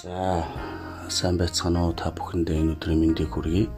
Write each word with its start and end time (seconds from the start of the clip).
За 0.00 0.48
сайн 1.12 1.36
байцгаана 1.36 1.84
уу 1.84 1.92
та 1.92 2.08
бүхэндээ 2.08 2.56
энэ 2.56 2.72
өдрийн 2.72 3.00
мэндийг 3.04 3.36
хүргэе. 3.36 3.68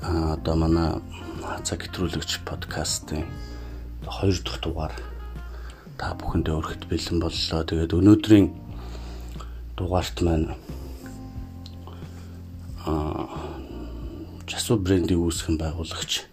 А 0.00 0.40
одоо 0.40 0.56
манай 0.56 0.96
цаг 1.68 1.84
хэтрүүлэгч 1.84 2.48
подкастын 2.48 3.28
хоёр 4.08 4.40
дахь 4.40 4.60
дугаар 4.64 4.94
та 6.00 6.16
бүхэндээ 6.16 6.56
өргөт 6.56 6.88
бэлэн 6.88 7.20
боллоо. 7.20 7.60
Тэгээд 7.60 7.92
өнөөдрийн 7.92 8.46
дугаарт 9.76 10.16
маань 10.24 10.56
а 12.88 13.28
Жасу 14.48 14.80
брендийг 14.80 15.20
үүсгэн 15.20 15.60
байгуулагч 15.60 16.24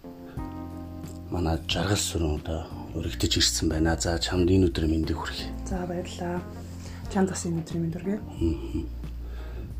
манай 1.28 1.60
жаргал 1.68 2.00
сүрэн 2.00 2.40
одоо 2.40 2.64
өргөдөж 2.96 3.44
ирсэн 3.44 3.68
байна. 3.68 4.00
За 4.00 4.16
чамд 4.16 4.48
энэ 4.48 4.72
өдрийн 4.72 4.96
мэндийг 4.96 5.20
хүргэе. 5.20 5.52
За 5.68 5.84
баярлалаа. 5.84 6.57
Чамд 7.08 7.32
бас 7.32 7.42
энэ 7.48 7.64
өдрийн 7.64 7.82
мэнд 7.88 7.96
хүргэе. 7.96 8.20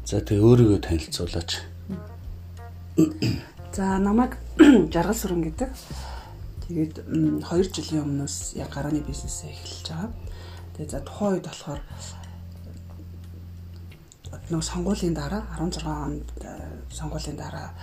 За 0.09 0.25
тэгээ 0.25 0.41
өөрийгөө 0.49 0.81
танилцуулаач. 0.81 1.51
За 3.77 4.01
намайг 4.01 4.41
жаргал 4.93 5.13
сүрэн 5.13 5.45
гэдэг. 5.45 5.71
Тэгээд 6.65 6.95
2 7.05 7.45
жилийн 7.69 8.09
өмнөөс 8.09 8.57
яг 8.57 8.73
гарааны 8.73 9.05
бизнесээ 9.05 9.53
эхэлж 9.53 9.87
байгаа. 9.93 10.11
Тэгээд 10.73 10.93
за 10.97 11.01
тухайн 11.05 11.37
үед 11.37 11.47
болохоор 11.49 11.81
нөгөө 14.49 14.65
сонгуулийн 14.65 15.13
дараа 15.13 15.45
16 15.61 15.85
онд 15.85 16.29
сонгуулийн 16.89 17.37
дараа 17.37 17.77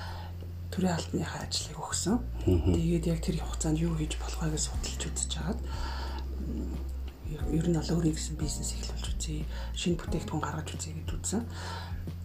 төрийн 0.73 0.98
албаныхаа 0.98 1.46
ажлыг 1.46 1.77
өгсөн. 1.77 2.18
Тэгээд 2.46 3.05
яг 3.13 3.20
тэр 3.21 3.38
хугацаанд 3.46 3.77
юу 3.77 3.93
хийж 3.93 4.18
болох 4.18 4.41
вэ 4.41 4.57
гэж 4.57 4.63
судалж 4.66 5.02
үзэж 5.05 5.32
хагаад 5.37 5.59
ер 7.31 7.65
нь 7.65 7.77
бол 7.77 7.93
өөрийн 7.98 8.15
гэсэн 8.15 8.35
бизнес 8.37 8.76
эхлүүлж 8.77 9.05
үзье. 9.15 9.45
Шинэ 9.73 9.98
бүтээгдэхүүн 9.99 10.43
гаргаж 10.43 10.70
үзье 10.77 10.93
гэж 10.93 11.09
үзсэн. 11.15 11.43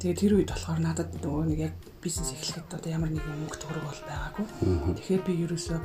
Тэгээд 0.01 0.20
тэр 0.20 0.33
үед 0.37 0.51
болохоор 0.53 0.81
надад 0.81 1.09
нөгөө 1.25 1.45
нэг 1.48 1.61
яг 1.73 1.75
бизнес 2.05 2.37
эхлэхэд 2.37 2.77
одоо 2.77 2.91
ямар 2.93 3.09
нэгэн 3.12 3.48
мөнгө 3.48 3.56
төгрөг 3.56 3.84
бол 3.84 4.03
байгаагүй. 4.05 4.47
Тэгэхээр 5.01 5.23
би 5.25 5.33
ерөөсөө 5.48 5.78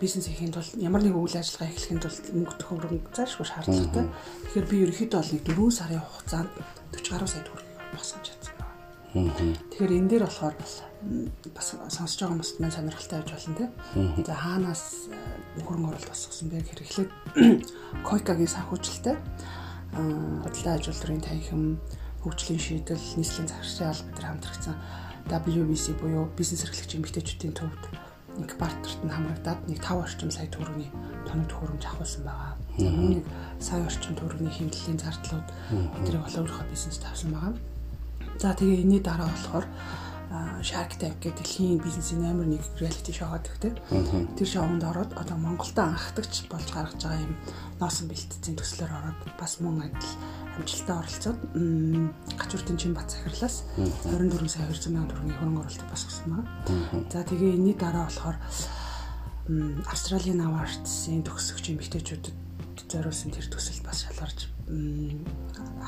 бизнес 0.00 0.28
хийхэд 0.28 0.56
бол 0.60 0.70
ямар 0.76 1.02
нэгэн 1.04 1.20
үйл 1.24 1.40
ажиллагаа 1.40 1.72
эхлэхэд 1.72 2.04
бол 2.04 2.18
мөнгө 2.36 2.54
төгрөг 2.60 3.04
заашгүй 3.16 3.46
шаардлагатай. 3.48 4.04
Тэгэхээр 4.44 4.68
би 4.68 4.76
ерөөхдөө 4.84 5.20
бол 5.20 5.32
нэг 5.32 5.44
4 5.48 5.72
сарын 5.72 6.04
хугацаанд 6.04 6.50
40 6.92 7.12
гаруй 7.16 7.28
сая 7.32 7.44
төгрөг 7.48 7.68
босгож 7.96 8.24
чадсан. 8.28 8.43
Тэгэхээр 9.14 9.94
энэ 9.94 10.10
дээр 10.10 10.24
болохоор 10.26 10.58
бас 10.58 11.66
сонсож 11.86 12.18
байгаа 12.18 12.34
хүмүүст 12.34 12.58
маань 12.58 12.74
сонирхолтой 12.74 13.18
байж 13.22 13.30
болно 13.30 13.54
те. 13.54 13.66
За 14.26 14.34
хаанаас 14.34 14.84
хөрөнгө 15.62 15.88
оруулалт 15.94 16.10
босгосон 16.10 16.50
бэ 16.50 16.66
гэхээр 16.66 16.82
эхлээд 16.82 17.10
Койкагийн 18.10 18.50
санхүүжилттэй 18.50 19.16
худалдаа 19.94 20.74
ажилтны 20.74 21.22
танхим 21.22 21.78
хөгжлийн 22.26 22.58
шийдэл 22.58 23.06
нийслэлийн 23.14 23.50
захиргааны 23.54 23.94
албатай 23.94 24.26
хамтрагсан 24.26 24.76
WBC 25.30 25.94
буюу 26.02 26.26
бизнес 26.34 26.66
эрхлэгчийн 26.66 27.06
эмэгтэйчүүдийн 27.06 27.54
төвд 27.54 27.82
нэг 28.34 28.50
бартерт 28.58 28.98
нь 29.06 29.14
хамрагдаад 29.14 29.60
нэг 29.70 29.78
5 29.78 30.02
орчим 30.02 30.30
сая 30.34 30.50
төгрөгийн 30.50 30.90
тоног 31.22 31.46
төхөөрөмж 31.54 31.84
авахсан 31.86 32.26
байгаа. 32.26 32.58
Нэг 32.82 33.22
сая 33.62 33.86
орчим 33.86 34.18
төгрөгийн 34.18 34.50
хэмнэлийн 34.50 34.98
зардлууд 34.98 35.48
эдрийг 36.02 36.22
болоо 36.26 36.42
өөрийнхөө 36.42 36.66
бизнест 36.74 37.06
авсан 37.06 37.30
байгаа. 37.30 37.54
За 38.44 38.52
тэгээ 38.52 38.84
энэний 38.84 39.00
дараа 39.00 39.32
болохоор 39.32 39.64
Shark 40.60 41.00
Tank 41.00 41.16
гэдэг 41.16 41.40
дэлхийн 41.40 41.80
бизнесийн 41.80 42.28
номер 42.28 42.44
1 42.44 42.76
reality 42.76 43.08
шоу 43.16 43.32
гэдэг 43.32 43.56
тийм. 43.56 44.28
Тэр 44.36 44.44
шоунд 44.44 44.84
ороод 44.84 45.16
одоо 45.16 45.40
Монголд 45.40 45.72
анхдагч 45.72 46.52
болж 46.52 46.68
гаргаж 46.68 47.00
байгаа 47.00 47.24
юм 47.24 47.40
носон 47.80 48.12
бэлтцийн 48.12 48.60
төслөөр 48.60 48.92
ороод 48.92 49.16
бас 49.40 49.64
мөн 49.64 49.88
адил 49.88 50.12
амжилттай 50.60 50.92
оролцоод 50.92 51.40
гачууртын 52.36 52.76
чин 52.76 52.92
бат 52.92 53.08
захирлаас 53.08 53.64
24 54.12 54.44
сая 54.52 54.68
200 54.68 54.92
сая 54.92 55.08
төгрөгийн 55.08 55.38
хөрөнгө 55.40 55.60
оруулалт 55.64 55.88
босгосон 55.88 56.28
байна. 56.28 57.08
За 57.08 57.24
тэгээ 57.24 57.56
энэний 57.56 57.76
дараа 57.80 58.12
болохоор 58.12 58.36
Австралийн 59.88 60.44
аварцсын 60.44 61.24
төгсөгч 61.24 61.72
эмэгтэйчүүдэд 61.72 62.36
зориулсан 62.92 63.32
тэр 63.32 63.48
төсөл 63.48 63.80
бас 63.88 64.04
шалгарч 64.04 64.53
10 64.68 65.20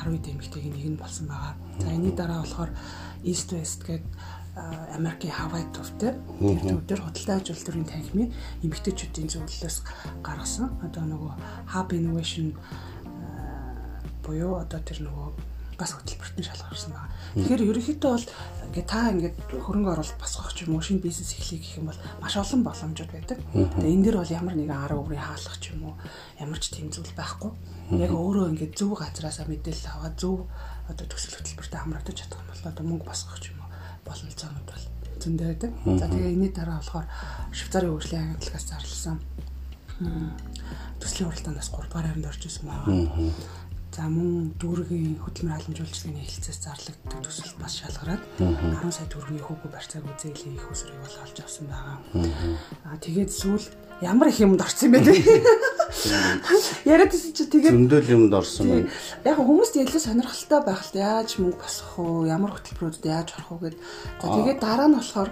эмэгтэйг 0.07 0.65
нэг 0.69 0.85
нь 0.93 1.01
болсон 1.01 1.27
байгаа. 1.29 1.55
За 1.81 1.89
энэний 1.89 2.15
дараа 2.17 2.45
болохоор 2.45 2.71
East 3.25 3.53
West 3.53 3.83
гэдэг 3.87 4.05
Америкийн 4.97 5.33
Хавай 5.33 5.65
төвтэй 5.73 6.17
тэр 6.17 6.61
төвдөр 6.65 7.01
худалдаа 7.05 7.37
ажил 7.41 7.61
төрийн 7.61 7.85
танхимын 7.85 8.33
эмэгтэйчүүдийн 8.65 9.29
зөвлөлөөс 9.29 9.77
гаргасан. 10.25 10.73
Одоо 10.81 11.05
нөгөө 11.05 11.33
Hub 11.77 11.93
Innovation 11.93 12.57
буюу 14.25 14.57
одоо 14.57 14.81
тэр 14.81 15.05
нөгөө 15.05 15.56
газ 15.77 15.93
хөтөлбөрт 15.95 16.37
нь 16.41 16.49
шалгарсан 16.49 16.93
байна. 16.93 17.13
Тэгэхээр 17.37 17.69
ерөнхийдөө 17.69 18.11
бол 18.17 18.27
ингээ 18.67 18.87
та 18.89 19.13
ингээд 19.13 19.37
хөрөнгө 19.53 19.93
оруулалт 19.93 20.21
босгох 20.21 20.53
ч 20.57 20.65
юм 20.65 20.77
уу 20.77 20.85
шинэ 20.85 21.05
бизнес 21.05 21.37
эхлэх 21.37 21.61
гэх 21.61 21.79
юм 21.81 21.87
бол 21.93 22.01
маш 22.21 22.35
олон 22.37 22.61
боломжууд 22.65 23.13
байдаг. 23.13 23.39
Тэгээ 23.53 23.93
энэ 23.93 24.05
дэр 24.09 24.17
бол 24.21 24.37
ямар 24.37 24.55
нэгэн 24.57 24.81
арга 24.81 25.05
үрийн 25.05 25.25
хаалгах 25.25 25.59
ч 25.61 25.65
юм 25.77 25.93
уу 25.93 25.95
ямар 26.41 26.59
ч 26.61 26.65
тийм 26.73 26.89
зүйл 26.89 27.13
байхгүй. 27.13 27.53
Яг 27.97 28.13
өөрөө 28.13 28.53
ингээд 28.57 28.73
зөв 28.77 28.97
газараасаа 28.97 29.47
мэдээлэл 29.49 29.93
аваад 29.97 30.17
зөв 30.17 30.49
одоо 30.89 31.07
төсөл 31.07 31.37
хөтөлбөртөд 31.37 31.81
хамрагдаж 31.81 32.17
чадах 32.17 32.41
юм 32.41 32.49
бол 32.51 32.71
одоо 32.73 32.85
мөнгө 32.85 33.09
босгох 33.09 33.39
ч 33.41 33.53
юм 33.53 33.61
уу 33.61 33.69
боломжцоонууд 34.09 34.69
бол 34.69 34.85
зөндөө 35.21 35.47
байдаг. 35.53 35.71
За 36.01 36.07
тэгээ 36.09 36.33
энэний 36.37 36.53
дараа 36.53 36.81
болохоор 36.81 37.07
Швейцарын 37.53 37.93
хөгжлийн 37.93 38.25
агентлагаас 38.33 38.67
зарласан 38.69 39.17
төслийн 41.01 41.29
уралдаанаас 41.33 41.73
3 41.73 41.89
дугаар 41.89 42.07
хайранд 42.07 42.29
орж 42.29 42.43
ирсэн 42.45 42.69
байна. 42.69 43.33
За 43.95 44.11
мөн 44.13 44.53
дүүргийн 44.61 45.17
хөдөлмөр 45.25 45.57
халамжуулалтын 45.57 46.21
хэлцээс 46.21 46.59
зарлагддаг 46.69 47.21
төсөл 47.25 47.55
бас 47.57 47.81
шалгараад 47.81 48.23
10 48.37 48.93
сая 48.93 49.09
төгрөгийн 49.09 49.47
хүүхүү 49.47 49.71
барьцааг 49.73 50.05
үзээлээ 50.05 50.53
их 50.59 50.67
усрыг 50.69 50.99
бол 51.01 51.17
олж 51.25 51.37
авсан 51.41 51.65
байгаа. 51.71 51.97
Аа 52.85 52.99
тэгээд 53.01 53.31
сүүл 53.33 53.65
ямар 54.05 54.29
их 54.29 54.41
юмд 54.45 54.61
орсон 54.61 54.93
юм 54.93 55.01
бэ. 55.01 55.17
Яриад 56.85 57.15
ирсэн 57.15 57.33
чи 57.33 57.45
тэгээд 57.49 57.73
зөндөл 57.73 58.13
юмд 58.13 58.33
орсон 58.37 58.69
байна. 58.69 58.93
Яг 59.25 59.41
хүмүүст 59.41 59.81
илүү 59.81 60.03
сонирхолтой 60.05 60.61
байх 60.61 60.83
л 60.85 61.01
яаж 61.01 61.31
мөнгө 61.41 61.57
босгох 61.57 61.97
уу, 61.97 62.29
ямар 62.29 62.53
хөтөлбөрүүдэд 62.53 63.07
яаж 63.09 63.29
орох 63.39 63.51
уу 63.57 63.61
гэд. 63.65 63.81
За 64.21 64.27
тэгээд 64.29 64.61
дараа 64.61 64.89
нь 64.93 64.97
болохоор 65.01 65.29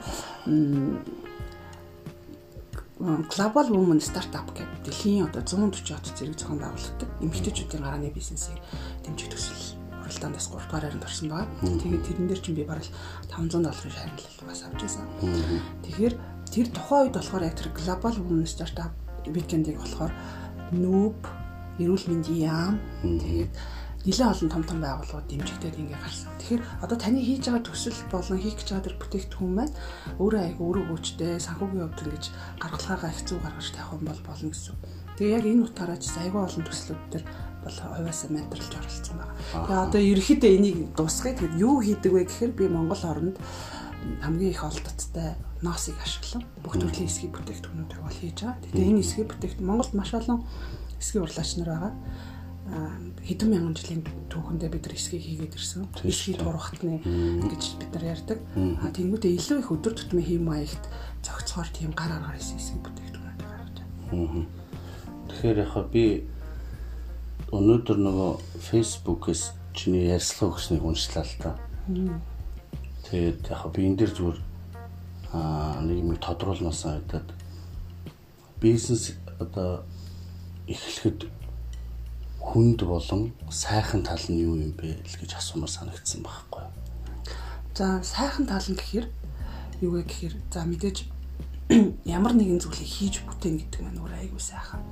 Global 3.04 3.68
Women 3.68 4.00
Startup 4.00 4.48
гэдэг 4.48 4.80
дэлхийн 4.88 5.28
одоо 5.28 5.44
140 5.44 5.92
од 5.92 6.08
зэрэг 6.16 6.40
зохион 6.40 6.56
байгуулагддаг 6.64 7.10
эмэгтэйчүүдийн 7.20 7.84
гарааны 7.84 8.08
бизнесийг 8.08 8.56
дэмжих 9.04 9.28
төсөл 9.28 9.76
уралдаанаас 10.00 10.48
3 10.48 10.64
дугаар 10.64 10.84
хайранд 10.88 11.04
орсон 11.04 11.28
байгаа. 11.28 11.48
Тэгээд 11.84 12.00
тэрэн 12.00 12.28
дээр 12.32 12.40
чинь 12.40 12.56
би 12.56 12.64
бараг 12.64 12.88
500 13.28 13.60
долларын 13.60 13.92
шагналыг 13.92 14.48
бас 14.48 14.64
авч 14.64 14.80
байсан. 14.80 15.04
Тэгэхээр 15.84 16.14
тэр 16.48 16.66
тухайн 16.72 17.02
үед 17.04 17.16
болохоор 17.20 17.44
яг 17.44 17.56
тэр 17.60 17.68
Global 17.76 18.14
Women 18.24 18.48
Startup 18.48 18.92
Weekend-ийг 19.28 19.76
болохоор 19.84 20.12
нүүб 20.72 21.20
эрүүл 21.84 22.08
мэндийн 22.08 22.40
яам 22.40 22.74
тэгээд 23.04 23.52
нэлээд 24.04 24.32
олон 24.36 24.50
том 24.52 24.62
том 24.68 24.78
байгууллагууд 24.84 25.28
дэмжигдээд 25.32 25.80
ингэ 25.80 25.96
гарсан. 25.96 26.28
Тэгэхээр 26.36 26.62
одоо 26.84 26.96
таны 27.00 27.24
хийж 27.24 27.48
байгаа 27.48 27.64
төсөл 27.64 27.96
болон 28.12 28.36
хийх 28.36 28.56
гэж 28.60 28.68
байгаа 28.68 28.84
тэр 28.84 29.00
бүтээгдэхүүн 29.00 29.52
маань 29.56 29.74
өөрөө 30.20 30.40
айгу 30.44 30.60
өөрөө 30.60 30.84
гүйчтэй 30.92 31.40
санхүүгийн 31.40 31.88
хувьд 31.88 32.04
ингэж 32.04 32.24
гаргалгаагаа 32.60 33.12
зүг 33.24 33.40
гаргаж 33.40 33.68
тавих 33.72 33.92
юм 33.96 34.04
бол 34.04 34.22
болно 34.28 34.48
гэсэн. 34.52 34.76
Тэгээ 35.16 35.36
яг 35.40 35.44
энэ 35.48 35.64
утгаараа 35.64 35.96
ч 35.96 36.04
айгу 36.20 36.38
олон 36.44 36.64
төслүүд 36.68 37.02
төр 37.16 37.24
бол 37.64 37.76
хувьяасаа 37.80 38.28
менторлж 38.28 38.72
оролцсон 38.76 39.16
байна. 39.16 39.34
Тэгээ 39.56 39.84
одоо 39.88 40.00
ерөөхдөө 40.04 40.50
энийг 40.52 40.78
дуусгая. 40.92 41.32
Тэгэхээр 41.32 41.60
юу 41.64 41.76
хийдэг 41.80 42.12
вэ 42.12 42.22
гэхээр 42.28 42.52
би 42.52 42.64
Монгол 42.68 43.04
орнд 43.08 43.36
хамгийн 44.20 44.52
их 44.52 44.60
олдцтой 44.68 45.32
ноосыг 45.64 45.96
ашиглан 45.96 46.44
бүх 46.60 46.76
төрлийн 46.76 47.08
эсгийн 47.08 47.32
бүтээгдэхүүнүүдийг 47.32 48.00
бол 48.04 48.20
хийж 48.20 48.36
байгаа. 48.44 48.60
Тэгэхээр 48.68 48.90
энэ 48.92 49.00
эсгийн 49.00 49.28
бүтээгдэхүүн 49.32 49.64
Монголд 49.64 49.92
маш 49.96 50.12
олон 50.12 50.44
эсгийн 51.00 51.24
урлаач 51.24 51.50
нар 51.56 51.70
байгаа 51.72 51.92
хэдэн 53.24 53.48
мянган 53.50 53.74
жилийн 53.78 54.02
түүхэндээ 54.28 54.70
бид 54.70 54.84
нар 54.84 54.94
эсгийг 54.94 55.22
хийгээд 55.24 55.54
ирсэн. 55.56 55.88
Эсгийг 56.04 56.38
дурахтны 56.42 57.00
гэж 57.00 57.62
бид 57.80 57.90
нар 57.94 58.04
ярьдаг. 58.14 58.38
А 58.82 58.90
тэнгуүтээ 58.92 59.32
илүү 59.38 59.58
их 59.62 59.70
өдөр 59.72 59.94
тутмын 59.94 60.26
хэм 60.26 60.44
маягт 60.44 60.84
зохицохоор 61.24 61.70
тийм 61.72 61.90
гар 61.96 62.12
аргаар 62.12 62.36
эсгийг 62.36 62.82
бүтээгдэхүүнүүд 62.84 63.42
гаргаж 63.42 63.76
байна. 64.10 64.46
Тэгэхээр 65.30 65.58
яхаа 65.64 65.84
би 65.88 66.04
өнөөдөр 67.54 67.98
нөгөө 68.02 68.32
Facebook-с 68.60 69.54
чиний 69.72 70.10
ярьслага 70.10 70.54
өгснийг 70.58 70.82
уншлаа 70.84 71.24
л 71.24 71.36
та. 71.38 71.50
Тэгээд 73.08 73.40
яхаа 73.48 73.70
би 73.70 73.80
энэ 73.88 73.98
дэр 74.02 74.12
зүгээр 74.12 74.38
аа 75.34 75.82
нэг 75.82 75.98
юм 75.98 76.14
тодруулмасан 76.18 77.02
гэдэг 77.02 77.26
бизнес 78.60 79.12
одоо 79.38 79.84
эхлэхэд 80.66 81.28
хүнд 82.44 82.84
болон 82.84 83.32
сайхан 83.50 84.04
тал 84.04 84.20
нь 84.28 84.44
юу 84.44 84.54
юм 84.60 84.72
бэ 84.76 85.00
гэж 85.00 85.40
асуумаар 85.40 85.72
санагдсан 85.72 86.20
байхгүй. 86.22 86.64
За 87.74 88.04
сайхан 88.04 88.46
тал 88.46 88.62
нь 88.68 88.76
гэхээр 88.76 89.06
юу 89.80 89.90
вэ 89.96 90.02
гэхээр 90.04 90.34
за 90.52 90.68
мэдээж 90.68 91.08
ямар 92.04 92.36
нэгэн 92.36 92.60
зүйлийг 92.60 92.86
хийж 92.86 93.24
бүтээн 93.24 93.56
гэдэг 93.64 93.80
маань 93.80 94.00
өөр 94.04 94.12
айгүй 94.20 94.38
сайхан. 94.38 94.84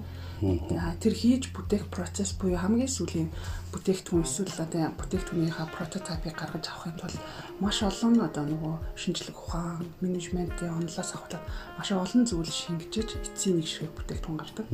Аа 0.43 0.99
тэр 0.99 1.15
хийж 1.15 1.55
бүтээх 1.55 1.87
процесс 1.87 2.35
буюу 2.35 2.59
хамгийн 2.59 2.91
сүүлийн 2.91 3.31
бүтээгдэхүүн 3.71 4.27
эсвэл 4.27 4.59
одоо 4.59 4.91
бүтээгдэхүүнийхээ 4.99 5.69
прототипыг 5.71 6.35
гаргаж 6.35 6.67
авахын 6.67 6.99
тулд 6.99 7.19
маш 7.63 7.79
олон 7.87 8.19
одоо 8.27 8.45
нөгөө 8.51 8.75
шинжлэх 8.99 9.39
ухаан, 9.39 9.87
менежментийн 10.03 10.75
онолоос 10.75 11.15
ахуулаад 11.15 11.47
маш 11.79 11.89
олон 11.95 12.27
зүйл 12.27 12.51
шингэжиж 12.51 13.09
эцсийн 13.23 13.63
нэг 13.63 13.69
шиг 13.71 13.95
бүтээгдэхүүн 13.95 14.39
гардаг. 14.43 14.67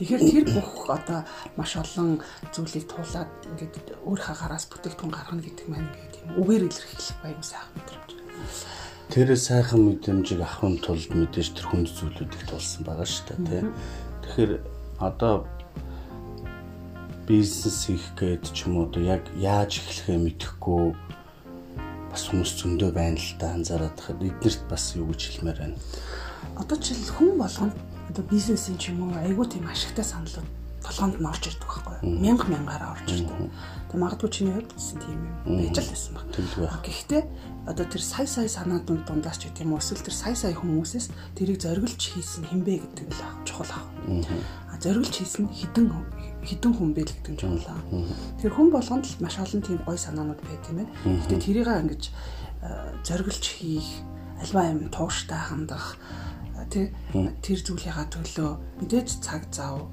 Тэгэхээр 0.00 0.22
тэр 0.24 0.44
бүх 0.56 0.88
одоо 0.88 1.20
маш 1.60 1.76
олон 1.76 2.24
зүйлийг 2.48 2.88
туулаад 2.88 3.28
ингээд 3.60 4.00
өөр 4.08 4.20
хагараас 4.24 4.64
бүтээгдэхүүн 4.72 5.12
гаргана 5.12 5.44
гэдэг 5.44 5.66
маань 5.68 5.84
ингээд 5.92 6.12
тийм 6.16 6.28
үгээр 6.40 6.64
илэрхийлэх 6.64 7.20
баян 7.20 7.44
сайхан 7.44 7.76
мэдрэмж. 7.76 8.10
Тэр 9.12 9.28
сайхан 9.36 9.80
мэдрэмжийг 9.84 10.40
авахын 10.40 10.80
тулд 10.80 11.12
мэдээж 11.12 11.60
тэр 11.60 11.66
хүнд 11.68 11.92
зүйлүүдийг 11.92 12.48
тулсан 12.48 12.82
байгаа 12.88 13.04
шүү 13.04 13.36
дээ, 13.36 13.40
тийм. 13.52 13.68
Тэгэхээр 14.24 14.52
одоо 15.04 15.46
бизнес 17.28 17.86
хийх 17.86 18.04
гээд 18.16 18.52
ч 18.52 18.68
юм 18.68 18.76
уу 18.76 18.84
одоо 18.88 19.02
яг 19.04 19.22
яаж 19.36 19.80
эхлэхээ 19.80 20.18
мэдэхгүй 20.20 20.96
бас 22.12 22.22
хүмүүс 22.28 22.52
зөндөө 22.60 22.90
байна 22.92 23.16
л 23.18 23.30
да 23.40 23.56
анзаараад 23.56 23.96
хахад 23.96 24.22
эднэрт 24.22 24.62
бас 24.68 24.94
юу 24.96 25.08
гэж 25.08 25.20
хэлмээр 25.40 25.58
байна. 25.60 25.76
Одоо 26.60 26.76
жишээл 26.76 27.16
хүн 27.16 27.30
болгонд 27.40 27.74
одоо 28.12 28.24
бизнесийн 28.28 28.76
ч 28.78 28.92
юм 28.92 29.08
уу 29.08 29.16
айгүй 29.18 29.46
тийм 29.48 29.66
ашигтай 29.66 30.04
саналууд 30.04 30.48
толгоонд 30.84 31.16
нь 31.16 31.26
орж 31.26 31.42
ирдэг 31.48 31.64
байхгүй 31.64 31.94
юу? 32.04 32.20
Мянга 32.20 32.44
мянгаараа 32.44 32.92
орж 32.92 33.08
ирдэг. 33.08 33.48
Тэг 33.88 33.96
магадгүй 33.96 34.30
чиний 34.30 34.52
хувьд 34.52 34.72
гэсэн 34.76 34.98
тийм 35.00 35.20
юм 35.48 35.56
байж 35.64 35.76
л 35.80 35.88
байсан 35.88 36.12
баг. 36.12 36.28
Гэхдээ 36.84 37.22
одоо 37.64 37.86
тэр 37.88 38.02
сая 38.04 38.28
сая 38.28 38.48
санаадууд 38.52 39.08
дундаас 39.08 39.40
ч 39.40 39.48
гэдэм 39.48 39.72
үү 39.72 39.80
эсвэл 39.80 40.04
тэр 40.04 40.14
сая 40.14 40.36
сая 40.36 40.52
хүмүүсээс 40.52 41.08
тэрийг 41.40 41.58
зориглож 41.64 41.96
хийсэн 41.96 42.44
хинбэ 42.52 42.84
гэдэг 42.84 43.06
нь 43.08 43.16
л 43.16 43.24
чухал 43.48 43.72
аа. 43.72 43.84
А 44.84 44.92
зориглож 44.92 45.16
хийсэн 45.16 45.48
хідэн 45.48 45.88
хідэн 46.44 46.72
хүн 46.76 46.92
бэ 46.92 47.08
л 47.08 47.12
гэдэг 47.24 47.40
чухал 47.40 47.72
аа. 47.72 47.80
Тэр 48.36 48.52
хүн 48.52 48.68
болгонд 48.68 49.08
л 49.08 49.16
маш 49.24 49.40
олон 49.40 49.64
тийм 49.64 49.80
гой 49.80 49.96
санаанууд 49.96 50.44
байт 50.44 50.68
юм 50.68 50.84
байна. 50.84 50.92
Гэтэ 51.24 51.40
тэрийг 51.40 51.68
ингэж 51.72 52.12
зориглож 53.00 53.44
хийх 53.48 53.88
альва 54.44 54.68
юм 54.68 54.92
тууштай 54.92 55.40
хандах 55.40 55.96
тий 56.68 56.92
тэр 57.40 57.58
зүйлийнхаа 57.64 58.12
төлөө 58.12 58.50
мэдээж 58.84 59.08
цаг 59.24 59.48
зав 59.48 59.88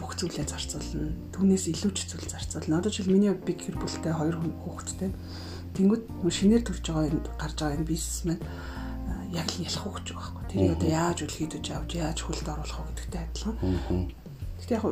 бүх 0.00 0.16
зүйлээ 0.16 0.48
зарцуулна. 0.48 1.12
Түүнээс 1.36 1.68
илүү 1.76 1.92
ч 1.92 2.08
зүйл 2.08 2.24
зарцуулна. 2.24 2.80
Одоо 2.80 2.88
жишээл 2.88 3.12
миний 3.12 3.36
биг 3.36 3.68
гэр 3.68 3.76
бүлтэй 3.76 4.16
хоёр 4.16 4.40
хүүхэдтэй. 4.40 5.12
Тэнгүүд 5.76 6.04
шинээр 6.24 6.64
төрж 6.64 6.88
байгаа 6.88 7.12
энэ 7.12 7.20
гарч 7.36 7.56
байгаа 7.60 7.76
энэ 7.76 7.84
бизнесмен 7.84 8.40
яг 9.36 9.48
л 9.52 9.64
ялах 9.68 9.84
гэж 10.00 10.06
байгаа 10.16 10.32
байхгүй. 10.32 10.44
Тэр 10.50 10.72
одоо 10.72 10.88
яаж 10.88 11.18
үлхийдэж 11.22 11.64
авч 11.76 11.90
яаж 12.00 12.18
хөлд 12.24 12.48
оруулах 12.48 12.80
вэ 12.80 12.88
гэдэгтэй 12.96 13.22
адилхан. 13.22 13.56
Гэтэ 14.56 14.74
яг 14.74 14.84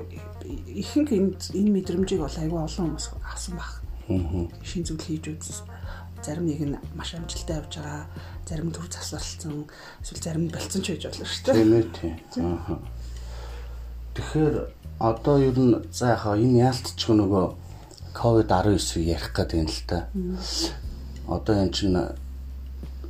ихэнх 0.68 1.10
энэ 1.16 1.30
энэ 1.56 1.70
мэдрэмжийг 1.72 2.20
бол 2.20 2.38
аюу 2.38 2.60
олон 2.62 2.84
хүмүүс 2.92 3.06
авсан 3.24 3.54
баг. 3.56 3.72
Шин 4.60 4.84
зүйл 4.84 5.00
хийж 5.00 5.24
үзсэн 5.32 5.64
зарим 6.24 6.46
нэг 6.48 6.60
нь 6.60 6.76
маш 6.96 7.14
амжилттай 7.14 7.60
явж 7.60 7.76
байгаа, 7.76 8.08
зарим 8.48 8.72
төр 8.72 8.88
засварлцсан, 8.88 9.68
эсвэл 10.00 10.24
зарим 10.24 10.48
болцсон 10.48 10.80
ч 10.80 10.96
байж 10.96 11.04
болно 11.04 11.26
шүү 11.28 11.44
дээ. 11.44 11.54
Тийм 11.54 11.72
ээ 11.76 11.84
тийм. 11.92 12.14
Аа. 12.40 12.78
Тэгэхээр 14.16 14.54
одоо 14.98 15.36
ер 15.38 15.58
нь 15.60 15.76
за 15.92 16.16
яхаа 16.16 16.40
энэ 16.40 16.64
яалтч 16.64 17.00
нөгөө 17.12 17.44
ковид 18.16 18.48
19-ийг 18.48 19.04
ярих 19.04 19.32
гэдэг 19.36 19.58
юм 19.60 19.68
л 19.68 19.82
та. 19.84 20.08
Одоо 21.28 21.54
эн 21.60 21.70
чинь 21.74 21.98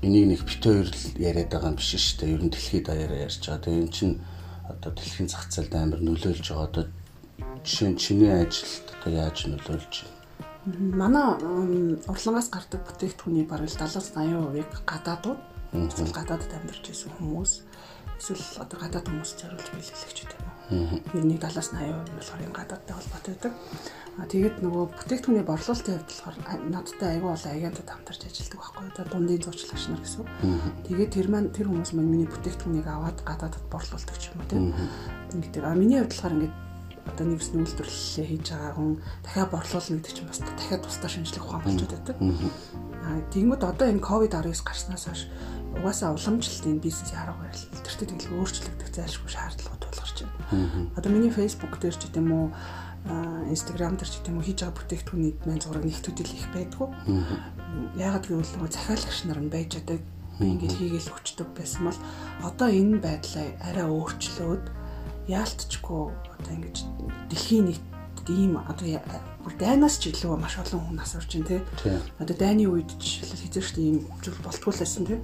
энийг 0.05 0.27
нэг 0.29 0.41
бит 0.45 0.63
хоёр 0.65 0.89
л 0.93 1.05
яриад 1.17 1.51
байгаа 1.51 1.73
юм 1.73 1.79
биш 1.81 1.97
шүү 1.97 2.17
дээ. 2.21 2.35
Ер 2.37 2.43
нь 2.45 2.53
дэлхийд 2.53 2.85
даяараа 2.87 3.25
ярьж 3.25 3.41
байгаа. 3.41 3.65
Тэгээ 3.65 3.83
эн 3.85 3.93
чинь 3.93 4.15
одоо 4.69 4.91
дэлхийн 4.93 5.29
зах 5.33 5.49
зээлд 5.49 5.75
амар 5.75 6.01
нөлөөлж 6.05 6.45
байгаа. 6.45 6.69
Одоо 6.69 6.85
жишээ 7.65 7.89
нь 7.91 8.01
чиний 8.01 8.33
ажилд 8.33 8.87
одоо 9.01 9.11
яаж 9.13 9.39
нөлөөлж 9.49 9.95
байна? 10.05 10.15
Манай 10.97 11.27
урлангаас 12.09 12.49
гардаг 12.49 12.81
бүтээгдэхүүний 12.85 13.45
бараг 13.49 13.69
70-80%-ийг 13.69 14.71
гадаадууд 14.89 15.41
эсвэл 15.75 16.17
гадаадд 16.17 16.53
амьдарч 16.53 16.85
байсан 16.89 17.11
хүмүүс 17.19 17.53
эсвэл 18.17 18.65
одоо 18.65 18.79
гадаад 18.81 19.07
хүмүүс 19.09 19.31
зориулж 19.41 19.69
биелүүлэгч 19.75 20.19
гэдэг 20.25 20.41
юм 20.41 20.54
нь 20.71 21.37
70-80% 21.37 22.09
нь 22.09 22.19
болохоор 22.19 22.43
энэ 22.45 22.57
гадаадтай 22.57 22.95
холбоотой 22.97 23.35
байдаг. 23.35 23.53
А 24.15 24.31
тэгээд 24.31 24.57
нөгөө 24.63 24.85
бүтээгдэхүүний 24.95 25.43
борлуулалтын 25.43 25.95
хувьд 25.99 26.11
болохоор 26.15 26.37
надтай 26.71 27.09
аягүй 27.19 27.31
бол 27.35 27.47
агентад 27.51 27.89
хамтарч 27.91 28.21
ажилладаг 28.25 28.61
байхгүй. 28.63 28.85
Одоо 28.95 29.05
дундын 29.11 29.43
зурчлагч 29.43 29.85
нар 29.91 30.03
гэсэн. 30.07 30.25
Тэгээд 30.87 31.11
тэр 31.11 31.29
маань 31.29 31.51
тэр 31.51 31.67
хүмүүс 31.67 31.93
маань 31.99 32.13
миний 32.15 32.31
бүтээгдэхүүнийг 32.31 32.87
аваад 32.87 33.19
гадаадд 33.27 33.67
борлуулдаг 33.75 34.17
ч 34.17 34.31
юм 34.31 34.39
уу 34.39 34.49
тийм. 34.49 34.65
Ингээд 35.35 35.67
а 35.67 35.75
миний 35.75 35.99
хувьд 35.99 36.15
болохоор 36.15 36.37
ингээд 36.39 36.55
одоо 37.05 37.27
нэгс 37.29 37.49
нүүлдвэрлэлээ 37.53 38.27
хийж 38.33 38.47
байгаа 38.55 38.73
хүн 38.79 38.93
дахиад 39.27 39.51
борлуулна 39.53 39.97
гэдэг 39.99 40.15
чинь 40.15 40.31
бас 40.31 40.41
дахиад 40.41 40.83
тусдаа 40.87 41.11
шинжлэх 41.11 41.45
ухаан 41.45 41.65
болчиход 41.67 41.93
байдаг. 41.93 42.17
Аа 43.05 43.19
тэгмэд 43.29 43.63
одоо 43.67 43.87
энэ 43.93 44.01
ковид 44.01 44.33
19 44.33 44.65
гарснаас 44.65 45.05
хойш 45.05 45.23
угаасаа 45.77 46.15
уламжлалтын 46.17 46.81
бизнесийн 46.81 47.21
арга 47.21 47.37
барил 47.43 47.67
илэрхтэй 47.77 48.09
тэгэл 48.09 48.37
өөрчлөгдөх 48.39 48.91
зайлшгүй 48.95 49.31
шаардлагууд 49.31 49.83
тулгарч 49.83 50.04
байна. 50.23 50.91
Одоо 50.95 51.11
миний 51.11 51.35
Facebook 51.35 51.75
дээр 51.83 51.97
ч 51.99 52.07
гэдэм 52.07 52.29
үү 52.31 52.47
Instagram 53.51 53.99
дээр 53.99 54.11
ч 54.11 54.15
гэдэм 54.23 54.39
үү 54.39 54.47
хийж 54.47 54.59
байгаа 54.63 54.77
бүтээгдэхүүний 54.79 55.33
маань 55.43 55.63
зураг 55.65 55.85
нэгтүүдэл 55.85 56.37
их 56.39 56.47
байдгүй. 56.55 56.89
Яагаад 57.99 58.25
гэвэл 58.31 58.55
нөгөө 58.55 58.71
захиалагч 58.71 59.19
нар 59.27 59.41
нь 59.43 59.51
байж 59.51 59.71
байгаа 59.75 59.99
ингээл 60.39 60.79
хийгээл 60.79 61.15
өчтөг 61.15 61.49
байсан 61.55 61.83
бол 61.91 62.01
одоо 62.43 62.69
энэ 62.71 62.99
байдлаа 63.03 63.47
арай 63.67 63.87
өөрчлөөд 63.87 64.65
яалтчгүй 65.31 66.03
одоо 66.11 66.53
ингэж 66.55 66.77
дэлхийн 67.31 67.67
нийт 67.71 67.85
ийм 68.29 68.57
одоо 68.57 68.89
бүр 69.45 69.55
дайнаас 69.61 70.01
ч 70.01 70.09
илүү 70.09 70.41
маш 70.41 70.57
олон 70.57 70.97
хүн 70.97 71.01
орж 71.05 71.31
ин 71.37 71.45
тээ. 71.45 71.61
Одоо 72.17 72.37
дайны 72.37 72.65
үед 72.65 72.89
жишээлбэл 72.97 73.45
хэзээ 73.45 73.65
ч 73.69 73.77
ийм 73.77 73.97
зүйл 74.25 74.41
болтгол 74.41 74.73
байсан 74.73 75.05
тээ. 75.05 75.21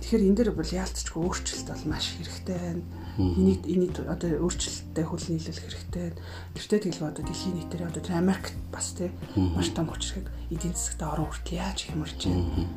Тэгэхээр 0.00 0.24
энэ 0.24 0.36
дээр 0.40 0.50
бол 0.56 0.64
яалтчгүй 0.64 1.20
өөрчлөлт 1.20 1.68
бол 1.68 1.84
маш 1.92 2.16
хэрэгтэй 2.16 2.56
байна. 2.56 2.82
Энийг 3.18 3.66
энийг 3.66 3.94
одоо 4.06 4.30
өөрчлөлттэй 4.46 5.04
хөл 5.04 5.26
нийлүүлэх 5.26 5.66
хэрэгтэй. 5.66 6.06
Тэртээ 6.54 6.80
тэгэл 6.86 7.10
одоо 7.10 7.24
дэлхийн 7.26 7.56
нийтээр 7.58 7.82
одоо 7.90 8.02
Америкт 8.14 8.54
бас 8.70 8.94
тээ 8.94 9.10
маш 9.34 9.70
том 9.74 9.90
хүчрхэг 9.90 10.26
эдийн 10.54 10.74
засагт 10.76 11.02
орон 11.02 11.26
хүртэл 11.30 11.58
яаж 11.58 11.78
хямарч 11.90 12.20
байна. 12.30 12.68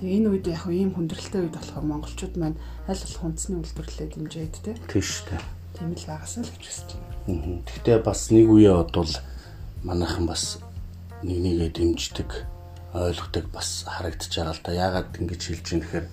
Тэгээ 0.00 0.16
энэ 0.20 0.28
үед 0.34 0.46
яг 0.50 0.64
ийм 0.68 0.90
хүндрэлтэй 0.92 1.40
үед 1.46 1.54
болохоор 1.54 1.86
монголчууд 1.86 2.34
маань 2.36 2.58
аль 2.90 2.98
болох 2.98 3.22
хүнсний 3.22 3.58
үйлдвэрлэлээ 3.62 4.08
дэмжээд. 4.12 4.54
Тийм 4.90 5.02
шүү 5.02 5.24
дээ. 5.32 5.42
Тийм 5.74 5.90
л 5.94 6.08
байгаасаа 6.10 6.42
л 6.44 6.52
гэж 6.52 6.64
хүсэж 6.66 6.88
байна. 6.98 7.62
Гэхдээ 7.62 7.98
бас 8.02 8.20
нэг 8.34 8.46
үеэ 8.50 8.72
бодвол 8.74 9.14
манайхан 9.86 10.26
бас 10.26 10.58
нэг 11.22 11.38
нэгээ 11.40 11.70
дэмждэг 11.72 12.30
ойлгодог 12.94 13.46
бас 13.50 13.88
харагдаж 13.88 14.30
байгаа 14.30 14.54
л 14.54 14.62
да. 14.62 14.70
Яагаад 14.70 15.10
ингэж 15.18 15.42
хэлж 15.50 15.66
юм 15.72 15.80
гэхээр 15.82 16.06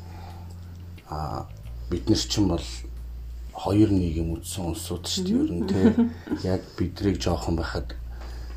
а 1.11 1.45
бид 1.91 2.05
нар 2.09 2.17
ч 2.17 2.31
юм 2.39 2.47
бол 2.49 2.67
хоёр 3.61 3.93
нийгэм 3.93 4.33
үдсэн 4.41 4.73
улсууд 4.73 5.05
шүү 5.05 5.25
дээ. 5.25 5.37
Ер 5.37 5.51
нь 5.53 5.69
те 5.69 5.81
яг 6.41 6.61
бидрийг 6.73 7.21
жоохон 7.21 7.61
байхад 7.61 7.93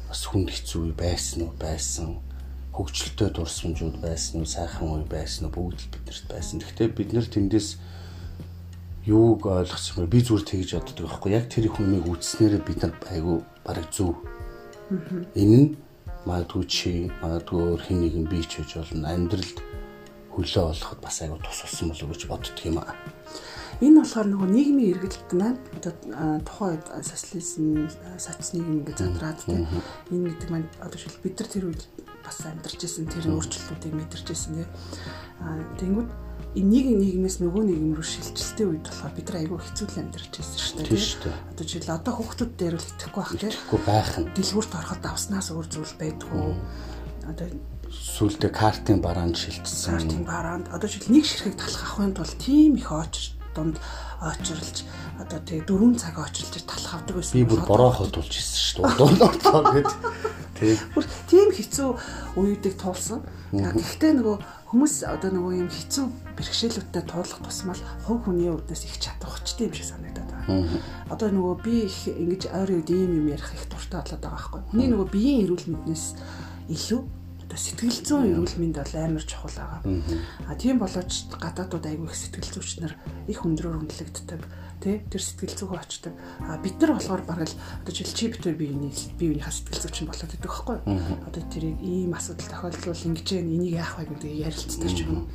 бас 0.09 0.23
хүнд 0.25 0.49
хэцүү 0.49 0.97
байсан 0.97 1.45
уу 1.45 1.53
байсан 1.61 2.25
хөгжилтэй 2.73 3.29
дурсамжууд 3.37 4.01
байсан 4.01 4.41
уу 4.41 4.49
сайхан 4.49 4.89
үе 4.97 5.05
байсан 5.05 5.47
уу 5.47 5.53
бүгд 5.53 5.79
л 5.85 5.93
биднэрт 5.93 6.27
байсан. 6.33 6.57
Гэхдээ 6.65 6.89
бид 6.97 7.11
нар 7.13 7.29
тэндээс 7.29 7.69
юуг 9.05 9.45
ойлгосон 9.45 10.09
бэ? 10.09 10.13
Би 10.17 10.21
зүгээр 10.25 10.49
тэгж 10.49 10.71
боддог 10.81 11.05
байхгүй. 11.05 11.31
Яг 11.37 11.47
тэр 11.53 11.69
хүнийг 11.69 12.09
үзснээрээ 12.09 12.63
бид 12.65 12.81
нар 12.81 12.93
айгүй 13.13 13.37
бараг 13.61 13.87
зөв. 13.93 14.17
Энэ 15.37 15.59
нь 15.61 15.69
магадгүй 16.25 16.65
чи, 16.65 17.13
магадгүй 17.21 17.61
өөр 17.61 17.81
хин 17.85 18.01
нэгэн 18.01 18.25
би 18.25 18.41
ч 18.41 18.65
гэж 18.65 18.81
болно. 18.81 19.13
Амьдралд 19.13 19.59
хөлөө 20.33 20.65
олоход 20.73 21.01
бас 21.05 21.21
айгүй 21.21 21.39
тус 21.45 21.61
болсон 21.63 21.93
болов 21.93 22.09
гэж 22.11 22.23
боддөг 22.27 22.59
юм 22.65 22.81
аа. 22.81 22.97
Энэ 23.83 24.03
болохоор 24.03 24.29
нөгөө 24.31 24.51
нийгмийн 24.55 24.91
эргэлт 24.95 25.31
маань 25.35 25.59
тухайн 26.47 26.79
үед 26.79 26.87
социализм 27.03 27.91
соц 28.19 28.55
нийгэм 28.55 28.87
ингээд 28.87 28.99
задраад 29.03 29.39
тийм 29.43 29.67
энэ 30.15 30.31
гэдэг 30.31 30.51
маань 30.51 30.69
одоо 30.79 30.99
шил 30.99 31.19
бид 31.23 31.35
нар 31.39 31.51
тэр 31.51 31.65
үед 31.73 31.83
бас 32.23 32.39
амьдарч 32.47 32.81
исэн 32.87 33.11
тэр 33.11 33.35
өөрчлөлтүүдийг 33.35 33.95
мэдэрч 33.99 34.27
исэн 34.31 34.63
тийм 34.63 34.71
тэнгүүд 35.79 36.11
нэг 36.55 36.87
нийгмээс 36.87 37.43
нөгөө 37.43 37.63
нийгэм 37.67 37.99
рүү 37.99 38.07
шилжилтийн 38.07 38.71
үед 38.79 38.87
болохоор 38.87 39.15
бид 39.19 39.27
нар 39.27 39.39
айгүй 39.43 39.59
хэцүү 39.59 39.87
амьдарч 39.99 40.33
байсан 40.39 40.59
шүү 40.63 40.77
дээ. 40.79 40.87
Тийм 40.87 41.03
шүү 41.03 41.21
дээ. 41.27 41.37
Одоо 41.51 41.65
жишээл 41.67 41.97
одоо 41.99 42.13
хүүхдүүд 42.15 42.53
дээр 42.55 42.75
л 42.79 42.89
итгэхгүй 42.95 43.23
байх 43.27 43.35
тийм. 43.35 43.51
Итгэхгүй 43.51 43.81
байх 43.83 44.13
нь. 44.23 44.31
Дэлгүүрт 44.39 44.73
ороход 44.79 45.01
давснаас 45.03 45.49
өөр 45.51 45.67
зүйл 45.67 45.95
байдгүй. 45.99 46.47
Одоо 47.27 47.47
сүултээ 47.91 48.51
картын 48.55 48.99
бараанд 49.03 49.35
шилжсэн. 49.35 49.99
Картын 49.99 50.23
бараанд 50.23 50.67
одоо 50.71 50.87
жишээл 50.87 51.11
нэг 51.11 51.27
ширхэг 51.27 51.59
талах 51.59 51.83
авахын 51.91 52.15
тулд 52.15 52.39
тийм 52.39 52.79
их 52.79 52.91
очр 52.95 53.35
дунд 53.55 53.81
очрлж 54.21 54.85
одоо 55.19 55.39
тэг 55.47 55.65
4 55.67 55.95
цаг 55.97 56.19
очилж 56.19 56.55
талах 56.67 56.95
авдаг 56.99 57.17
байсан. 57.17 57.35
Би 57.39 57.47
бүр 57.47 57.63
бороо 57.65 57.91
хотулж 57.95 58.31
ирсэн 58.35 58.61
шүү 58.61 58.83
дээ. 58.83 58.99
Дундуурлаа 58.99 59.63
гэд. 59.79 59.93
Тэг. 60.59 60.79
Бүр 60.95 61.05
тийм 61.31 61.49
хэцүү 61.55 61.89
үеүүдийг 62.39 62.75
туулсан. 62.79 63.23
Гэхдээ 63.55 64.13
нөгөө 64.19 64.37
хүмүүс 64.75 64.95
одоо 65.07 65.31
нөгөө 65.31 65.53
юм 65.63 65.71
хэцүү 65.71 66.05
бэрхшээлүүдтэй 66.35 67.03
туулах 67.07 67.41
тусмал 67.47 67.83
хувь 68.07 68.23
хүний 68.27 68.51
үүднээс 68.51 68.83
их 68.91 68.99
чадах 68.99 69.39
хүчтэй 69.39 69.71
юм 69.71 69.75
шиг 69.75 69.87
санагдаад 69.87 70.31
байна. 70.31 70.83
Одоо 71.11 71.31
нөгөө 71.31 71.55
би 71.63 71.75
их 71.87 71.99
ингэж 72.11 72.51
ойрын 72.51 72.83
үед 72.83 72.91
ийм 72.91 73.11
юм 73.23 73.27
ярих 73.31 73.51
их 73.55 73.71
дуртай 73.71 74.03
болоод 74.03 74.23
байгаа 74.23 74.35
байхгүй. 74.35 74.61
Хүний 74.75 74.89
нөгөө 74.91 75.09
биеийн 75.15 75.43
эрүүл 75.47 75.67
мэнднээс 75.71 76.07
илүү 76.75 77.01
одоо 77.55 77.63
сэтгэл 77.63 78.03
зүйн 78.03 78.35
эрүүл 78.35 78.59
мэнд 78.59 78.77
бол 78.83 78.95
амар 78.99 79.23
чухал 79.23 79.55
байгаа. 79.55 79.81
А 80.51 80.59
тийм 80.59 80.83
болооч 80.83 81.31
гадаадууд 81.39 81.87
айгүй 81.87 82.11
их 82.11 82.19
сэтгэл 82.19 82.51
зүйч 82.51 82.83
нар 82.83 82.99
их 83.31 83.47
өндрөөр 83.47 83.79
үнэлэгддэг 83.79 84.43
тий 84.83 84.99
тэр 85.07 85.23
сэтгэл 85.23 85.55
зүгөө 85.55 85.79
очдог. 85.79 86.19
А 86.43 86.59
бид 86.59 86.83
нар 86.83 86.99
болохоор 86.99 87.23
бараг 87.23 87.47
л 87.47 87.55
одоо 87.55 87.95
жишээл 87.95 88.19
чи 88.19 88.27
битэр 88.35 88.59
биений 88.59 88.91
биеийнхаа 88.91 89.55
сэтгэл 89.55 89.87
зүйч 89.87 89.97
нь 90.03 90.11
болоод 90.11 90.35
идэг 90.35 90.51
байхгүй. 90.51 90.79
Одоо 91.31 91.43
тэрийг 91.47 91.79
ийм 91.79 92.11
асуудал 92.19 92.51
тохиолдвол 92.51 93.07
ингэж 93.15 93.29
энийг 93.39 93.79
яах 93.79 94.03
вэ 94.03 94.11
гэдэг 94.11 94.33
ярилцдаг 94.35 94.91
ч 94.91 94.99
юм. 95.07 95.31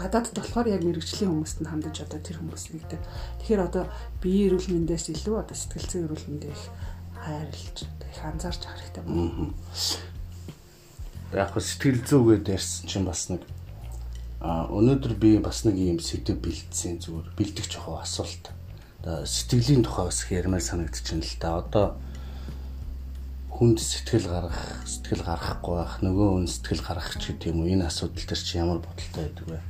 Гадаадд 0.00 0.32
болохоор 0.32 0.66
яг 0.72 0.80
мэрэгжлийн 0.80 1.28
хүмүүст 1.28 1.60
нь 1.60 1.68
хандаж 1.68 1.96
одоо 2.08 2.20
тэр 2.24 2.40
хүмүүс 2.40 2.72
нэгдэг. 2.72 3.00
Тэгэхээр 3.44 3.68
одоо 3.68 3.84
биеийн 4.24 4.48
эрүүл 4.48 4.72
мэндээс 4.72 5.12
илүү 5.12 5.36
одоо 5.44 5.52
сэтгэл 5.52 5.92
зүйн 5.92 6.04
эрүүл 6.08 6.24
мэндээ 6.24 6.52
их 6.56 6.64
хайрлж 7.20 7.76
их 7.84 8.20
анзаарч 8.24 8.64
авах 8.64 8.80
хэрэгтэй 8.80 9.04
байна. 9.04 10.15
Яг 11.34 11.56
сэтгэл 11.58 12.04
зүйгээд 12.06 12.52
ярьсан 12.52 12.86
чинь 12.86 13.08
бас 13.08 13.26
нэг 13.32 13.42
А 14.46 14.68
өнөөдөр 14.68 15.16
би 15.18 15.30
бас 15.42 15.64
нэг 15.64 15.74
юм 15.80 15.98
сэдв 15.98 16.36
бэлдсэн 16.38 17.00
зүгээр 17.00 17.34
бэлдэх 17.34 17.66
жохоо 17.66 17.98
асуулт. 18.04 18.52
Сэтгэлийн 19.02 19.82
тухай 19.82 20.06
бас 20.06 20.22
ярмаар 20.28 20.62
санагдчихэв 20.62 21.24
л 21.24 21.40
та. 21.40 21.56
Одоо 21.58 21.86
хүнд 23.50 23.80
сэтгэл 23.80 24.28
гаргах, 24.28 24.86
сэтгэл 24.86 25.24
гаргахгүй 25.24 25.74
байх, 25.80 25.94
нөгөө 26.04 26.28
хүн 26.36 26.46
сэтгэл 26.46 26.84
гаргах 26.84 27.16
ч 27.16 27.32
гэдэг 27.32 27.48
юм 27.56 27.64
уу 27.64 27.72
энэ 27.74 27.88
асуудал 27.88 28.22
төр 28.28 28.40
чи 28.44 28.54
ямар 28.60 28.78
бодолтой 28.84 29.24
байдаг 29.24 29.46
вэ? 29.48 29.60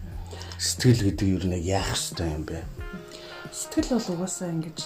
Сэтгэл 0.59 1.03
гэдэг 1.09 1.27
юу 1.31 1.41
нэг 1.47 1.63
яах 1.63 1.95
ёстой 1.95 2.29
юм 2.35 2.45
бэ? 2.45 2.67
Сэтгэл 3.55 3.97
бол 3.97 4.13
угаасаа 4.19 4.51
ингэж 4.51 4.79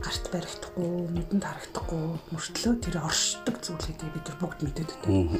гарт 0.00 0.24
баригдахгүй, 0.32 0.90
нүдэнд 1.12 1.44
харагдахгүй, 1.44 2.04
мөртлөө 2.32 2.74
тэр 2.80 2.96
оршдог 3.04 3.56
зүйл 3.60 3.84
гэдэг 3.84 4.08
бид 4.10 4.26
бүгд 4.40 4.60
мэдээд 4.64 4.90
байдаг. 5.04 5.38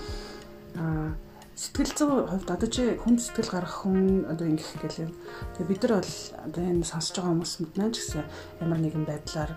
Аа 0.76 1.16
сэтгэл 1.56 1.92
зүйн 1.96 2.28
хувьд 2.28 2.48
одоо 2.52 2.68
чи 2.68 3.00
хүн 3.00 3.16
сэтгэл 3.16 3.48
гаргах 3.48 3.88
хүн 3.88 4.28
одоо 4.28 4.44
ингэх 4.44 4.76
гэлээ. 4.76 5.08
Тэгээ 5.56 5.70
бид 5.72 5.82
нар 5.88 6.04
бол 6.04 6.14
одоо 6.44 6.62
энэ 6.68 6.84
сонсож 6.84 7.16
байгаа 7.16 7.32
хүмүүс 7.32 7.54
мэднэ 7.64 7.84
ч 7.92 7.96
гэсэн 8.04 8.24
ямар 8.60 8.80
нэгэн 8.84 9.08
байдлаар 9.08 9.52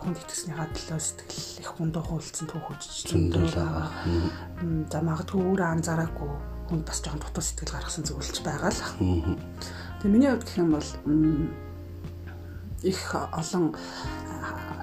хүнд 0.00 0.16
итгэснийхаа 0.16 0.68
төлөө 0.72 0.96
сэтгэл 0.96 1.60
их 1.60 1.70
гундуу 1.76 2.02
түүхүүч 2.08 2.82
зөндөө 3.04 3.44
байгаа. 3.52 3.88
За 4.88 4.98
магадгүй 5.04 5.40
өөрөө 5.44 5.68
анзаараагүй 5.76 6.32
хүнд 6.72 6.84
бас 6.88 6.98
жоохон 7.04 7.20
дутуу 7.20 7.44
сэтгэл 7.44 7.74
гаргасан 7.76 8.04
зүйлч 8.08 8.36
байгаа 8.40 8.72
л. 8.72 8.82
Тэгээ 10.00 10.08
миний 10.08 10.32
хувьд 10.32 10.48
гэх 10.48 10.56
юм 10.56 10.72
бол 10.72 10.88
их 12.80 13.00
олон 13.12 13.76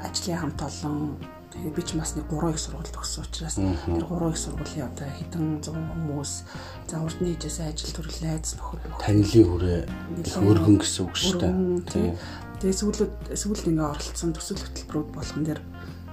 ажлын 0.05 0.38
хамт 0.38 0.62
олон 0.62 1.17
Тэгээд 1.50 1.75
би 1.75 1.82
ч 1.82 1.98
бас 1.98 2.13
нэг 2.13 2.29
3 2.29 2.53
их 2.53 2.62
сургууль 2.62 2.94
төгссөн 2.94 3.25
учраас 3.25 3.56
тэр 3.58 4.06
3 4.06 4.29
их 4.29 4.38
сургуулийн 4.38 4.86
одоо 4.86 5.10
хэдэн 5.10 5.46
зуун 5.65 5.86
хүмүүс 5.89 6.32
за 6.86 7.01
урдны 7.01 7.34
хижээсээ 7.34 7.74
ажил 7.74 7.94
төрөл 7.98 8.20
найз 8.22 8.53
нөхөр 8.53 8.79
танилын 9.01 9.48
хүрээ 9.50 9.82
өргөн 10.46 10.77
гэсэн 10.77 11.01
үг 11.10 11.15
шүү 11.18 11.41
дээ. 11.41 12.13
Тэгээд 12.62 12.79
сүүлд 12.86 13.34
сүүлд 13.34 13.65
ингээ 13.65 13.82
оролцсон 13.82 14.32
төсөл 14.38 14.62
хөтөлбөрүүд 14.62 15.10
болгон 15.10 15.44
дээр 15.50 15.62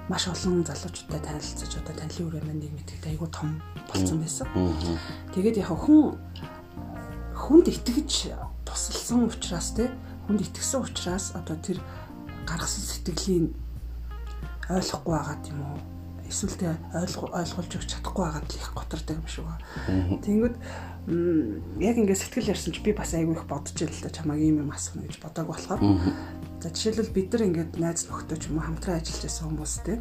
маш 0.09 0.25
олон 0.25 0.65
залуучуудтай 0.65 1.21
танилцаж 1.21 1.71
одоо 1.85 1.93
танилын 1.93 2.25
хүрээ 2.33 2.43
маань 2.49 2.61
нэг 2.63 2.73
мэдээд 2.73 3.05
айгүй 3.13 3.29
том 3.29 3.61
болсон 3.93 4.17
байсан. 4.23 4.47
Тэгээд 5.37 5.61
яг 5.61 5.69
хүн 5.69 6.17
хүнд 7.37 7.67
итгэж 7.69 8.33
тусалсан 8.65 9.29
учраас 9.29 9.75
те 9.77 9.91
хүнд 10.25 10.41
итгэсэн 10.47 10.81
учраас 10.81 11.35
одоо 11.37 11.59
тэр 11.61 11.77
гаргасан 12.47 12.83
сэтгэлийн 12.87 13.45
ойлгохгүй 14.69 15.13
байгаа 15.15 15.37
юм 15.47 15.59
уу? 15.63 15.79
Эсвэл 16.27 16.59
тэ 16.59 16.75
ойлгуулж 16.91 17.71
өгч 17.71 17.87
чадахгүй 17.87 18.23
байгаад 18.27 18.47
л 18.51 18.59
их 18.59 18.71
готордаг 18.75 19.15
юм 19.15 19.27
шиг 19.31 19.45
байна. 19.47 20.19
Тэнгүүд 20.19 20.55
яг 21.79 21.95
ингээд 21.95 22.19
сэтгэл 22.19 22.51
ярьсан 22.51 22.75
чи 22.75 22.83
би 22.83 22.91
бас 22.91 23.15
айгүй 23.15 23.39
их 23.39 23.47
бодож 23.47 23.79
ийл 23.79 23.95
л 23.95 24.03
да 24.03 24.11
чамаг 24.11 24.39
ийм 24.43 24.59
юм 24.67 24.75
асууна 24.75 25.07
гэж 25.07 25.23
бодог 25.23 25.47
болохоор. 25.47 25.79
За 26.59 26.67
жишээлбэл 26.67 27.15
бид 27.15 27.31
нар 27.31 27.47
ингээд 27.47 27.71
найз 27.79 28.11
нөхдөд 28.11 28.43
ч 28.43 28.51
юм 28.51 28.59
уу 28.59 28.67
хамтран 28.67 28.99
ажиллаж 28.99 29.23
байсан 29.23 29.47
хүмүүстэй 29.47 29.97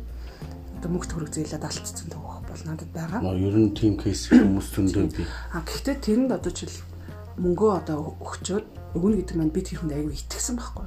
одоо 0.76 0.90
мөнгө 0.90 1.08
төгрөг 1.08 1.30
зээлээд 1.30 1.62
алдсан 1.62 2.08
төгөх 2.10 2.42
бол 2.42 2.62
надад 2.66 2.90
байгаа. 2.90 3.20
Ер 3.38 3.56
нь 3.56 3.72
тийм 3.72 3.94
кейс 3.96 4.28
хүмүүс 4.28 4.68
зөндөө 4.74 5.06
би. 5.14 5.24
А 5.54 5.62
гэхдээ 5.64 5.96
тэрэнд 6.04 6.30
одоо 6.36 6.52
жишээл 6.52 6.82
мөнгөө 7.40 7.70
одоо 7.80 7.98
өгчөөд 8.20 8.66
өгнө 8.96 9.20
гэдэг 9.20 9.36
маань 9.36 9.52
би 9.52 9.60
тэр 9.60 9.78
хүнд 9.84 9.92
аягүй 9.92 10.16
итгэсэн 10.16 10.56
байхгүй. 10.56 10.86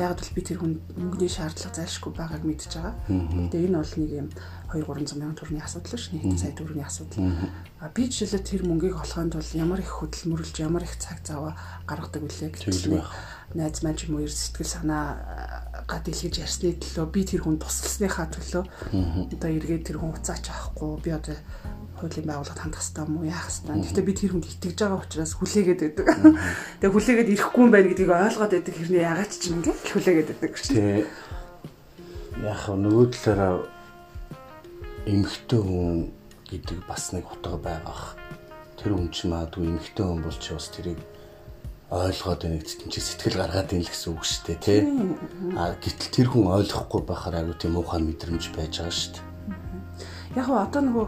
Яг 0.00 0.16
бол 0.16 0.32
би 0.32 0.42
тэр 0.42 0.58
хүнд 0.64 0.78
мөнгөний 0.96 1.28
шаардлага 1.28 1.76
зайлшгүй 1.76 2.12
байгааг 2.16 2.42
мэдчихэж 2.48 2.74
байгаа. 2.80 2.94
Тэгээ 3.52 3.68
энэ 3.68 3.78
бол 3.78 3.94
нэг 4.00 4.10
юм 4.16 4.28
2 4.72 4.88
300 4.88 5.20
мянган 5.20 5.36
төгрөгийн 5.36 5.66
асуудал 5.68 6.00
ш 6.00 6.06
нь 6.16 6.40
сая 6.40 6.56
төгрөгийн 6.56 6.88
асуудал. 6.88 7.20
А 7.76 7.92
би 7.92 8.08
жишээлбэл 8.08 8.48
тэр 8.48 8.62
мөнгийг 8.64 8.96
олохын 8.96 9.28
тулд 9.28 9.52
ямар 9.52 9.84
их 9.84 9.92
хөдөлмөрлж 10.00 10.56
ямар 10.64 10.82
их 10.88 10.96
цаг 10.96 11.20
зав 11.20 11.52
гаргадаг 11.84 12.24
вүлээ 12.24 12.50
гэж 12.56 12.64
найз 13.52 13.84
маань 13.84 13.96
ч 14.00 14.08
юм 14.08 14.16
уу 14.16 14.24
сэтгэл 14.24 14.72
санаа 14.72 15.84
гад 15.84 16.08
илгэж 16.08 16.40
ярьсны 16.40 16.72
төлөө 16.80 17.06
би 17.12 17.20
тэр 17.28 17.44
хүн 17.44 17.60
тусалсныхаа 17.60 18.32
төлөө 18.32 18.64
одоо 19.28 19.50
эргээд 19.52 19.92
тэр 19.92 20.00
хүн 20.00 20.16
уцаач 20.16 20.48
авахгүй 20.48 21.04
би 21.04 21.10
одоо 21.12 21.36
хуулийн 22.02 22.26
байгууллагад 22.26 22.58
хандах 22.58 22.82
хэрэгтэй 22.82 23.04
юм 23.06 23.16
уу 23.16 23.30
яах 23.30 23.46
хэрэгтэй. 23.46 23.78
Гэхдээ 23.78 24.08
би 24.10 24.14
тэр 24.18 24.32
хүнд 24.34 24.46
итгэж 24.50 24.78
байгаа 24.82 24.98
учраас 24.98 25.32
хүлээгээд 25.38 25.80
байдаг. 25.86 26.06
Тэгээ 26.82 26.94
хүлээгээд 26.98 27.32
ирэхгүй 27.38 27.62
юм 27.62 27.70
байна 27.70 27.88
гэдгийг 27.94 28.10
ойлгоод 28.10 28.52
байдаг 28.58 28.74
хэрнээ 28.74 29.06
ягаад 29.06 29.30
ч 29.30 29.42
юм 29.46 29.56
ингээ 29.62 29.76
хүлээгээд 29.94 30.28
байдаг 30.34 30.52
шүү 30.58 30.74
дээ. 30.74 31.06
Яах 32.42 32.64
вэ 32.66 32.76
нөгөө 32.82 33.06
талаараа 33.14 33.54
эмхтэй 35.06 35.60
хүн 35.62 35.94
гэдэг 36.50 36.78
бас 36.90 37.04
нэг 37.14 37.26
утга 37.30 37.54
байгаах. 37.62 38.18
Тэр 38.82 38.98
хүн 38.98 39.08
чинь 39.14 39.30
магадгүй 39.30 39.70
эмхтэй 39.70 40.02
хүн 40.02 40.20
бол 40.26 40.38
ч 40.42 40.46
бас 40.50 40.66
тэрийг 40.74 41.00
ойлгоод 41.92 42.40
байна 42.42 42.58
гэсэн 42.58 42.88
чинь 42.88 43.04
сэтгэл 43.04 43.36
гаргаад 43.36 43.72
ийн 43.76 43.84
л 43.84 43.92
гэсэн 43.92 44.10
үг 44.16 44.24
шүү 44.24 44.42
дээ 44.48 44.58
тий. 44.64 44.80
А 45.60 45.76
гэтэл 45.76 46.10
тэр 46.10 46.28
хүн 46.32 46.48
ойлгохгүй 46.50 47.02
байхаар 47.04 47.44
айгу 47.44 47.54
тийм 47.54 47.76
муухай 47.76 48.00
мэдрэмж 48.00 48.48
байж 48.56 48.80
байгаа 48.80 48.96
шүү 48.96 49.12
дээ. 49.12 49.30
Яг 50.40 50.48
одоо 50.48 50.80
нөгөө 50.80 51.06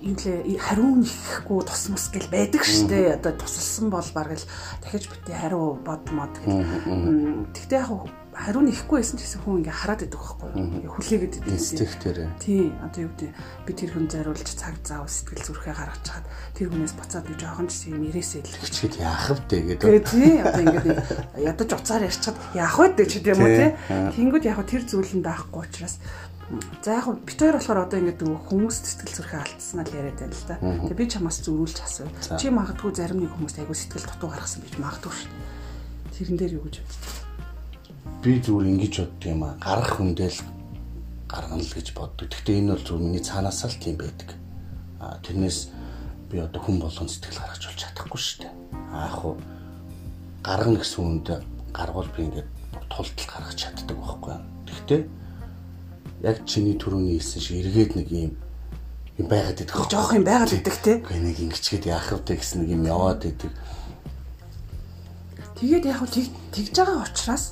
юм 0.00 0.16
лээ 0.16 0.58
хариу 0.58 0.96
нэхгүй 1.00 1.60
тус 1.68 1.84
мус 1.92 2.08
гэл 2.08 2.32
байдаг 2.32 2.62
штэ 2.64 3.20
одоо 3.20 3.32
тусалсан 3.36 3.92
бол 3.92 4.08
бараг 4.16 4.40
л 4.40 4.48
дахиж 4.80 5.08
бити 5.12 5.32
хариу 5.32 5.76
бодмод 5.84 6.34
гэл. 6.40 6.64
Тэгтээ 7.52 7.80
яг 7.84 8.08
хариу 8.40 8.62
нэхгүй 8.64 9.02
байсан 9.02 9.18
ч 9.18 9.26
гэсэн 9.26 9.42
хүн 9.42 9.60
ингээ 9.60 9.74
хараад 9.74 10.00
байдаг 10.06 10.20
байхгүй 10.22 10.50
хүлээгээд 10.86 11.34
байдаг 11.34 11.52
инстинктээр 11.60 12.18
тий 12.40 12.72
одоо 12.78 13.00
юу 13.04 13.12
гэдэг 13.12 13.30
би 13.66 13.72
тэр 13.74 13.90
хүн 13.90 14.06
зариулж 14.06 14.48
цаг 14.54 14.74
зав 14.86 15.04
сэтгэл 15.10 15.44
зүрхээ 15.44 15.74
гаргаж 15.74 16.02
чад 16.06 16.24
тэр 16.56 16.70
хүнээс 16.70 16.94
буцаад 16.94 17.26
би 17.26 17.34
жоохон 17.36 17.68
ч 17.68 17.90
юм 17.90 18.06
ирээсэй 18.06 18.40
л 18.40 18.54
хичгээд 18.64 18.96
яах 19.02 19.26
вэ 19.34 19.76
гэдэг 19.76 20.04
тий 20.08 20.34
одоо 20.40 20.62
ингээ 20.62 20.96
ядаж 21.42 21.70
уцаар 21.74 22.06
ярьчаад 22.06 22.36
яах 22.54 22.76
вэ 22.78 22.86
гэдэг 22.96 23.28
юм 23.34 23.40
уу 23.42 23.50
тий. 23.50 23.70
Тэнгүүд 23.90 24.44
яг 24.46 24.62
тэр 24.64 24.82
зүйлэн 24.86 25.20
даахгүй 25.26 25.60
учраас 25.66 25.98
За 26.82 26.98
яг 26.98 27.06
бит 27.22 27.38
хоёр 27.38 27.62
болохоор 27.62 27.86
одоо 27.86 27.98
ингээд 28.02 28.26
хүмүүс 28.26 28.76
сэтгэл 28.82 29.14
зүрхээ 29.22 29.40
алдсан 29.46 29.86
л 29.86 29.94
яриад 29.94 30.18
байна 30.18 30.34
л 30.34 30.46
да. 30.50 30.56
Тэгээ 30.58 30.98
би 30.98 31.06
чамаас 31.06 31.38
зөрүүлж 31.46 31.78
асуу. 31.78 32.10
Чи 32.42 32.50
магадгүй 32.50 32.90
зарим 32.90 33.22
нэг 33.22 33.30
хүмүүст 33.38 33.62
айгүй 33.62 33.76
сэтгэл 33.78 34.10
дутуу 34.10 34.34
гаргасан 34.34 34.66
гэж 34.66 34.74
магадгүй 34.82 35.14
шүү. 35.14 35.30
Тэрэн 36.10 36.36
дээр 36.42 36.52
юу 36.58 36.66
гэж 36.66 36.82
боддог? 36.82 37.14
Би 38.18 38.32
зүгээр 38.42 38.70
ингэж 38.74 38.94
боддог 38.98 39.28
юм 39.30 39.42
аа. 39.46 39.54
Гарах 39.62 39.90
хүндэл 39.94 40.38
гаргана 41.30 41.62
л 41.62 41.74
гэж 41.78 41.88
боддог. 41.94 42.26
Гэхдээ 42.26 42.58
энэ 42.58 42.72
бол 42.74 42.82
зүгээр 42.82 43.04
миний 43.06 43.22
цаанаас 43.22 43.62
л 43.62 43.78
тийм 43.78 43.94
байдаг. 43.94 44.30
Аа 44.98 45.22
тэрнээс 45.22 45.58
би 46.34 46.42
одоо 46.42 46.58
хүн 46.66 46.82
болгон 46.82 47.06
сэтгэл 47.06 47.46
гаргаж 47.46 47.62
болж 47.62 47.78
чадахгүй 47.78 48.18
шүү 48.18 48.38
дээ. 48.42 48.52
Аах 48.90 49.22
уу 49.22 49.38
гаргана 50.42 50.82
гэсэн 50.82 50.98
хүнд 50.98 51.28
гаргуул 51.70 52.10
би 52.10 52.26
ингээд 52.26 52.48
тултал 52.90 53.28
гаргаж 53.30 53.54
чаддаг 53.54 53.94
байхгүй. 53.94 54.34
Гэхдээ 54.66 55.19
яг 56.22 56.44
чиний 56.44 56.76
төрөний 56.76 57.16
хэлсэн 57.18 57.40
шиг 57.40 57.56
эргээд 57.64 57.92
нэг 57.96 58.08
юм 58.12 58.32
юм 59.20 59.26
байгаад 59.28 59.60
идэх. 59.60 59.88
Жоох 59.88 60.12
юм 60.16 60.24
байгаад 60.24 60.52
идэх 60.52 60.76
те. 60.80 61.00
Гэхдээ 61.00 61.20
нэг 61.20 61.38
ингэчгээд 61.40 61.84
яах 61.88 62.08
вэ 62.12 62.36
гэсэн 62.36 62.64
нэг 62.64 62.70
юм 62.76 62.82
яваад 62.88 63.24
идэг. 63.24 63.52
Тэгээд 65.60 65.84
яг 65.84 66.00
тэг 66.08 66.26
тэгж 66.52 66.74
байгаа 66.76 67.04
учраас 67.04 67.44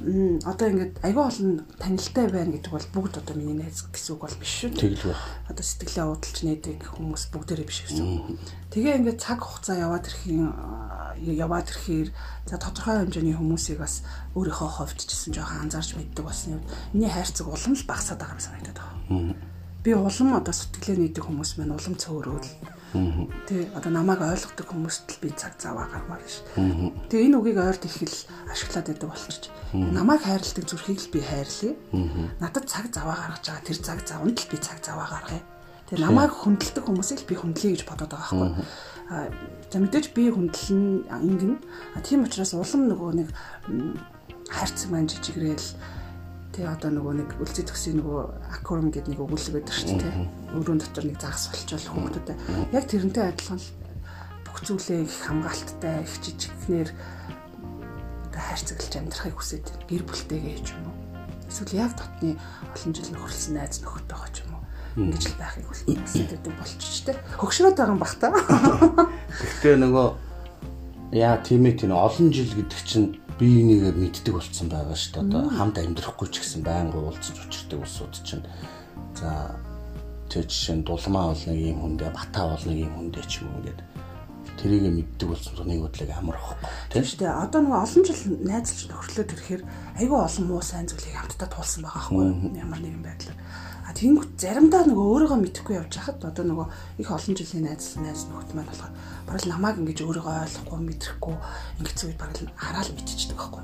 одоо 0.00 0.66
ингээд 0.72 1.02
айгүй 1.04 1.24
олон 1.28 1.50
танилтай 1.76 2.26
байна 2.32 2.56
гэдэг 2.56 2.72
бол 2.72 2.88
бүгд 2.94 3.20
одоо 3.20 3.36
миний 3.36 3.52
найз 3.52 3.84
гэсэн 3.84 4.16
үг 4.16 4.24
бол 4.24 4.36
биш 4.40 4.52
шүү. 4.64 4.72
Тэгэл 4.72 5.12
байх. 5.12 5.20
Одоо 5.44 5.60
сэтгэлээ 5.60 6.06
удалж 6.08 6.38
нээдэг 6.40 6.78
хүмүүс 6.96 7.22
бүгдээрээ 7.28 7.68
биш 7.68 7.80
гэсэн. 7.84 8.38
Тэгээ 8.72 8.96
ингээд 8.96 9.20
цаг 9.20 9.44
хугацаа 9.44 9.76
яваад 9.76 10.08
ирэхийн 10.08 10.48
аа, 10.48 11.12
яваад 11.20 11.68
ирэхээр 11.68 12.08
за 12.48 12.56
тодорхой 12.56 12.96
хэмжээний 13.04 13.36
хүмүүсийг 13.36 13.76
бас 13.76 14.00
өөрийнхөө 14.32 14.70
хувьд 14.72 15.00
ч 15.04 15.10
гэсэн 15.12 15.36
жоохон 15.36 15.68
анзаарч 15.68 15.92
мэддэг 16.00 16.24
болсон 16.24 16.56
юм. 16.56 16.62
Миний 16.96 17.12
хайрцаг 17.12 17.44
улам 17.44 17.76
л 17.76 17.84
багасаад 17.84 18.24
байгаа 18.24 18.36
юм 18.40 18.46
санагдаад 18.46 18.78
байгаа. 18.80 19.36
Би 19.84 19.90
улам 19.92 20.28
одоо 20.32 20.54
сэтгэлээ 20.56 21.12
нээдэг 21.12 21.24
хүмүүс 21.28 21.60
маань 21.60 21.76
улам 21.76 21.94
цөөрөөл. 22.00 22.79
Тэ 22.90 23.70
одоо 23.76 23.90
намайг 23.94 24.18
ойлгодог 24.18 24.66
хүмүүст 24.66 25.06
л 25.14 25.22
би 25.22 25.30
цаг 25.30 25.54
зав 25.62 25.78
гармаар 25.78 26.22
ш. 26.26 26.42
Тэгээ 27.06 27.30
энэ 27.30 27.38
үгийг 27.38 27.58
ойрд 27.62 27.86
их 27.86 28.02
л 28.02 28.18
ашиглаад 28.50 28.90
байдаг 28.90 29.08
болчих. 29.14 29.54
Намайг 29.70 30.26
хайрладаг 30.26 30.66
зүрхийг 30.66 30.98
л 30.98 31.12
би 31.14 31.22
хайрлая. 31.22 31.78
Надад 32.42 32.66
цаг 32.66 32.90
заваа 32.90 33.14
гаргаж 33.14 33.46
байгаа 33.46 33.62
тэр 33.62 33.78
цаг 33.78 33.98
заванд 34.02 34.42
л 34.42 34.50
би 34.50 34.58
цаг 34.58 34.82
заваа 34.82 35.06
гаргая. 35.06 35.42
Тэгээ 35.86 36.02
намайг 36.02 36.34
хүндэлдэг 36.34 36.82
хүмүүсийг 36.86 37.22
л 37.22 37.30
би 37.30 37.34
хүндлэе 37.38 37.74
гэж 37.78 37.82
бодоод 37.86 38.10
байгаа 38.10 38.30
байхгүй. 38.30 38.50
За 39.70 39.76
мэдээж 39.78 40.06
би 40.10 40.30
хүндлэн 40.30 41.06
ингэн. 41.10 41.62
Тийм 42.02 42.26
учраас 42.26 42.54
улам 42.58 42.90
нөгөө 42.90 43.10
нэг 43.22 43.28
хайрцаг 44.50 44.90
маань 44.90 45.10
жижигрээл 45.10 45.66
Тэгээ 46.50 46.66
одоо 46.66 46.90
нөгөө 46.90 47.14
нэг 47.14 47.30
үлцээ 47.38 47.64
төгсөй 47.70 47.94
нөгөө 47.94 48.20
акурум 48.58 48.90
гэдэг 48.90 49.14
нэг 49.14 49.22
өгүүлэг 49.22 49.54
байдаг 49.54 49.70
шүү 49.70 50.02
дээ. 50.02 50.14
Өрөөнд 50.58 50.82
дотор 50.82 51.06
нэг 51.06 51.18
загас 51.22 51.46
болчвол 51.46 51.86
хүмүүстэй. 51.94 52.36
Яг 52.74 52.84
тэрнтэй 52.90 53.24
адилхан 53.30 53.62
л 53.62 53.68
бүх 54.42 54.58
зүйлээ 54.66 55.06
их 55.06 55.14
хамгаалттай, 55.30 56.02
их 56.02 56.14
жижигнэр 56.18 56.88
одоо 56.90 58.42
хайрцаглаж 58.50 58.94
амьдрахыг 58.98 59.36
хүсээд 59.38 59.66
байна. 59.70 59.86
гэр 59.86 60.02
бүлтэйгээ 60.10 60.58
ч 60.66 60.68
юм 60.74 60.90
уу. 60.90 60.96
Эсвэл 61.46 61.78
яг 61.86 61.92
дотны 61.94 62.34
олон 62.34 62.90
жил 62.98 63.10
нөхөрлсөн 63.14 63.54
найз 63.54 63.78
нөхөдтэйгээ 63.86 64.30
ч 64.34 64.38
юм 64.42 64.52
уу. 64.58 64.62
Ингэж 65.06 65.24
л 65.30 65.38
байхыг 65.38 65.66
хүсэж 65.70 66.26
байдаг 66.34 66.54
болчих 66.58 66.82
ч 66.82 66.98
дээ. 67.06 67.16
Хөгшрөөд 67.38 67.76
байгаа 67.78 67.94
юм 67.94 68.02
бах 68.02 68.14
та. 68.18 68.34
Гэхдээ 68.34 69.76
нөгөө 69.86 70.06
яа 71.14 71.38
тийм 71.46 71.66
ээ 71.66 71.78
тийм 71.78 71.94
олон 71.94 72.34
жил 72.34 72.50
гэдэг 72.58 72.80
чинь 72.82 73.22
би 73.40 73.48
энийг 73.64 73.96
мэддэг 73.96 74.36
болцсон 74.36 74.68
байгаа 74.68 74.92
шүү 74.92 75.12
дээ. 75.16 75.24
Одоо 75.24 75.42
хамт 75.48 75.76
амьдрахгүй 75.80 76.28
ч 76.28 76.44
гэсэн 76.44 76.60
байнга 76.60 77.00
уулзаж 77.00 77.40
учирдаг 77.40 77.80
усууд 77.80 78.12
чинь. 78.20 78.44
За 79.16 79.56
тэр 80.28 80.44
жишээ 80.44 80.76
нь 80.76 80.84
дулмаа 80.84 81.32
бол 81.32 81.44
нэг 81.48 81.60
юм 81.72 81.80
хүндээ, 81.80 82.12
батаа 82.12 82.52
бол 82.52 82.64
нэг 82.68 82.78
юм 82.84 82.94
хүндээ 83.00 83.24
ч 83.24 83.40
юм 83.40 83.48
ингээд 83.64 83.80
тэрийг 84.60 84.92
мэддэг 84.92 85.28
болсон 85.32 85.56
нэг 85.64 85.80
бодлыг 85.80 86.10
амар 86.12 86.36
واخ. 86.36 86.60
Тийм 86.92 87.04
шүү 87.08 87.18
дээ. 87.24 87.32
Одоо 87.32 87.60
нөгөө 87.64 87.80
олон 87.80 88.02
жил 88.04 88.20
найзлж 88.44 88.80
нөхрлөөд 88.92 89.32
ирэхээр 89.32 89.62
айгүй 90.04 90.18
олон 90.20 90.44
муу 90.44 90.60
сайн 90.60 90.84
зүйлийг 90.84 91.16
хамтдаа 91.16 91.48
туулсан 91.48 91.80
байгаа 91.88 92.04
хгүй 92.12 92.28
ямар 92.60 92.80
нэгэн 92.84 93.04
байдлаар. 93.08 93.38
А 93.90 93.94
тэгэнгүүт 93.98 94.38
заримдаа 94.38 94.86
нөгөө 94.86 95.02
өөрийгөө 95.02 95.38
мэдэхгүй 95.50 95.74
явж 95.74 95.98
хахад 95.98 96.22
одоо 96.22 96.46
нөгөө 96.46 96.66
их 97.02 97.10
олон 97.10 97.34
жилийн 97.34 97.66
найз 97.66 97.98
найз 97.98 98.22
нөхд 98.30 98.54
маань 98.54 98.70
болохоор 98.70 98.94
барал 99.26 99.46
намайг 99.50 99.82
ингэж 99.82 99.98
өөрийгөө 100.06 100.34
ойлгохгүй 100.46 100.78
мэдрэхгүй 100.78 101.36
ингэж 101.82 101.98
үед 102.06 102.18
барал 102.22 102.38
хараал 102.54 102.90
мэдчихдэг 102.94 103.34
байхгүй? 103.34 103.62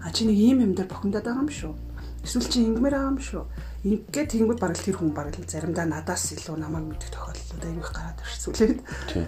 А 0.00 0.08
чи 0.08 0.24
нэг 0.24 0.40
ийм 0.40 0.64
юм 0.64 0.72
дээр 0.72 0.88
бохомдоод 0.88 1.28
байгаа 1.28 1.44
юм 1.44 1.52
шүү. 1.52 1.72
Эсвэл 2.24 2.48
чи 2.48 2.64
ингэмээр 2.64 2.96
байгаа 2.96 3.12
юм 3.12 3.20
шүү. 3.20 3.44
Ингээд 3.84 4.28
тэгэнгүүт 4.32 4.60
барал 4.64 4.80
тэр 4.80 4.96
хүн 4.96 5.12
барал 5.12 5.36
заримдаа 5.36 5.84
надаас 5.84 6.24
илүү 6.32 6.56
намайг 6.56 6.88
мэдэх 6.88 7.12
тохиолдлууд 7.12 7.64
аягүй 7.68 7.84
их 7.84 7.92
гараад 7.92 8.18
ирж 8.24 8.36
сүлээд. 8.40 8.80
Тийм. 9.12 9.26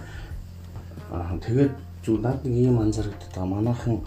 Аа 1.13 1.37
тэгээд 1.37 1.73
зүг 2.01 2.17
над 2.25 2.41
нэг 2.41 2.73
анзаарэгддэг 2.81 3.29
байгаа. 3.29 3.45
Манайхан 3.45 4.01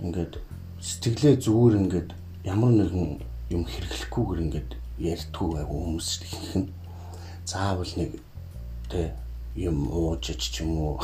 ингээд 0.00 0.40
сэтгэлээ 0.80 1.36
зүгээр 1.36 1.74
ингээд 1.84 2.08
ямар 2.48 2.72
нэгэн 2.72 3.20
юм 3.52 3.62
хэрэглэхгүйгээр 3.68 4.44
ингээд 4.48 4.70
ярьдгүй 5.02 5.58
айгу 5.60 5.76
хүмүүс 5.82 6.08
их 6.22 6.56
нь 6.56 6.70
заавал 7.44 7.92
нэг 7.98 8.22
тэ 8.88 9.12
юм 9.56 9.90
уужиж 9.90 10.40
ч 10.52 10.62
юм 10.62 10.78
уу 10.78 11.00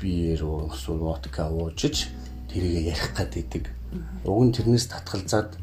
биер 0.00 0.44
уу 0.44 0.70
эсвэл 0.70 1.02
водка 1.02 1.50
уужиж 1.50 2.08
тэрийг 2.48 2.94
ярих 2.94 3.12
гэдэг. 3.16 3.64
Уг 4.24 4.40
нь 4.46 4.54
тэрнээс 4.54 4.86
татгалзаад 4.88 5.58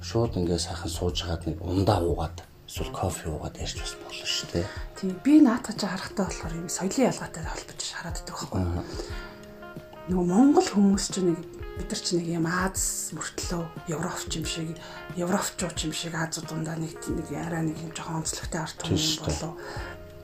шууд 0.00 0.36
ингээд 0.38 0.62
сайхан 0.62 0.90
суужгаад 0.90 1.42
нэг 1.48 1.58
ундаа 1.60 2.00
уугаад 2.00 2.44
эсвэл 2.68 2.92
кофе 2.92 3.28
уугаад 3.28 3.60
ярьж 3.60 3.76
бас 3.80 3.94
болно 4.00 4.24
шүү 4.24 4.48
дээ. 4.52 4.66
Тийм 5.00 5.12
би 5.24 5.40
наатаж 5.40 5.80
харахтаа 5.80 6.26
болохоор 6.26 6.54
юм 6.54 6.68
соёлын 6.68 7.10
ялгаатай 7.12 7.44
холбож 7.44 7.80
хараад 7.92 8.16
байдаг 8.18 8.34
байхгүй 8.34 8.60
юу? 8.60 8.84
Нөгөө 10.04 10.26
Монгол 10.28 10.68
хүмүүс 10.68 11.06
ч 11.12 11.14
нэг 11.24 11.38
бид 11.78 11.88
нар 11.90 12.00
ч 12.00 12.06
нэг 12.14 12.26
юм 12.30 12.46
Аз 12.46 13.10
мөртлөө 13.14 13.62
Европч 13.90 14.30
юм 14.38 14.46
шиг 14.46 14.68
Европчууч 15.18 15.78
юм 15.86 15.92
шиг 15.92 16.14
Азууд 16.14 16.46
дундаа 16.48 16.78
нэг 16.78 16.94
нэг 17.02 17.28
арай 17.34 17.62
нэг 17.66 17.78
юм 17.82 17.92
жоохон 17.94 18.22
онцлогтой 18.22 18.60
арт 18.62 18.78
хүмүүс 18.78 19.18
болов. 19.26 19.58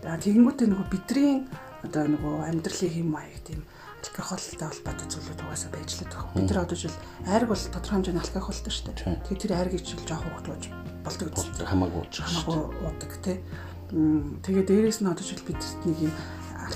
За 0.02 0.16
тэгэнгүүтээ 0.16 0.68
нөгөө 0.70 0.86
бидний 0.90 1.44
одоо 1.82 2.04
нөгөө 2.06 2.34
амьдралын 2.48 2.92
хэм 2.94 3.08
маяг 3.10 3.40
тийм 3.44 3.60
алкоголтой 4.00 4.68
холбоотой 4.68 5.08
зүйлүүд 5.12 5.40
угаасаа 5.44 5.70
байж 5.76 5.90
л 5.98 6.04
байгаа. 6.08 6.32
Бид 6.32 6.48
нар 6.48 6.60
одоо 6.64 6.76
жишээл 6.76 7.00
айрг 7.28 7.48
бол 7.52 7.60
тодорхой 7.60 7.94
хэмжээний 8.00 8.22
алкоголтой 8.24 8.72
шүү 8.72 8.86
дээ. 8.88 8.96
Тэгэхээр 9.28 9.42
тэр 9.44 9.52
айргийг 9.60 9.84
жишээл 9.84 10.08
жоох 10.08 10.24
хөвгтөөж 10.24 10.64
болдог 11.04 11.26
гэдэг. 11.36 11.68
Хамаагүй 11.68 12.00
ууж 12.00 12.12
шүү 12.16 12.24
Хамаагүй 12.24 12.80
уудаг 12.80 13.12
тий. 13.20 13.36
М, 13.92 14.40
Тэгээ 14.40 14.64
дээрэс 14.70 14.98
нь 15.04 15.10
одоо 15.12 15.24
жишээл 15.24 15.48
бид 15.52 15.60
нэг 15.84 15.98
юм 16.08 16.12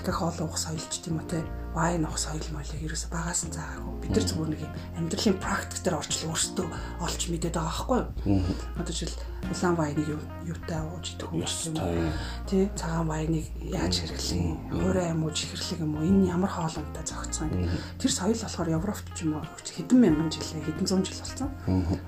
алкогол 0.02 0.48
уух 0.50 0.58
соёлч 0.58 0.92
тийм 1.02 1.22
үү 1.22 1.28
те? 1.30 1.38
Вайн 1.74 2.06
уух 2.06 2.18
соёл 2.18 2.42
моёлыг 2.50 2.82
ерөөсө 2.86 3.10
багаас 3.10 3.46
нь 3.46 3.54
заагаагүй 3.54 3.94
бид 4.02 4.10
нар 4.14 4.26
зүгээр 4.26 4.50
нэг 4.50 4.62
юм 4.62 4.72
амьдралын 4.98 5.38
практик 5.42 5.80
дээр 5.82 5.98
орчлон 5.98 6.30
өөрсдөө 6.34 6.66
олж 7.02 7.20
мэдээд 7.30 7.54
байгаа 7.54 7.70
байхгүй 7.70 7.98
юу? 8.30 8.42
Одоо 8.78 8.94
жишээл 8.94 9.18
улаан 9.50 9.74
вайныг 9.74 10.06
юу 10.08 10.20
юутай 10.46 10.80
ууж 10.86 11.06
идэх 11.18 11.30
юм 11.34 11.42
Ёстой. 11.42 12.12
тий 12.46 12.70
цагаан 12.78 13.06
вайныг 13.10 13.46
яаж 13.60 13.94
хэрэглэх 14.00 14.42
хуурай 14.70 15.06
юм 15.10 15.20
уу 15.26 15.32
чихэрлэг 15.34 15.80
юм 15.82 15.92
уу? 15.98 16.06
Энэ 16.06 16.30
ямар 16.30 16.50
хоолойтой 16.50 17.04
зохицсон 17.04 17.50
тэр 17.98 18.12
соёл 18.14 18.38
болохоор 18.38 18.68
Европт 18.70 19.06
ч 19.18 19.26
юм 19.26 19.34
уу 19.38 19.44
хэдэн 19.44 19.98
мянган 19.98 20.30
жилээ 20.30 20.62
хэдэн 20.62 20.86
зуун 20.86 21.04
жил 21.04 21.18
болсон? 21.20 21.50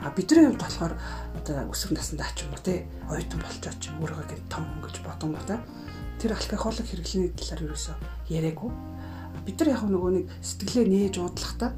А 0.01 0.15
бидний 0.15 0.47
хувьд 0.47 0.63
болохоор 0.63 0.95
одоо 1.43 1.57
өсвөр 1.75 1.99
насндаа 1.99 2.31
ч 2.39 2.47
юм 2.47 2.55
уу 2.55 2.63
тий 2.63 2.87
оюутан 3.11 3.41
болчоо 3.43 3.75
ч 3.83 3.91
юм 3.91 3.99
өөрийгөө 4.01 4.25
ингэ 4.31 4.47
том 4.49 4.65
хүн 4.65 4.81
гэж 4.87 4.97
ба 5.05 5.15
та 5.19 5.59
тэр 6.21 6.37
алкоголик 6.37 6.87
хэрэглэний 6.87 7.31
талаар 7.37 7.65
ерөөсөө 7.71 7.97
яриаггүй. 8.33 8.71
Бид 9.47 9.57
нар 9.61 9.71
яг 9.73 9.83
нөгөө 9.87 10.11
нэг 10.17 10.27
сэтгэлээ 10.43 10.87
нээж 10.89 11.15
уудлахтаа 11.21 11.71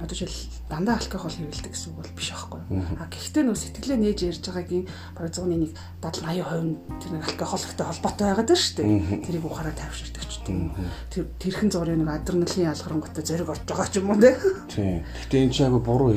одоо 0.00 0.16
жишээл 0.16 0.64
дандаа 0.72 0.96
алкогол 0.96 1.28
хэрэглэдэг 1.28 1.72
гэсэн 1.76 1.92
үг 1.92 2.00
бол 2.00 2.16
биш 2.16 2.32
аахгүй. 2.32 2.60
А 2.96 3.04
гэхдээ 3.12 3.44
нөгөө 3.44 3.60
сэтгэлээ 3.60 3.98
нээж 4.00 4.18
ярьж 4.32 4.44
байгаагийн 4.48 4.84
бараг 5.12 5.32
100-ны 5.36 5.56
нэг 5.60 5.72
70 6.00 6.24
80% 6.40 7.04
тэр 7.04 7.10
нэг 7.12 7.24
алкоголиктэй 7.28 7.84
холбоотой 7.84 8.26
байгаад 8.32 8.48
шүү 8.56 8.76
дээ. 8.80 8.88
Тэрийг 9.28 9.44
ухаараа 9.44 9.76
тайвширдаг 9.76 10.24
ч 10.24 10.32
тийм. 10.40 10.72
Тэр 11.12 11.24
тэрхэн 11.36 11.68
зургийн 11.68 12.00
нэг 12.00 12.16
адреналин 12.16 12.72
ялгарангуудтай 12.72 13.24
зэрэг 13.28 13.52
орж 13.52 13.62
байгаа 13.68 13.88
ч 13.92 14.00
юм 14.00 14.08
уу. 14.08 14.24
Тийм. 14.72 15.04
Гэтэ 15.04 15.36
энэ 15.36 15.52
чинь 15.52 15.68
агай 15.68 15.82
буруу 15.84 16.10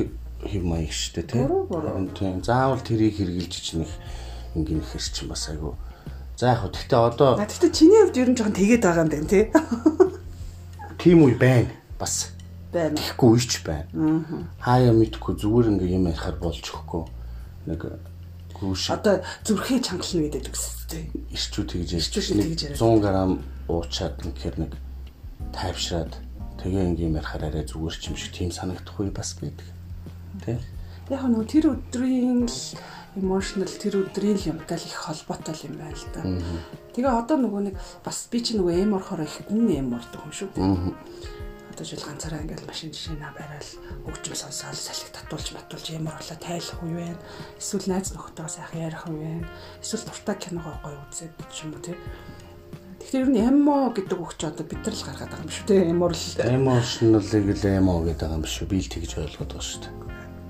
хэв 0.48 0.64
маяг 0.64 0.92
шүү 0.96 1.12
дээ, 1.20 1.28
тийм. 1.28 1.48
Тийм. 2.16 2.40
Заавал 2.40 2.80
тэрийг 2.80 3.20
хэрглэж 3.20 3.52
чинь 3.52 3.84
их 3.84 3.92
ингэн 4.56 4.80
ихэр 4.80 5.04
чинь 5.04 5.28
бас 5.28 5.52
айгу. 5.52 5.76
За 6.36 6.50
яг 6.50 6.58
хөө 6.66 6.72
гэтэ 6.74 6.96
одоо 6.98 7.30
А 7.38 7.46
гэхдээ 7.46 7.70
чиний 7.70 8.00
хувьд 8.02 8.18
ер 8.18 8.28
нь 8.30 8.36
жоохон 8.36 8.56
тэгээд 8.58 8.82
байгаа 8.82 9.04
юм 9.06 9.10
байна 9.14 9.28
те. 9.30 9.40
тийм 10.98 11.22
үе 11.22 11.34
байна. 11.38 11.70
Бас 11.98 12.34
Байна. 12.74 12.98
тэгэхгүй 12.98 13.28
үеч 13.38 13.52
байна. 13.62 13.86
Хаяа 14.58 14.92
мэдхгүй 14.98 15.34
зүгээр 15.38 15.66
ингээ 15.78 15.94
юм 15.94 16.10
ярихаар 16.10 16.36
болж 16.42 16.58
өгөхгүй. 16.66 17.02
Нэг 17.70 17.80
гүүш 18.58 18.90
Одоо 18.90 19.22
зүрхээ 19.46 19.78
чангална 19.78 20.26
гэдэг 20.26 20.50
үгс 20.50 20.64
те. 20.90 21.06
ирчүүд 21.30 21.68
тэгж 21.70 21.90
ярьж 22.02 22.14
яриад. 22.74 22.82
100 22.82 22.98
г 22.98 23.06
уучаад 23.70 24.14
ингээр 24.26 24.56
нэг 24.58 24.72
тайвшраад 25.54 26.12
тэгээ 26.58 26.82
ингээм 26.90 27.14
ярихаар 27.22 27.44
арай 27.46 27.62
зүгээр 27.62 27.94
ч 27.94 28.02
юм 28.10 28.16
шиг 28.18 28.32
тийм 28.34 28.50
санагдахгүй 28.50 29.14
бас 29.14 29.38
байдаг. 29.38 29.68
Тэ? 30.42 30.58
Яг 31.14 31.22
нөгөө 31.30 31.46
тэр 31.46 31.64
өдрийн 31.78 32.50
л 32.50 32.58
emotional 33.16 33.70
тэр 33.70 34.02
өдрийн 34.02 34.38
л 34.38 34.48
юмтай 34.58 34.78
л 34.78 34.86
их 34.86 34.98
холбоотой 34.98 35.54
юм 35.62 35.78
байна 35.78 35.94
л 35.94 36.06
да. 36.14 36.22
Тэгээ 36.94 37.10
одоо 37.10 37.36
нөгөө 37.38 37.62
нэг 37.70 37.76
бас 38.02 38.26
би 38.30 38.42
чи 38.42 38.58
нөгөө 38.58 38.74
эм 38.82 38.98
орохоор 38.98 39.22
их 39.22 39.38
гүн 39.46 39.70
эм 39.70 39.94
ордог 39.94 40.22
юм 40.26 40.34
шүү 40.34 40.50
дээ. 40.54 40.94
Одоо 41.74 41.86
жил 41.86 42.02
ганцаараа 42.06 42.42
ингээл 42.42 42.70
машин 42.70 42.94
жишээ 42.94 43.18
на 43.18 43.34
барайл 43.34 43.70
хөгжим 44.06 44.34
сонсоол 44.38 44.78
салхи 44.78 45.10
татуулж 45.10 45.48
матуулж 45.54 45.86
эм 45.90 46.06
орлоо 46.06 46.38
тайлах 46.38 46.78
уу 46.82 46.94
вэ? 46.94 47.18
Эсвэл 47.58 47.90
найз 47.90 48.14
нөхдөд 48.14 48.46
сайхан 48.46 48.82
ярих 48.82 49.02
уу 49.10 49.18
вэ? 49.18 49.42
Эсвэл 49.82 50.06
дуртай 50.06 50.36
киногоо 50.38 50.74
гоё 50.82 51.02
үзээд 51.10 51.34
ч 51.50 51.66
юм 51.66 51.74
уу 51.74 51.82
тий. 51.82 51.98
Тэгэхээр 53.02 53.26
ер 53.26 53.30
нь 53.30 53.42
эмо 53.42 53.90
гэдэг 53.90 54.18
үг 54.22 54.38
чи 54.38 54.46
одоо 54.46 54.62
бид 54.62 54.86
нар 54.86 54.94
л 54.94 55.02
гаргаад 55.02 55.30
байгаа 55.34 55.44
юм 55.44 55.50
шүү 55.50 55.66
дээ. 55.66 55.82
Эм 55.90 56.02
орл. 56.06 56.24
Emotional-ыг 56.46 57.46
л 57.58 57.66
emo 57.74 57.94
гэдэг 58.06 58.30
юм 58.30 58.42
биш 58.46 58.56
үү? 58.62 58.70
Би 58.70 58.78
л 58.78 58.92
тэгж 58.94 59.10
ойлгоод 59.18 59.50
байгаа 59.50 59.66
шүү 59.66 59.82
дээ. 59.82 60.03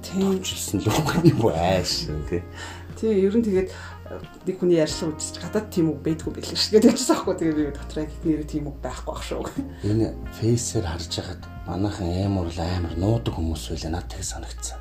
Тийм. 0.04 0.38
Жилсэн 0.44 0.84
л 0.84 0.88
юм 1.24 1.40
уу 1.40 1.52
ааш 1.56 2.12
тий. 2.28 2.42
Тий, 2.94 3.12
ер 3.24 3.34
нь 3.34 3.42
тэгээд 3.42 3.72
э, 3.72 4.20
нэг 4.46 4.56
хүний 4.60 4.78
ярьслаа 4.78 5.10
үзчих 5.16 5.40
гадаад 5.40 5.72
тийм 5.72 5.90
үг 5.90 6.04
байдгүй 6.04 6.30
байлээ 6.30 6.54
шүү. 6.54 6.78
Тэгээд 6.78 6.88
явчихсан 6.92 7.16
байхгүй. 7.16 7.34
Тэгээд 7.40 7.58
би 7.58 7.64
дотроо 7.72 8.04
их 8.04 8.14
нэр 8.22 8.42
тийм 8.44 8.64
үг 8.68 8.78
байхгүй 8.84 9.12
ах 9.16 9.24
шүү. 9.24 9.42
Энэ 9.88 10.12
фейсээр 10.38 10.86
харж 10.86 11.10
хагаад 11.10 11.42
манайхан 11.66 12.12
эмор 12.12 12.48
л 12.52 12.60
амар 12.60 12.94
нуудаг 13.00 13.34
хүмүүс 13.34 13.72
байлаа 13.72 13.90
надад 13.98 14.12
тэг 14.12 14.22
санагдсан. 14.22 14.78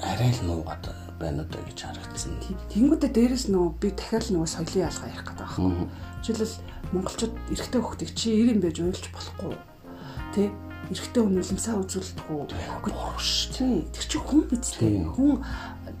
Арай 0.00 0.30
л 0.32 0.42
нуугаад 0.46 0.84
байна 1.18 1.42
уу 1.42 1.64
гэж 1.66 1.78
харагдсан. 1.82 2.38
Тэнгүүдээ 2.70 3.10
дээрэс 3.10 3.50
нөгөө 3.50 3.70
би 3.82 3.90
дахиад 3.90 4.30
нөгөө 4.30 4.48
соёлын 4.48 4.86
ялгаа 4.86 5.10
ярих 5.10 5.26
гэдэг 5.26 5.48
байна. 5.58 5.90
Жишээлбэл 6.22 6.56
монголчууд 6.94 7.34
эрэгтэй 7.52 7.80
хүүхдийг 7.82 8.10
чи 8.14 8.28
90 8.38 8.62
байж 8.62 8.76
уйлж 8.78 9.04
болохгүй. 9.10 9.54
Тэ 10.32 10.42
эрэгтэй 10.88 11.22
хүн 11.22 11.40
үлэмсаа 11.40 11.76
үзүүлдэг 11.84 12.26
үү? 12.32 12.44
Бурш. 12.88 13.52
Тий. 13.52 13.84
Тэр 13.92 14.04
чинь 14.08 14.24
хүн 14.24 14.42
биз 14.48 14.72
дээ. 14.80 15.04
Хүн 15.04 15.44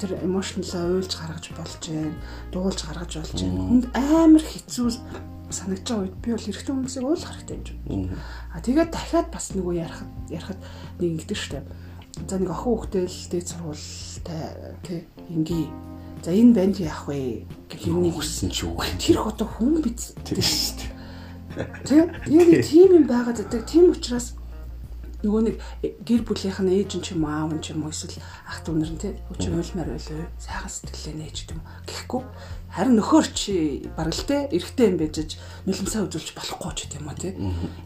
тэр 0.00 0.10
эмошнлоо 0.24 0.98
уйлж 0.98 1.12
гаргаж 1.12 1.44
болж 1.52 1.82
байна. 1.84 2.16
Дуулж 2.52 2.80
гаргаж 2.88 3.12
болж 3.20 3.36
байна. 3.36 3.68
Хүнд 3.68 3.86
амар 3.92 4.44
хэцүү 4.44 4.88
санагдаж 5.52 5.88
байгаа 5.88 6.04
үед 6.08 6.16
би 6.24 6.28
бол 6.32 6.48
эрэгтэй 6.48 6.72
хүмүүсийг 6.72 7.04
уулах 7.04 7.32
хэрэгтэй 7.36 7.56
юм 7.56 7.64
чинь. 7.64 8.12
А 8.52 8.60
тэгээд 8.60 8.90
дахиад 8.92 9.28
бас 9.32 9.46
нөгөө 9.52 9.74
ярахад 9.76 10.10
ярахад 10.28 10.60
нэг 11.00 11.08
ингэдэг 11.16 11.38
штеп. 11.38 11.66
За 12.28 12.36
нэг 12.36 12.50
охин 12.52 12.64
хүүхдэл 12.68 13.18
дээд 13.32 13.46
сургуультай 13.48 14.42
тий 14.84 15.00
ингийн 15.28 15.72
За 16.24 16.34
энэ 16.34 16.54
банд 16.54 16.76
яах 16.82 17.06
вэ 17.06 17.46
гэх 17.70 17.86
юмний 17.86 18.10
хүссэн 18.10 18.50
ч 18.50 18.66
вэ? 18.66 18.82
Тэр 18.98 19.22
одоо 19.22 19.46
хүн 19.46 19.78
биз 19.78 20.18
дээ. 20.26 20.42
Тэг. 21.86 22.10
Яг 22.26 22.50
тийм 22.66 22.90
юм 22.90 23.06
байгаад 23.06 23.38
байдаг. 23.38 23.62
Тийм 23.70 23.94
учраас 23.94 24.34
нөгөө 25.18 25.42
нэг 25.50 25.56
гэр 26.06 26.22
бүлийнх 26.22 26.62
нь 26.62 26.74
ээж 26.78 26.90
нь 26.94 27.02
ч 27.02 27.18
юм 27.18 27.26
уу 27.26 27.34
аав 27.34 27.50
нь 27.50 27.62
ч 27.64 27.74
юм 27.74 27.82
уу 27.82 27.90
эсвэл 27.90 28.22
ах 28.46 28.62
дүү 28.62 28.74
нар 28.78 28.92
нь 28.94 29.02
тий 29.02 29.12
өчиг 29.34 29.50
уйлмаар 29.50 29.90
байлаа. 29.90 30.30
Сайхан 30.38 30.70
сэтгэлээ 30.70 31.14
нээж 31.18 31.36
гэдэг 31.42 31.56
юм 31.58 31.62
гэхгүй. 31.90 32.22
Харин 32.70 32.94
нөхөр 33.00 33.26
чи 33.34 33.54
бараг 33.98 34.14
л 34.14 34.26
тий 34.30 34.40
эрэгтэй 34.46 34.86
юм 34.94 34.96
байжж 35.02 35.34
нулимсаа 35.66 36.06
үзүүлж 36.06 36.38
болохгүй 36.38 36.72
ч 36.76 36.78
гэдэг 36.86 37.00
юм 37.02 37.08
уу 37.10 37.18
тий 37.18 37.32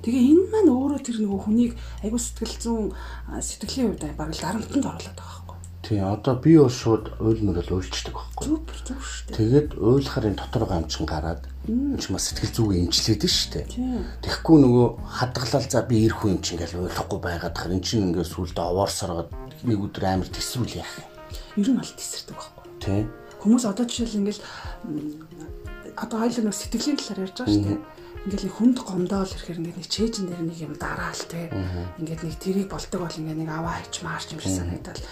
тэгээ 0.05 0.29
энэ 0.29 0.45
маань 0.53 0.71
өөрөө 0.77 1.01
тэр 1.01 1.17
нөгөө 1.25 1.41
хүнийг 1.41 1.73
айгуу 2.05 2.21
сэтгэл 2.21 2.59
зүүн 2.61 2.87
сэтгэлийн 3.41 3.89
хувьд 3.97 4.05
бараг 4.19 4.35
л 4.37 4.45
дарамтанд 4.45 4.85
оруулаад 4.85 5.17
байгаа 5.17 5.42
Тий, 5.83 5.99
одоо 5.99 6.39
би 6.39 6.55
бол 6.57 6.71
шууд 6.71 7.19
уйл 7.19 7.43
мөрөл 7.43 7.83
уйлчдаг 7.83 8.15
байхгүй. 8.15 8.47
Супер 8.47 8.79
зүг 8.87 9.01
шүү 9.03 9.27
дээ. 9.27 9.35
Тэгээд 9.35 9.69
уйлахаар 9.83 10.27
энэ 10.31 10.39
дотор 10.39 10.65
гамчин 10.71 11.07
гараад 11.11 11.43
ч 11.99 12.05
бас 12.07 12.25
сэтгэл 12.31 12.55
зүгээ 12.55 12.83
эмчлээд 12.87 13.23
нь 13.27 13.35
шүү 13.35 13.51
дээ. 13.51 13.67
Тэгэхгүй 14.23 14.57
нөгөө 14.63 14.87
хадгалал 15.11 15.67
за 15.67 15.83
би 15.83 16.07
ирэх 16.07 16.23
юм 16.23 16.39
чинь 16.39 16.63
гэж 16.63 16.79
уйлахгүй 16.79 17.19
байгаад 17.19 17.59
хар 17.59 17.75
эн 17.75 17.83
чинь 17.83 18.15
ингээд 18.15 18.31
сүулдэ 18.31 18.63
овоор 18.63 18.91
саргаад 18.95 19.31
нэг 19.67 19.79
өдөр 19.83 20.05
амар 20.07 20.31
тесрүүл 20.31 20.79
яах 20.79 20.95
юм. 21.03 21.11
Ер 21.59 21.69
нь 21.75 21.79
бол 21.83 21.95
тесэрдэг 21.99 22.37
байхгүй. 22.39 22.63
Тий. 22.79 23.03
Хүмүүс 23.43 23.65
одоо 23.67 23.83
жишээл 23.83 24.19
ингээл 24.23 24.43
одоо 25.99 26.19
хоёул 26.23 26.47
нэг 26.47 26.55
сэтгэлийн 26.55 26.99
талаар 27.03 27.27
ярьж 27.27 27.37
байгаа 27.43 27.51
шүү 27.51 27.67
дээ 27.67 27.79
ингээл 28.23 28.55
хүнд 28.55 28.79
гомдоол 28.87 29.27
ирэхээр 29.35 29.59
ингээд 29.59 29.79
нэг 29.83 29.89
чэйжэн 29.91 30.27
дээр 30.31 30.43
нэг 30.47 30.59
юм 30.63 30.75
дараал 30.79 31.23
те 31.27 31.51
ингээд 31.99 32.23
нэг 32.23 32.35
тэрийг 32.39 32.69
болдог 32.71 33.03
бол 33.03 33.19
ингээд 33.19 33.41
нэг 33.43 33.51
аваа 33.51 33.83
хич 33.83 34.07
маарч 34.07 34.39
юм 34.39 34.39
шиг 34.39 34.63
санагдал 34.63 35.03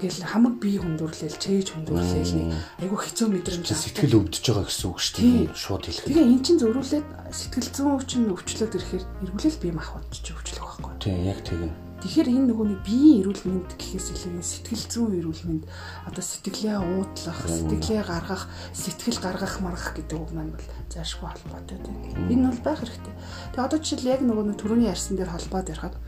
Тэгэл 0.00 0.32
хамаг 0.32 0.54
бие 0.56 0.80
хүндүрлээл, 0.80 1.36
чээж 1.36 1.76
хүндүрлээл 1.76 2.32
нэг 2.40 2.48
айгүй 2.88 2.98
хэцүү 3.04 3.28
мэдрэмж 3.36 3.68
сэтгэл 3.68 4.16
өвдөж 4.16 4.44
байгаа 4.48 4.64
гэсэн 4.64 4.88
үг 4.88 4.96
шүү 4.96 5.16
дээ. 5.20 5.52
Шууд 5.52 5.84
хэлэх. 5.84 6.08
Тэгээ 6.08 6.24
эн 6.24 6.40
чинь 6.40 6.56
зөрүүлээд 6.56 7.06
сэтгэл 7.28 7.68
зүйн 7.68 7.92
өвчин 8.00 8.32
өвчлөөд 8.32 8.76
ирэхээр 8.80 9.04
эргүүлэл 9.28 9.60
бие 9.60 9.74
махбод 9.76 10.08
ч 10.08 10.32
өвчлөх 10.32 10.80
байхгүй. 10.80 10.92
Тийм, 11.04 11.20
яг 11.28 11.44
тийм. 11.44 11.68
Тэгэхээр 12.00 12.32
энэ 12.32 12.48
нөгөө 12.48 12.66
нэг 12.72 12.80
биеийн 12.80 13.20
эрүүл 13.28 13.44
мэнд 13.44 13.70
гэхээс 13.76 14.08
илүү 14.16 14.40
сэтгэл 14.40 14.86
зүйн 14.88 15.12
эрүүл 15.20 15.42
мэнд 15.44 15.64
одоо 16.08 16.24
сэтгэлээ 16.24 16.80
уудлах, 16.80 17.40
сэтгэлээ 17.44 18.02
гаргах, 18.08 18.48
сэтгэл 18.72 19.20
гаргах 19.20 19.54
маргах 19.60 19.92
гэдэг 20.00 20.16
үг 20.16 20.32
маань 20.32 20.56
бол 20.56 20.68
заашгүй 20.88 21.28
холбоотой 21.28 21.76
тийм. 21.76 22.00
Энэ 22.32 22.48
бол 22.56 22.64
байх 22.64 22.80
хэрэгтэй. 22.80 23.14
Тэгээ 23.52 23.66
одоо 23.68 23.78
жишээл 23.84 24.12
яг 24.16 24.20
нөгөө 24.24 24.56
түрүүний 24.56 24.88
ярьсан 24.88 25.20
дээр 25.20 25.28
холбоод 25.28 25.68
ярихад 25.68 26.00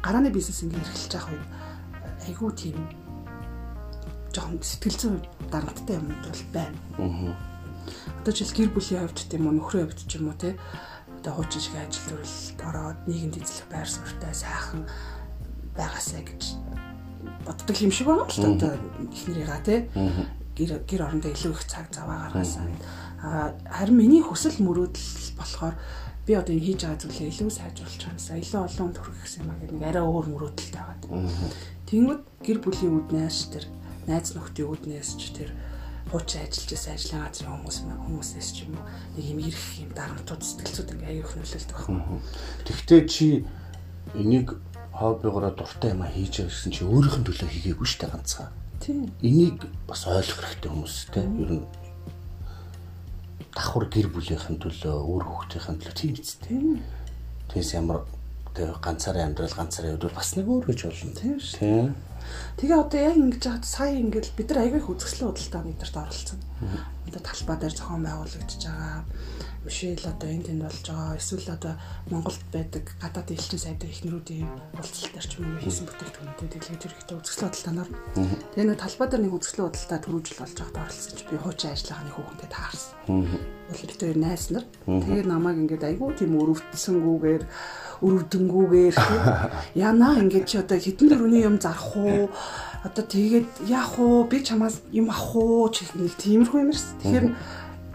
гарааны 0.00 0.32
бизнес 0.32 0.64
ингэ 0.64 0.80
эрхэлж 0.80 1.12
байгаа 1.12 1.36
үед 1.36 1.46
айгүй 2.24 2.50
тийм 2.56 2.76
жоохон 4.32 4.60
сэтгэл 4.62 4.98
зүйн 4.98 5.16
дарамттай 5.50 5.96
юмуд 5.96 6.20
бол 6.24 6.42
байна. 6.52 6.78
Аа. 6.98 7.36
Одоо 8.20 8.32
жишээл 8.32 8.56
гэр 8.56 8.70
бүлийн 8.74 9.02
хувьд 9.08 9.20
тийм 9.28 9.48
үү 9.48 9.54
нөхрийн 9.56 9.86
хувьд 9.88 10.00
ч 10.04 10.12
юм 10.20 10.28
уу 10.28 10.36
те 10.36 10.56
одоо 11.18 11.32
хуучин 11.34 11.60
шиг 11.60 11.76
ажил 11.76 12.04
төрөлд 12.08 12.60
ороод 12.62 12.98
нийгэмд 13.08 13.40
эзлэх 13.40 13.68
байр 13.72 13.88
суурьтай 13.88 14.34
сайхан 14.34 14.82
байгаасаа 15.76 16.22
гэж 16.22 16.42
боддог 17.46 17.76
юм 17.80 17.92
шиг 17.92 18.06
байна 18.06 18.28
л 18.28 18.36
та 18.36 18.48
одоо 18.52 18.72
эхнэрийгаа 19.12 19.60
те 19.64 19.76
гэр 20.56 20.70
гэр 20.84 21.02
орондоо 21.06 21.30
илүү 21.32 21.52
их 21.54 21.64
цаг 21.66 21.86
заваа 21.94 22.28
гаргаасан. 22.28 22.70
Аа 23.22 23.54
харин 23.66 23.96
миний 23.96 24.22
хүсэл 24.22 24.58
мөрөөдөл 24.62 25.38
болохоор 25.38 25.74
би 26.26 26.32
одоо 26.34 26.54
энэ 26.54 26.66
хийж 26.66 26.80
байгаа 26.84 27.02
зүйлээ 27.02 27.30
илүү 27.32 27.50
сайжруулах 27.50 27.98
чанасаа 27.98 28.36
илүү 28.42 28.60
олон 28.66 28.90
төрөх 28.92 29.18
гэсэн 29.22 29.42
юм 29.42 29.50
аа 29.50 29.58
нэг 29.58 29.82
арай 29.86 30.04
өөр 30.04 30.26
мөрөөдөлтэй 30.34 30.82
байгаа. 30.82 31.24
Тэнгүүд 31.88 32.22
гэр 32.44 32.58
бүлийн 32.62 32.94
үднээс 33.00 33.38
тэр 33.54 33.64
найз 34.08 34.32
нөхдийн 34.32 34.68
үүднээс 34.72 35.10
ч 35.20 35.36
тэр 35.36 35.50
хуучин 36.08 36.40
ажиллаж 36.40 36.70
байсан 36.72 36.92
ажлын 36.96 37.22
газрын 37.28 37.52
хүмүүс 37.52 37.78
хүмүүсээс 37.84 38.48
ч 38.56 38.56
юм 38.64 38.80
уу 38.80 38.86
нэг 39.14 39.24
юм 39.28 39.38
ирэх 39.44 39.66
юм 39.84 39.90
дарамтууд 39.92 40.42
сэтгэлцүүд 40.42 40.92
ингээ 40.96 41.12
аяг 41.20 41.28
хөнөөлөлт 41.28 41.70
байна. 41.76 42.20
Тэгвэл 42.64 43.04
чи 43.12 43.44
энийг 44.16 44.48
хоббигоороо 44.96 45.52
дуртай 45.52 45.92
юм 45.92 46.02
хийж 46.08 46.48
байсан 46.48 46.72
чи 46.72 46.82
өөрийнх 46.88 47.20
нь 47.20 47.26
төлөө 47.28 47.48
хийгээгүй 47.52 47.86
шүү 47.86 48.00
дээ 48.00 48.12
ганцхан. 48.16 48.50
Тийм. 48.80 49.12
Энийг 49.20 49.68
бас 49.84 50.08
ойлгох 50.08 50.40
хэрэгтэй 50.48 50.70
хүмүүстэй. 50.72 51.24
Ер 51.28 51.50
нь 51.60 51.64
давхар 53.52 53.84
гэр 53.92 54.08
бүлийнхэн 54.08 54.56
төлөө, 54.64 54.96
өөр 55.04 55.24
хүүхдийн 55.28 55.76
төлөө 55.76 55.94
тийм 55.98 56.14
эцтэй. 56.16 56.58
Тэгээс 57.52 57.70
ямар 57.76 58.08
ганцаараа 58.56 59.28
амьдрал 59.28 59.54
ганцаараа 59.54 59.92
явдвал 59.94 60.16
бас 60.16 60.34
нэг 60.34 60.46
өөр 60.48 60.64
гэж 60.66 60.80
болно. 60.88 61.14
Тийм 61.14 61.36
шүү. 61.36 61.58
Тийм. 61.58 61.86
Тэгээ 62.58 62.78
одоо 62.78 63.00
яг 63.00 63.16
ингэж 63.16 63.44
хаад 63.46 63.64
сая 63.64 63.94
ингээл 63.94 64.34
бид 64.34 64.48
нар 64.50 64.66
аягүй 64.66 64.80
их 64.82 64.90
үзэсгэлэн 64.90 65.30
худалдаа 65.30 65.62
бидэрт 65.62 65.96
оролцсон. 65.96 66.38
Одоо 67.06 67.22
талбай 67.22 67.56
дээр 67.56 67.74
зохион 67.74 68.02
байгуулагдаж 68.02 68.62
байгаа. 68.66 69.04
Мишэл 69.64 70.06
одоо 70.10 70.28
энд 70.28 70.46
тэнд 70.46 70.62
болж 70.66 70.84
байгаа. 70.86 71.18
Эсвэл 71.18 71.48
одоо 71.54 71.74
Монголд 72.10 72.42
байдаг 72.52 72.84
гадаад 72.98 73.30
элчин 73.30 73.60
сайдын 73.62 73.90
эхнэрүүдийн 73.90 74.48
уулзалтаар 74.74 75.26
ч 75.26 75.32
юм 75.38 75.54
уу 75.54 75.62
хийсэн 75.62 75.86
бүтээгдэхүүнтэй 75.86 76.48
дэлгэж 76.50 76.82
ирэхдээ 76.88 77.16
үзэсгэлэн 77.18 77.50
худалдаанаар. 77.52 77.90
Тэгээ 78.54 78.66
нэг 78.68 78.78
талбай 78.78 79.06
дээр 79.08 79.22
нэг 79.22 79.34
үзэсгэлэн 79.38 79.66
худалдаа 79.68 79.98
түрүүжил 80.02 80.40
болж 80.40 80.56
байгаад 80.58 80.78
оролцсон 80.82 81.14
чи 81.16 81.24
би 81.26 81.36
хуучин 81.38 81.72
ажиллагааны 81.74 82.12
хүүхэнтэй 82.12 82.50
таарсан. 82.50 82.92
Хоёр 83.68 84.16
найс 84.18 84.44
нар. 84.48 84.64
Тэгээ 84.88 85.24
намайг 85.28 85.56
ингээд 85.62 85.84
айгүй 85.84 86.10
тийм 86.16 86.32
өрөвдсөнгүүгээр 86.38 87.42
өрөвдөнгүүгээр 88.02 88.96
янаа 89.88 90.18
ингээд 90.22 90.46
чи 90.46 90.56
одоо 90.58 90.78
хитэн 90.78 91.08
дөрөвний 91.10 91.42
юм 91.42 91.58
зарах 91.58 91.96
уу? 91.96 92.30
Одоо 92.86 93.04
тэгээд 93.04 93.68
яах 93.68 93.98
уу? 93.98 94.24
Би 94.30 94.42
чамаас 94.42 94.82
юм 94.94 95.10
авах 95.10 95.34
уу? 95.34 95.68
Чи 95.74 95.86
нэг 95.98 96.14
тиймэрхүү 96.14 96.58
юм 96.62 96.70
ерс 96.70 96.94
тэгэхээр 97.02 97.26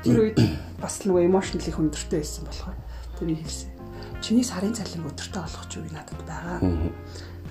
тэр 0.03 0.17
үед 0.19 0.39
бас 0.79 1.03
нөгөө 1.07 1.27
эмошнли 1.27 1.71
хүндэртэй 1.71 2.19
байсан 2.19 2.43
болохоор 2.47 2.77
тэр 3.15 3.31
хэлсэн. 3.39 3.71
Чиний 4.19 4.43
сарын 4.43 4.75
цалин 4.75 5.07
өдөртөө 5.07 5.43
олох 5.43 5.65
ч 5.71 5.79
үе 5.79 5.91
надад 5.91 6.19
байгаа. 6.27 6.59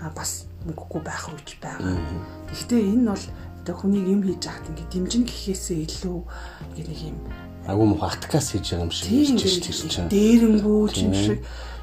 А 0.05 0.13
бас 0.13 0.45
мөнгөгүй 0.69 1.01
байх 1.01 1.33
үеч 1.33 1.57
байгаа. 1.61 1.97
Гэхдээ 2.53 2.81
энэ 2.93 3.13
бол 3.13 3.25
одоо 3.63 3.75
хүнийг 3.79 4.07
юм 4.11 4.21
хийж 4.27 4.43
яхад 4.45 4.69
ингээд 4.69 4.91
дэмжин 4.91 5.25
гэхээсээ 5.25 5.79
илүү 5.87 6.19
ингээд 6.75 6.89
нэг 6.91 7.01
юм 7.15 7.19
агуу 7.67 7.87
мөх 7.95 8.03
аткас 8.03 8.53
хийж 8.53 8.75
байгаа 8.75 8.87
юм 8.87 8.91
шиг 8.91 9.07
тийм 9.07 9.39
тийм 9.39 10.07
дээрэнгүү 10.11 10.83
юм 10.99 11.15
шиг 11.15 11.41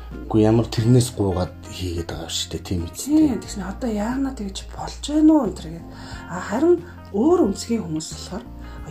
Үгүй 0.10 0.41
ямар 0.41 0.65
тэрнээс 0.65 1.13
гуугаад 1.13 1.54
хийгээд 1.69 2.10
байгаа 2.10 2.30
шүү 2.34 2.50
дээ 2.50 2.63
тийм 2.65 2.82
үстэй. 2.89 3.30
Тийм 3.30 3.41
тэгснэ 3.45 3.63
одоо 3.69 3.89
яана 3.93 4.34
тэгж 4.34 4.58
болж 4.74 5.04
гэнэ 5.06 5.30
үү 5.30 5.41
энэ 5.45 5.54
гэдэг. 5.54 5.86
А 6.34 6.38
харин 6.50 6.76
өөр 7.13 7.39
өнцгийн 7.45 7.86
хүмүүс 7.86 8.08
болохоор 8.17 8.45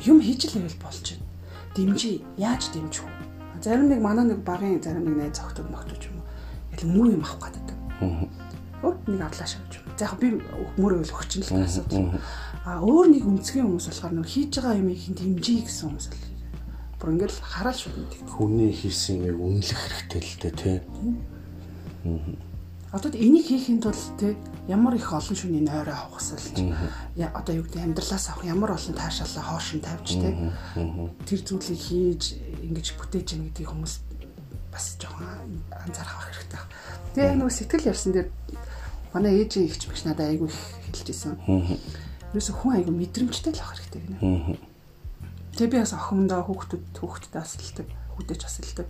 юм 0.07 0.19
хийж 0.23 0.41
л 0.47 0.55
байвал 0.63 0.79
болж 0.79 1.05
байна. 1.11 1.27
Дэмжи 1.75 2.11
яаж 2.39 2.63
дэмжих 2.71 3.03
вэ? 3.03 3.27
Зарим 3.63 3.91
нэг 3.91 3.99
манай 3.99 4.25
нэг 4.31 4.47
багын 4.47 4.79
зарим 4.79 5.11
нэг 5.11 5.17
найз 5.19 5.35
зохтод 5.35 5.67
мохтож 5.67 6.07
юм 6.07 6.23
уу. 6.23 6.27
Яг 6.71 6.83
муу 6.87 7.11
юм 7.11 7.27
авах 7.27 7.51
гэдэг. 7.51 7.77
Аа. 7.99 8.31
нэг 9.11 9.21
авлаа 9.27 9.47
шавж 9.47 9.73
юм. 9.75 9.85
За 9.99 10.07
яг 10.07 10.15
би 10.23 10.39
мөрөө 10.79 11.03
л 11.03 11.15
өгч 11.19 11.33
нь 11.39 11.47
л 11.51 11.67
асуудал. 11.67 12.15
А 12.63 12.79
өөр 12.79 13.07
нэг 13.11 13.27
өнцгийн 13.27 13.67
хүмүүс 13.67 13.91
болохоор 13.91 14.15
нөр 14.15 14.29
хийж 14.31 14.55
байгаа 14.55 14.79
юмыг 14.79 15.03
дэмжиж 15.19 15.67
гэсэн 15.67 15.91
хүмүүс 15.91 16.07
л 16.15 16.28
бүр 16.99 17.15
ингээл 17.15 17.39
хараал 17.39 17.79
шүү 17.79 17.95
дээ. 17.95 18.27
Хүний 18.27 18.73
хийсэн 18.75 19.23
юмыг 19.23 19.63
үнэлэх 19.63 19.79
хэрэгтэй 19.79 20.23
л 20.23 20.37
дээ 20.43 20.55
тий. 20.59 20.79
Одоо 22.91 23.11
энийг 23.13 23.47
хийхэд 23.47 23.85
бол 23.85 24.05
тий 24.19 24.33
ямар 24.67 24.95
их 24.97 25.13
олон 25.13 25.37
шүний 25.37 25.61
нойроо 25.61 26.09
авахсалж 26.09 26.57
одоо 26.57 27.55
юу 27.55 27.65
гэдэг 27.69 27.85
амьдралаас 27.85 28.33
авах 28.33 28.45
ямар 28.49 28.73
олон 28.73 28.95
таашаалаа 28.97 29.45
хоош 29.45 29.77
нь 29.77 29.85
тавьж 29.85 30.09
тий 30.17 30.33
тэр 31.29 31.41
зүйлийг 31.45 31.81
хийж 31.85 32.23
ингэж 32.65 32.87
бүтээж 32.97 33.29
яах 33.37 33.45
гэдгийг 33.53 33.69
хүмүүс 33.69 33.95
бас 34.73 34.97
жоохон 34.97 35.61
анзаарах 35.69 36.33
хэрэгтэй. 36.33 36.61
Тэгээ 37.13 37.37
нөгөө 37.37 37.55
сэтгэл 37.57 37.91
ярьсан 37.93 38.13
дээр 38.17 38.29
манай 39.13 39.33
ээжийн 39.37 39.69
ихч 39.69 39.83
биш 39.89 40.05
надад 40.05 40.29
айгүй 40.33 40.49
их 40.49 40.61
хэлж 40.89 41.09
исэн. 41.13 41.37
Юусе 42.33 42.53
хүн 42.53 42.77
айгүй 42.77 42.95
мэдрэмжтэй 42.95 43.53
л 43.53 43.63
авах 43.65 43.77
хэрэгтэй 43.81 44.01
гинэ. 44.01 44.19
Тэгээ 45.59 45.75
би 45.75 45.79
бас 45.83 45.91
охиндоо 45.91 46.47
хүүхдүүд 46.47 47.03
хүүхдтэй 47.03 47.43
асалдаг, 47.43 47.91
хүүдэч 48.15 48.43
асалдаг. 48.47 48.87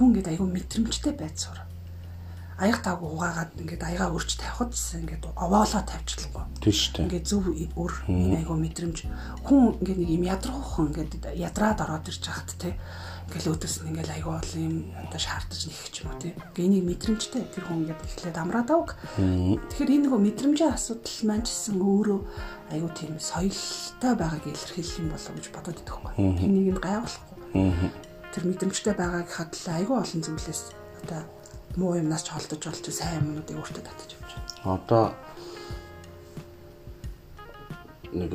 Хүн 0.00 0.16
гээд 0.16 0.32
айгүй 0.32 0.48
мэдрэмжтэй 0.48 1.12
байд 1.12 1.36
сур. 1.36 1.60
Аяг 2.58 2.82
тааг 2.82 3.00
угаагаад 3.02 3.54
ингээд 3.54 3.82
аягаа 3.86 4.10
өрч 4.10 4.34
тавихад 4.34 4.74
ингээд 4.74 5.24
овоолоо 5.38 5.82
тавьчихлаа. 5.86 6.50
Тийм 6.58 6.74
шүү 6.74 6.92
дээ. 6.94 7.04
Ингээд 7.06 7.26
зөв 7.30 7.44
өр 7.54 7.92
айгу 8.10 8.54
мэдрэмж 8.58 8.98
хүн 9.46 9.62
ингээд 9.78 9.98
нэг 10.02 10.10
юм 10.10 10.24
ядруухан 10.26 10.90
ингээд 10.90 11.12
ядраад 11.38 11.78
ороод 11.86 12.10
ирж 12.10 12.22
хахад 12.26 12.50
те 12.58 12.74
ингээл 13.28 13.52
өөдөөс 13.52 13.76
нь 13.84 13.88
ингээл 13.92 14.14
айгүй 14.16 14.32
бол 14.32 14.54
юм 14.56 14.74
одоо 15.04 15.20
шаардаж 15.20 15.60
нэх 15.68 15.82
ч 15.92 16.00
юм 16.00 16.08
уу 16.10 16.18
тий. 16.18 16.32
Ингээ 16.32 16.64
энийг 16.64 16.84
мэдрэмжтэй 16.88 17.44
тэр 17.52 17.64
хүн 17.68 17.84
ингээд 17.84 18.00
эхлээд 18.08 18.40
амраад 18.40 18.70
авах. 18.72 18.96
Тэгэхээр 19.20 19.92
энэ 19.92 20.04
нөгөө 20.08 20.20
мэдрэмжийн 20.24 20.72
асуудал 20.72 21.20
маань 21.28 21.44
ч 21.44 21.52
гэсэн 21.52 21.76
өөрөө 21.76 22.20
айгүй 22.72 22.90
тийм 22.96 23.14
соёлтой 23.20 24.12
байгааг 24.16 24.44
илэрхийлэх 24.48 24.96
юм 25.04 25.08
болов 25.12 25.32
гэж 25.36 25.46
бодоод 25.52 25.76
идэх 25.76 25.96
байхгүй. 26.00 26.24
Энийг 26.40 26.68
нь 26.72 26.80
гайвуулахгүй. 26.80 27.36
Тэр 28.32 28.44
мэдрэмжтэй 28.48 28.94
байгааг 28.96 29.28
хадлаа 29.28 29.74
айгүй 29.76 29.96
олон 30.00 30.20
зүйлээс 30.24 30.62
одоо 31.04 31.20
муу 31.76 31.98
юмнаас 31.98 32.24
ч 32.24 32.32
холдож 32.32 32.62
болж 32.64 32.86
сайн 32.88 33.20
юмнуудыг 33.20 33.56
өөртөө 33.58 33.84
татаж 33.84 34.10
авч 34.16 34.32
байна. 34.32 34.78
Одоо 34.78 35.04
нэг 38.12 38.32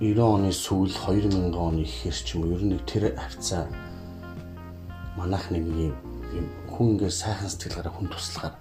90 0.00 0.22
оны 0.22 0.50
сүүл 0.54 0.94
2000 0.94 1.52
оны 1.52 1.82
ихэр 1.82 2.14
ч 2.14 2.38
юм 2.38 2.48
ер 2.54 2.62
нь 2.62 2.78
тэр 2.86 3.12
хавцаа 3.18 3.66
манайх 5.18 5.50
нэг 5.50 5.66
юм 5.66 5.94
хүн 6.70 6.94
ингээ 6.94 7.10
сайхан 7.10 7.50
сэтгэлгаараа 7.50 7.92
хүн 7.98 8.08
туслахаар 8.08 8.54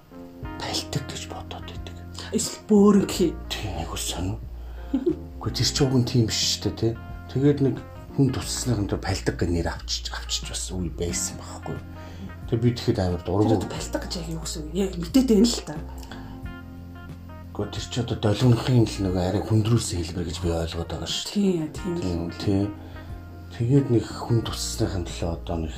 тайлдаг 0.58 1.04
гэж 1.06 1.24
бодоод 1.30 1.68
байдаг. 1.70 1.96
Эсвэл 2.34 2.66
бөөрөнхий. 2.66 3.32
Тийм 3.48 3.78
айгуу 3.78 4.00
сонио. 4.02 4.42
Гэхдээ 5.42 5.54
тэр 5.62 5.70
ч 5.70 5.78
уг 5.86 5.94
нь 5.94 6.10
тийм 6.10 6.26
шүү 6.26 6.74
дээ 6.74 6.76
тий. 6.82 6.94
Тэгээд 7.30 7.60
нэг 7.62 7.76
хүн 8.18 8.34
туслахын 8.34 8.90
дээр 8.90 9.04
пальдаг 9.04 9.36
гэх 9.38 9.52
нэр 9.54 9.70
авчиж 9.70 10.10
авчиж 10.10 10.50
бас 10.50 10.66
үе 10.74 10.90
байсан 10.90 11.38
байхгүй. 11.38 11.78
Тэгээд 12.48 12.64
би 12.64 12.72
тэгэхэд 12.72 13.00
амар 13.04 13.22
дургу. 13.28 13.60
Пальдаг 13.68 14.02
гэж 14.08 14.14
яг 14.24 14.28
юу 14.32 14.42
гэсэн 14.42 14.62
үг? 14.64 14.76
Яг 14.76 14.92
мэдээд 14.96 15.28
байна 15.28 15.48
л 15.52 15.64
та. 15.68 15.76
Гэхдээ 17.52 17.74
тэр 17.76 17.86
чи 17.92 18.00
одоо 18.00 18.18
долгионхын 18.24 18.86
л 18.88 19.00
нэг 19.04 19.16
арай 19.20 19.44
хүндрүүлсэн 19.44 20.00
хэлбэр 20.00 20.28
гэж 20.32 20.38
би 20.40 20.50
ойлгоод 20.56 20.88
байгаа 20.88 21.12
шүү. 21.12 21.28
Тийм, 21.28 21.68
тийм. 21.76 22.32
Тийм. 22.40 22.68
Тэгээд 23.52 23.88
нэг 23.92 24.06
хүн 24.08 24.40
туссныхын 24.48 25.04
төлөө 25.04 25.30
одоо 25.36 25.58
нэг 25.68 25.76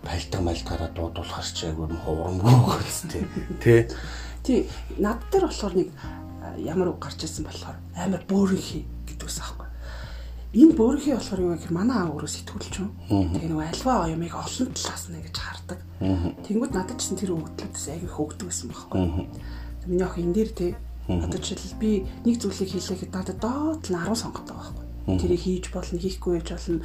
пальтаг 0.00 0.40
мальтаараа 0.40 0.90
дуудуулахар 0.96 1.44
ч 1.44 1.68
айгүй 1.68 1.92
ховромгүй 1.92 2.56
гэхтэй. 2.88 3.24
Тэ. 3.60 3.92
Тий, 4.46 4.58
над 4.96 5.20
дээр 5.28 5.50
болохоор 5.50 5.74
нэг 5.76 5.88
ямар 6.56 6.94
үг 6.94 7.04
гарч 7.04 7.20
ирсэн 7.20 7.44
болохоор 7.44 7.76
амар 7.98 8.22
бөөрийнхий 8.24 8.88
гэдгээс 9.12 9.38
аахгүй. 9.44 9.67
Энэ 10.52 10.72
бөөрийнхий 10.72 11.14
болохоор 11.16 11.40
юу 11.44 11.52
гэхээр 11.56 11.76
манай 11.76 11.98
аав 12.00 12.16
өөрөө 12.16 12.32
сэтгүүлч 12.32 12.74
юм. 12.80 12.90
Тэгээ 13.08 13.52
нэг 13.52 13.68
альва 13.68 13.92
оёмыг 14.08 14.32
олон 14.32 14.68
талаас 14.72 15.04
нь 15.12 15.16
ингэж 15.20 15.36
хардаг. 15.36 15.78
Тэнгүүд 16.48 16.72
надад 16.72 16.96
ч 16.96 17.12
тэр 17.12 17.36
өгдлөөс 17.36 17.86
айгүй 17.92 18.08
хөөгдөг 18.08 18.48
гэсэн 18.48 18.68
байхгүй. 18.72 19.28
Миний 19.88 20.04
ах 20.08 20.16
энэ 20.16 20.32
дээр 20.32 20.50
тий 20.56 20.72
Одоо 21.08 21.40
жишээл 21.40 21.80
би 21.80 22.04
нэг 22.28 22.36
зүйлийг 22.36 22.68
хийлээхэд 22.68 23.16
надад 23.16 23.40
доод 23.40 23.88
нь 23.88 23.96
10 23.96 24.12
сонгоод 24.12 24.44
байгаа 24.44 24.76
байхгүй. 24.76 25.16
Тэрийг 25.16 25.40
хийж 25.40 25.64
болно, 25.72 25.96
хийхгүй 25.96 26.32
байж 26.36 26.48
болно. 26.52 26.84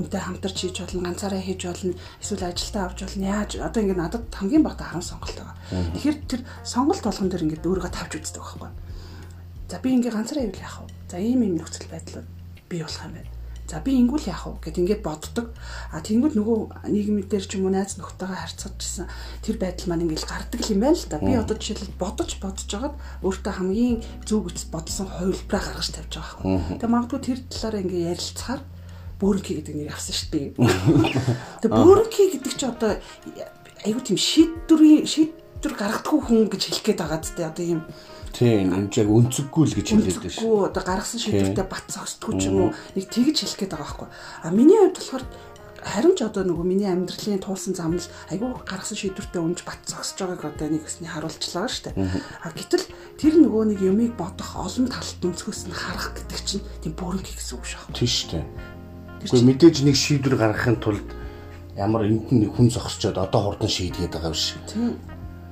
Үнтэй 0.00 0.20
хамтарч 0.24 0.56
хийж 0.64 0.76
болно, 0.80 1.04
ганцаараа 1.04 1.42
хийж 1.44 1.60
болно, 1.68 1.92
эсвэл 2.24 2.48
ажилдаа 2.48 2.82
авч 2.88 2.98
болно. 3.04 3.28
Яаж 3.28 3.50
одоо 3.60 3.80
ингэ 3.84 4.00
надад 4.00 4.24
хамгийн 4.32 4.64
багт 4.64 4.80
10 4.80 5.04
сонголт 5.04 5.36
байгаа. 5.36 5.56
Тэгэхээр 5.92 6.16
тэр 6.24 6.40
сонголт 6.64 7.04
болгон 7.04 7.28
дээр 7.28 7.44
ингэ 7.44 7.68
өөрийгөө 7.68 7.92
тавьж 7.92 8.12
үздэг 8.16 8.40
байхгүй. 8.40 8.70
За 9.68 9.76
би 9.76 9.88
ингэ 9.92 10.08
ганцаараа 10.08 10.44
ивэл 10.48 10.64
яах 10.64 10.76
вэ? 10.80 10.88
За 11.12 11.16
ийм 11.20 11.44
ийм 11.44 11.60
нөхцөл 11.60 11.92
байдал 11.92 12.24
бий 12.70 12.82
болох 12.86 13.04
юм 13.04 13.18
байна 13.18 13.40
За 13.70 13.78
би 13.78 13.94
ингүүл 14.02 14.26
яах 14.26 14.50
вэ 14.50 14.66
гэд 14.66 14.82
ингээд 14.82 15.02
боддог. 15.06 15.54
А 15.94 16.02
тэнгууд 16.02 16.34
нөгөө 16.34 16.90
нийгмийн 16.90 17.30
дээр 17.30 17.46
ч 17.46 17.54
юм 17.54 17.70
уу 17.70 17.74
найз 17.78 17.94
нөхдөйгөө 18.02 18.34
харьцажсэн 18.42 19.06
тэр 19.46 19.62
байдал 19.62 19.94
маань 19.94 20.10
ингээд 20.10 20.26
гардаг 20.26 20.58
юм 20.66 20.82
байна 20.82 20.98
л 20.98 21.06
да. 21.06 21.22
Би 21.22 21.38
одоо 21.38 21.54
жишээлбэл 21.54 21.94
бодож 21.94 22.34
бодож 22.42 22.66
жагаад 22.66 22.98
өөртөө 23.22 23.54
хамгийн 23.54 24.02
зөв 24.26 24.50
гэж 24.50 24.74
бодсон 24.74 25.06
хувилбараа 25.06 25.62
гаргаж 25.70 25.86
тавьж 25.94 26.12
байгаа 26.18 26.34
хэрэг. 26.42 26.82
Тэгээ 26.82 26.90
магадгүй 26.90 27.20
тэр 27.22 27.38
талаараа 27.46 27.82
ингээд 27.86 28.10
ярилцахаар 28.10 28.62
бөөрөнки 29.22 29.52
гэдэг 29.54 29.74
нэр 29.78 29.94
авсан 29.94 30.14
шүү 30.18 30.30
дээ. 30.34 30.46
Тэгээ 31.62 31.78
бөөрөнки 31.78 32.22
гэдэг 32.26 32.54
чи 32.58 32.66
одоо 32.66 32.90
айгуу 33.86 34.02
тийм 34.02 34.18
шийдвэрийн 34.18 35.06
шийдвэр 35.06 35.74
гаргадаггүй 35.78 36.20
хүн 36.26 36.50
гэж 36.50 36.62
хэлэх 36.74 36.84
гээд 36.90 37.00
байгаа 37.06 37.22
зү 37.22 37.38
одоо 37.38 37.62
ийм 37.62 37.86
Тийм, 38.32 38.72
энэ 38.72 38.94
яг 38.94 39.08
өнцөггүй 39.10 39.64
л 39.66 39.76
гэж 39.76 39.86
хэлээд 39.90 40.18
байна 40.22 40.34
шүү. 40.34 40.46
Үгүй 40.46 40.66
одоо 40.70 40.82
гаргасан 40.86 41.20
шийдвэртэй 41.20 41.66
бат 41.66 41.86
зогсдгүй 41.90 42.32
ч 42.38 42.42
юм 42.48 42.56
уу 42.62 42.70
нэг 42.94 43.04
тэгж 43.10 43.36
хэлэх 43.42 43.58
гээд 43.58 43.72
байгаа 43.74 43.86
байхгүй. 43.90 44.08
А 44.46 44.48
миний 44.54 44.78
хувьд 44.78 44.96
болохоор 44.96 45.24
харин 45.80 46.14
ч 46.14 46.20
одоо 46.22 46.44
нөгөө 46.44 46.66
миний 46.66 46.88
амьдралын 46.88 47.40
туулсан 47.40 47.74
зам 47.74 47.96
л 47.96 48.06
айгүй 48.30 48.48
гаргасан 48.68 48.96
шийдвэртэй 49.00 49.40
өмж 49.40 49.64
бат 49.64 49.80
зогсож 49.88 50.18
байгааг 50.20 50.56
одоо 50.56 50.68
нэг 50.70 50.84
өсний 50.84 51.08
харуулчлаа 51.08 51.66
шүү 51.66 51.84
дээ. 51.90 51.96
А 52.44 52.48
гэтэл 52.52 52.86
тэр 53.16 53.34
нөгөө 53.40 53.62
нэг 53.74 53.80
юмыг 53.80 54.12
бодох 54.14 54.50
олон 54.60 54.86
талт 54.92 55.20
өнцгөөс 55.24 55.62
нь 55.66 55.74
харах 55.74 56.12
гэдэг 56.14 56.40
чинь 56.44 56.64
тийм 56.84 56.94
бүрэнх 56.94 57.32
гэсэн 57.32 57.56
үг 57.56 57.64
шүү. 57.64 57.82
Тийм 57.96 58.10
шүү 58.12 58.28
дээ. 58.36 58.44
Гэхдээ 59.24 59.48
мэдээж 59.48 59.76
нэг 59.84 59.96
шийдвэр 59.96 60.36
гаргахын 60.36 60.78
тулд 60.80 61.08
ямар 61.76 62.04
энд 62.04 62.28
нь 62.28 62.44
хүн 62.44 62.68
зогсчоод 62.68 63.16
одоо 63.16 63.40
хурдан 63.56 63.68
шийдгээд 63.72 64.12
байгаа 64.12 64.32
биш. 64.36 64.56
Тийм 64.68 65.00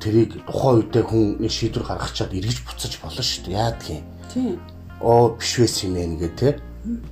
тэрийг 0.02 0.30
тухайн 0.46 0.82
үедээ 0.82 1.04
хүн 1.04 1.24
шийдвэр 1.48 1.84
гаргах 1.86 2.12
чад 2.14 2.32
эргэж 2.34 2.58
буцаж 2.64 2.92
болно 3.02 3.22
шүү 3.22 3.42
дээ. 3.46 3.58
Яадаг 3.58 3.88
юм. 3.90 4.04
Тийм. 4.32 4.54
Оо 5.02 5.36
биш 5.38 5.52
байсан 5.58 5.92
юм 5.92 5.96
ээ 5.98 6.08
гэдэг 6.22 6.56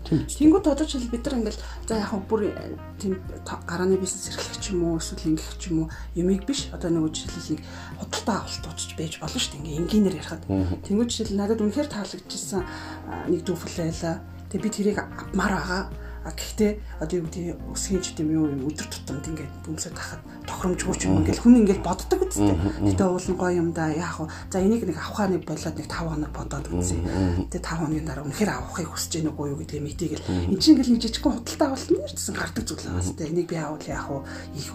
тийм. 0.05 0.25
Тэнгүүд 0.27 0.67
одоо 0.73 0.87
ч 0.87 0.97
бид 1.11 1.25
нар 1.27 1.37
ингээл 1.37 1.61
за 1.87 1.99
яг 2.01 2.13
бүр 2.29 2.49
э, 2.49 2.77
тийм 2.99 3.21
гарааны 3.45 3.99
бизнес 3.99 4.31
эрхлэх 4.31 4.59
ч 4.63 4.73
юм 4.73 4.87
уу 4.87 4.99
эсвэл 4.99 5.37
ингэх 5.37 5.59
ч 5.59 5.69
юм 5.71 5.85
уу 5.85 5.91
юмыг 6.15 6.47
биш 6.47 6.71
одоо 6.73 6.91
нэг 6.91 7.13
жишээлбэл 7.13 7.51
нэг 7.59 7.63
худалдаа 8.01 8.37
авалт 8.41 8.65
уучж 8.67 8.91
байж 8.97 9.13
болно 9.21 9.41
шүү 9.41 9.53
дээ. 9.53 9.61
Ингээ 9.61 9.81
энгийнээр 9.83 10.19
ярихад. 10.23 10.43
Тэнгүүд 10.87 11.11
жишээл 11.11 11.37
надад 11.37 11.61
үнэхээр 11.61 11.89
таалагдчихсан 11.91 12.63
нэг 13.29 13.41
дүүфэл 13.45 13.77
байла. 13.85 14.23
Тэгээ 14.49 14.65
би 14.65 14.71
тэрийг 14.71 14.99
авмаар 15.03 15.55
байгаа 15.59 15.83
А 16.27 16.35
гэхдээ 16.35 16.99
одоо 16.99 17.23
юу 17.23 17.27
гэдэг 17.31 17.55
өсгийн 17.71 18.03
ч 18.03 18.19
юм 18.19 18.35
юу 18.35 18.51
юм 18.51 18.67
өдөр 18.67 18.91
тутамд 18.91 19.31
ингээд 19.31 19.53
дүнсээ 19.63 19.95
тахад 19.95 20.19
тохиромжгүй 20.43 20.99
ч 20.99 21.07
юм 21.07 21.23
ингээд 21.23 21.39
хүн 21.39 21.63
ингээд 21.63 21.87
боддог 21.87 22.19
үстэй. 22.27 22.59
Гэтэ 22.83 23.07
уул 23.07 23.29
нь 23.31 23.39
гоё 23.39 23.55
юм 23.63 23.71
да 23.71 23.95
яах 23.95 24.27
вэ? 24.27 24.35
За 24.51 24.59
энийг 24.59 24.83
нэг 24.91 24.99
авахаа 24.99 25.31
нэг 25.31 25.47
болоод 25.47 25.79
нэг 25.79 25.87
5 25.87 26.03
хоног 26.03 26.33
бодоод 26.35 26.67
үзье. 26.67 26.99
Тэгээ 27.47 27.63
5 27.63 27.79
хоногийн 27.79 28.07
дараа 28.11 28.27
үнэхээр 28.27 28.51
авахыг 28.59 28.91
хүсэж 28.91 29.13
гэнэ 29.23 29.31
үгүй 29.31 29.47
юу 29.55 29.59
гэдгийг 29.63 29.87
мэдээгээл 29.87 30.27
эн 30.51 30.59
чинь 30.59 30.75
ингээд 30.75 30.91
нэг 30.99 31.03
жижигхэн 31.07 31.35
худалдаа 31.39 31.67
авалт 31.71 31.91
нэрчсэн 31.95 32.35
гардаг 32.35 32.65
зүйл 32.67 32.83
байгаа 32.83 33.07
хэвээр. 33.07 33.31
Энийг 33.31 33.47
би 33.47 33.57
авал 33.63 33.87
яах 33.87 34.09
вэ? 34.11 34.19
Ийх. 34.59 34.75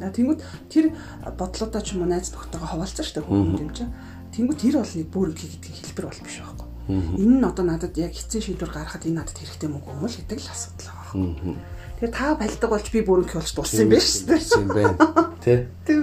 На 0.00 0.08
тэнгууд 0.08 0.40
тэр 0.72 0.96
бодлуудаа 1.36 1.82
ч 1.84 1.92
юм 1.92 2.08
уу 2.08 2.08
найз 2.08 2.32
нөхдөйгөө 2.32 2.64
хаваалцсан 2.64 3.04
шүү 3.04 3.16
дээ 3.20 3.28
хүн 3.28 3.60
юм 3.60 3.72
чинь. 3.76 3.92
Тэнгууд 4.32 4.56
тэр 4.56 4.80
бол 4.80 4.94
нэг 4.96 5.08
бүр 5.12 5.28
гэдгийг 5.36 5.74
хэлбэр 5.84 6.08
бол 6.08 6.24
биш 6.24 6.40
байхгүй 6.40 6.57
Энэ 6.88 7.36
нь 7.36 7.44
одоо 7.44 7.64
надад 7.68 7.92
яг 8.00 8.16
хэцүү 8.16 8.40
шийдвэр 8.40 8.72
гаргахад 8.72 9.04
энэ 9.04 9.20
надад 9.20 9.36
хэрэгтэй 9.36 9.68
мөнгө 9.68 9.92
юм 9.92 10.08
л 10.08 10.16
гэдэг 10.16 10.40
л 10.40 10.48
асуудал 10.48 10.88
байгаа. 10.88 11.56
Тэгэхээр 12.00 12.16
та 12.16 12.26
балдаг 12.32 12.70
болж 12.72 12.88
би 12.88 13.00
бүрэнх 13.04 13.32
болж 13.36 13.50
дурсан 13.52 13.92
юм 13.92 14.00
шүү 14.00 14.24
дээ. 14.24 14.42
юм 14.56 14.68
байна. 14.72 14.96
Тэ? 15.44 15.68
Тийм. 15.84 16.02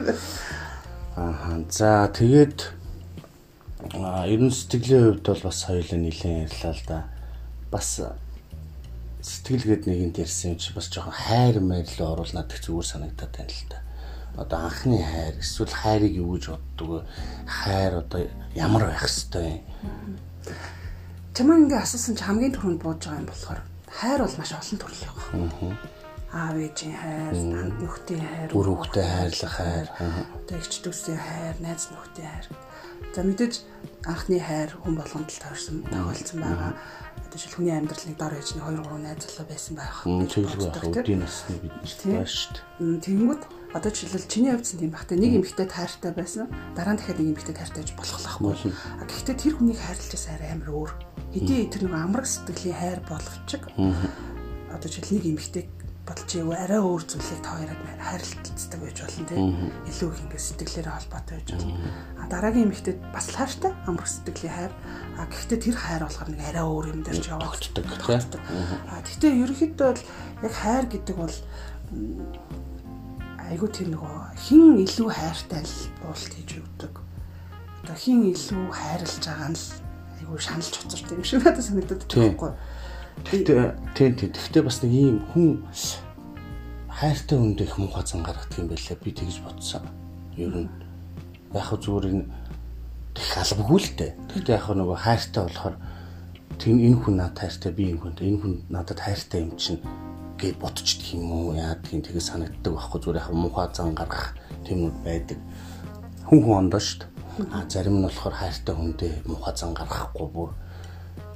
Аа 1.18 1.58
за 1.74 2.06
тэгээд 2.14 2.60
ерөн 3.96 4.52
сэтгэлийн 4.54 5.04
хувьд 5.10 5.26
бол 5.26 5.42
бас 5.50 5.60
хоёулаа 5.66 5.98
нэлээд 5.98 6.54
ярьлаа 6.54 6.74
л 6.78 6.84
да. 6.86 7.00
Бас 7.74 7.90
сэтгэлгээд 9.26 9.90
нэгэнд 9.90 10.22
ярьсан 10.22 10.54
юм 10.54 10.60
чи 10.62 10.70
бас 10.78 10.86
жоохон 10.94 11.18
хайр 11.18 11.58
маярлал 11.66 12.14
оруулнаад 12.14 12.54
их 12.54 12.62
зүгээр 12.62 12.92
санагдаад 12.94 13.34
байна 13.34 13.50
л 13.50 13.66
да. 13.74 13.80
Одоо 14.38 14.60
анхны 14.70 15.02
хайр 15.02 15.34
эсвэл 15.42 15.74
хайрыг 15.74 16.14
юу 16.14 16.38
гэж 16.38 16.46
боддог 16.54 16.90
вэ? 16.94 17.00
Хайр 17.50 17.94
одоо 18.06 18.22
ямар 18.54 18.92
байх 18.92 19.02
хэвтэй 19.02 19.66
юм? 19.66 20.20
Чамаа 21.36 21.60
ингээ 21.60 21.84
асуусан 21.84 22.16
чи 22.16 22.24
хамгийн 22.24 22.56
түрүүнд 22.56 22.80
бууж 22.80 23.04
байгаа 23.04 23.20
юм 23.20 23.28
болохоор 23.28 23.60
хайр 23.92 24.20
бол 24.24 24.40
маш 24.40 24.52
олон 24.56 24.80
төрлийн 24.80 25.12
байна. 25.12 25.76
Аав 26.32 26.56
ээжийн 26.56 26.96
хайр, 26.96 27.36
хамт 27.36 27.76
нөхдийн 27.84 28.24
хайр, 28.24 28.50
үр 28.56 28.68
хөвгтэй 28.72 29.04
хайрлах 29.04 29.56
хайр, 29.60 29.88
одоо 30.00 30.56
эгч 30.56 30.74
дүүсийн 30.80 31.20
хайр, 31.20 31.56
найз 31.60 31.92
нөхдийн 31.92 32.32
хайр. 32.32 32.48
За 33.12 33.20
мэдээж 33.28 33.54
анхны 34.08 34.40
хайр 34.40 34.72
хүн 34.80 34.96
болгонд 34.96 35.28
л 35.28 35.44
таарсан 35.44 35.84
тохиолдсон 35.92 36.40
байгаа. 36.40 36.72
Одоо 37.20 37.36
жишээл 37.36 37.56
хүний 37.60 37.76
амьдралыг 37.76 38.16
дор 38.16 38.36
ээж 38.40 38.50
нэг 38.56 38.64
2 38.72 38.80
3 38.80 39.04
найз 39.04 39.20
залуу 39.28 39.48
байсан 39.52 39.74
байх. 39.76 39.96
Тэгэлгүй 40.08 40.72
байх. 40.72 40.88
Өдийн 40.88 41.20
насны 41.20 41.60
бид 41.60 41.76
нарт 41.76 42.00
байна 42.08 42.32
шүү 42.32 42.52
дээ. 42.80 43.04
Тэнгүүд 43.04 43.44
одоо 43.76 43.92
жишээлбэл 43.92 44.32
чиний 44.32 44.52
хувьд 44.56 44.72
тийм 44.72 44.92
багтай 44.96 45.20
нэг 45.20 45.32
эмэгтэй 45.44 45.68
таартай 45.68 46.16
байсан. 46.16 46.48
Дараа 46.80 46.96
нь 46.96 47.00
дахиад 47.04 47.20
нэг 47.20 47.36
эмэгтэй 47.36 47.56
таартай 47.60 47.84
гэж 47.84 47.92
болох 48.00 48.24
байхгүй. 48.24 48.72
А 48.72 49.04
гэхдээ 49.04 49.36
тэр 49.36 49.54
хүнийг 49.60 49.80
хайрлаж 49.84 50.12
байсан 50.16 50.32
арай 50.40 50.50
амар 50.56 50.72
өөр. 50.72 50.92
Хэдий 51.36 51.68
тэр 51.68 51.84
нэг 51.84 51.96
амраг 52.00 52.24
сэтгэлийн 52.24 52.80
хайр 52.80 53.00
боловч 53.04 53.52
одоо 54.72 54.88
жишээл 54.88 55.20
нэг 55.20 55.26
эмэгтэй 55.28 55.64
бодолч 56.08 56.32
яв. 56.40 56.56
Арай 56.56 56.80
өөр 56.80 57.04
зүйлийг 57.04 57.42
та 57.44 57.52
хоёрыг 57.60 57.80
хайрлалцдаг 58.00 58.80
байж 58.80 58.98
болно 59.04 59.26
тийм 59.28 59.44
илүү 59.92 60.08
их 60.08 60.22
ингээд 60.24 60.48
сэтгэлээрээ 60.48 60.96
холбоотой 60.96 61.36
байж 61.36 61.50
болно. 61.52 61.76
А 62.16 62.24
дараагийн 62.32 62.66
эмэгтэй 62.72 62.96
бас 63.12 63.28
хайртай 63.34 63.72
амрах 63.90 64.08
сэтгэлийн 64.08 64.56
хайр. 64.56 64.74
А 65.20 65.28
гэхдээ 65.28 65.60
тэр 65.60 65.76
хайр 65.76 66.04
болохоор 66.06 66.30
нэг 66.32 66.42
арай 66.46 66.64
өөр 66.64 66.86
юм 66.96 67.02
дээр 67.04 67.20
ч 67.20 67.28
явагддаг 67.28 67.84
тийм. 67.84 68.40
А 68.88 69.02
гэхдээ 69.04 69.32
ерөнхийдөө 69.44 69.88
бол 69.92 70.04
яг 70.46 70.54
хайр 70.54 70.86
гэдэг 70.88 71.16
бол 71.18 71.36
айгу 73.52 73.68
тэр 73.70 73.94
нөгөө 73.94 74.38
хин 74.42 74.78
илүү 74.82 75.10
хайртай 75.12 75.62
л 75.62 75.78
уулт 76.10 76.34
хийж 76.34 76.52
өгдөг. 76.60 76.94
Одоо 77.86 77.96
хин 77.96 78.26
илүү 78.34 78.64
хайрлаж 78.74 79.24
байгаа 79.26 79.50
нь 79.54 79.60
л 79.60 79.68
айгу 80.22 80.40
шаналж 80.42 80.74
хоцортой 80.74 81.18
юм 81.18 81.24
шиг 81.24 81.44
надад 81.46 81.66
санагдаад 81.66 82.04
байхгүй. 82.10 82.52
Тэгтээ 83.24 83.62
тийм 83.96 84.12
тийм. 84.18 84.32
Тэгтээ 84.34 84.64
бас 84.66 84.82
нэг 84.82 84.92
ийм 84.92 85.18
хүн 85.32 85.64
хайртай 86.90 87.38
хүнд 87.38 87.60
их 87.62 87.78
муухай 87.78 88.04
зан 88.04 88.24
гаргадаг 88.26 88.60
юм 88.60 88.68
байлаа. 88.68 88.98
Би 89.00 89.12
тэгж 89.12 89.38
бодсон. 89.46 89.84
Ер 90.36 90.52
нь 90.66 90.70
яг 91.54 91.66
хөө 91.70 91.80
зүгээр 91.80 92.06
энэ 92.12 92.26
тэг 93.16 93.32
албагүй 93.40 93.80
л 93.80 93.92
дээ. 93.96 94.12
Тэгтээ 94.34 94.56
яг 94.58 94.68
нөгөө 94.74 94.98
хайртай 95.00 95.44
болохоор 95.46 95.76
тийм 96.60 96.78
энэ 96.82 97.00
хүн 97.04 97.16
надад 97.20 97.40
хайртай 97.40 97.72
би 97.72 97.84
энэ 97.92 98.02
хүнд 98.02 98.20
энэ 98.20 98.40
хүн 98.42 98.54
надад 98.72 99.00
хайртай 99.00 99.40
юм 99.44 99.54
чинь 99.60 99.84
гэж 100.40 100.56
бодчихдээ 100.60 101.18
юм 101.20 101.32
уу 101.32 101.56
яа 101.56 101.76
тийм 101.80 102.04
тэгээ 102.04 102.24
санагддаг 102.24 102.74
байхгүй 102.76 103.00
зүгээр 103.02 103.20
яг 103.22 103.30
муухай 103.32 103.68
зан 103.72 103.96
гаргах 103.96 104.36
тиймүүд 104.68 104.96
байдаг. 105.04 105.40
Хүн 106.28 106.40
хүн 106.44 106.60
ондоо 106.68 106.82
шүү 106.82 107.00
дээ. 107.02 107.12
А 107.52 107.64
зарим 107.68 108.00
нь 108.00 108.06
болохоор 108.08 108.36
хайртай 108.36 108.76
хүндээ 108.76 109.14
муухай 109.28 109.54
зан 109.56 109.74
гаргахгүй 109.76 110.28
бүр 110.32 110.52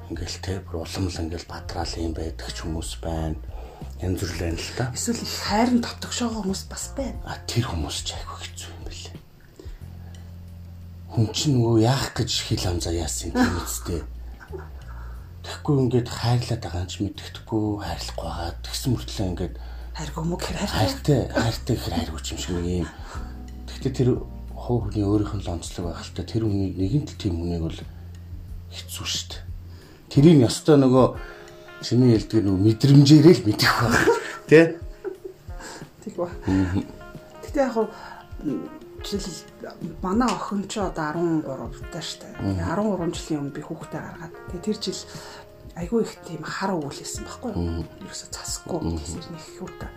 ингээл 0.09 0.39
те 0.41 0.53
бүр 0.65 0.83
уламл 0.83 1.21
ингээл 1.21 1.51
батраал 1.51 1.93
юм 2.01 2.13
байдаг 2.17 2.49
ч 2.49 2.57
хүмүүс 2.65 2.91
байна. 3.03 3.37
Янз 4.01 4.19
бүр 4.23 4.55
л 4.55 4.71
та. 4.79 4.91
Эсвэл 4.95 5.21
их 5.21 5.35
хайрын 5.47 5.79
дотгошоогоо 5.83 6.41
хүмүүс 6.43 6.63
бас 6.71 6.85
байна. 6.95 7.19
А 7.27 7.37
тэр 7.45 7.67
хүмүүс 7.69 7.97
ч 8.03 8.15
айгүй 8.15 8.37
хэцүү 8.41 8.69
юм 8.73 8.83
бэлээ. 8.87 9.17
Хүн 11.13 11.27
чинь 11.35 11.55
нөгөө 11.59 11.77
яах 11.83 12.15
гэж 12.15 12.31
хил 12.47 12.63
амзаа 12.63 12.95
яасан 12.95 13.35
юм 13.35 13.59
үсттэй. 13.59 14.01
Тэгэхгүй 15.43 15.75
ингээд 15.83 16.07
хайрлаад 16.09 16.61
байгаа 16.63 16.81
юм 16.83 16.89
чи 16.89 16.99
мэддэхгүй 17.03 17.63
хайрлахгүй 17.83 18.25
байгаа. 18.27 18.51
Тэгсэн 18.63 18.89
мөртлөө 18.93 19.27
ингээд 19.29 19.55
хайргүй 19.95 20.23
мөг 20.27 20.41
хэрэг 20.43 20.69
хайртай 20.69 21.19
хайртай 21.31 21.75
ихэр 21.75 21.95
хайргүй 21.95 22.21
юм 22.23 22.39
шиг 22.39 22.51
нэг 22.55 22.67
юм. 22.83 22.89
Тэгтээ 23.67 23.93
тэр 23.95 24.09
хуу 24.55 24.77
хүний 24.83 25.05
өөрийнх 25.07 25.35
нь 25.39 25.43
л 25.43 25.53
онцлог 25.55 25.85
байх 25.91 26.03
л 26.03 26.15
та 26.15 26.23
тэр 26.27 26.43
хүний 26.47 26.75
нэгэн 26.75 27.07
л 27.07 27.19
тийм 27.19 27.39
хүнийг 27.39 27.63
бол 27.63 27.79
хэцүү 28.69 29.05
шүү 29.07 29.27
дээ 29.31 29.49
Тэрийг 30.09 30.41
ёстой 30.41 30.81
нөгөө 30.81 31.05
чиний 31.85 32.17
хэлдэг 32.17 32.41
нөгөө 32.41 32.61
мэдрэмжээрээ 32.65 33.35
л 33.37 33.45
мэдэх 33.45 33.71
байна. 33.77 34.01
Тэ? 34.49 34.81
Тэг 36.01 36.13
ба. 36.17 36.27
Гэтэ 37.45 37.61
яг 37.61 37.77
жишээл 39.03 39.41
манай 40.01 40.29
охин 40.29 40.67
ч 40.67 40.79
одоо 40.79 41.15
13 41.15 41.91
таа 41.91 42.03
штэ. 42.03 42.27
13 42.39 43.15
жилийн 43.15 43.39
өмнө 43.47 43.55
би 43.55 43.61
хүүхдээ 43.63 44.01
гаргаад. 44.01 44.33
Тэгээ 44.51 44.65
тэр 44.65 44.77
жил 44.79 45.01
айгүй 45.79 46.03
их 46.03 46.13
тийм 46.27 46.43
хар 46.43 46.75
өвлөсөн 46.75 47.23
байхгүй 47.23 47.51
юу? 47.55 47.85
Ерөөсө 48.03 48.27
цасгүй 48.35 48.79
гэсэн 48.99 49.31
нэг 49.31 49.43
хүүтэй. 49.59 49.89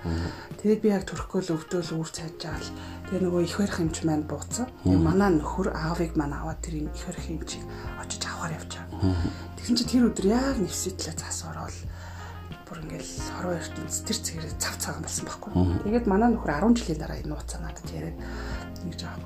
Тэгээд 0.63 0.83
би 0.83 0.89
яг 0.95 1.05
төрөхгүй 1.11 1.41
л 1.43 1.55
өвдөөл 1.59 1.91
үүр 1.99 2.11
цайж 2.13 2.35
байгаа 2.39 2.63
л 2.63 2.71
тэгээ 3.11 3.23
нөгөө 3.27 3.43
их 3.43 3.57
барих 3.59 3.79
юмч 3.83 3.97
маань 4.07 4.27
бууцсан. 4.31 4.67
Тэгээ 4.87 5.03
манай 5.03 5.31
нөхөр 5.35 5.69
аавыг 5.75 6.13
маань 6.15 6.39
аваад 6.39 6.63
тэр 6.63 6.87
их 6.87 7.03
барих 7.03 7.27
юмчийг 7.27 7.65
очиж 7.99 8.23
авахар 8.31 8.55
явчаа. 8.63 8.85
Тэгсэн 9.59 9.77
чи 9.81 9.85
тэр 9.91 10.07
өдөр 10.07 10.27
яг 10.31 10.57
нэвсэтлээ 10.63 11.15
цас 11.19 11.43
ороод 11.51 11.75
бүр 12.69 12.79
ингээл 12.87 13.13
хорвоо 13.37 13.59
ертөнц 13.59 14.07
тэр 14.07 14.19
цэгэр 14.23 14.55
цав 14.63 14.79
цагаан 14.79 15.03
болсон 15.03 15.25
байхгүй. 15.27 15.51
Тэгээд 15.83 16.07
манай 16.07 16.31
нөхөр 16.31 16.53
10 16.57 16.79
жилийн 16.79 17.01
дараа 17.03 17.19
энэ 17.21 17.31
нууцаа 17.33 17.61
надад 17.61 17.89
яриад 17.91 18.17
нэг 18.85 18.99
жаа. 18.99 19.17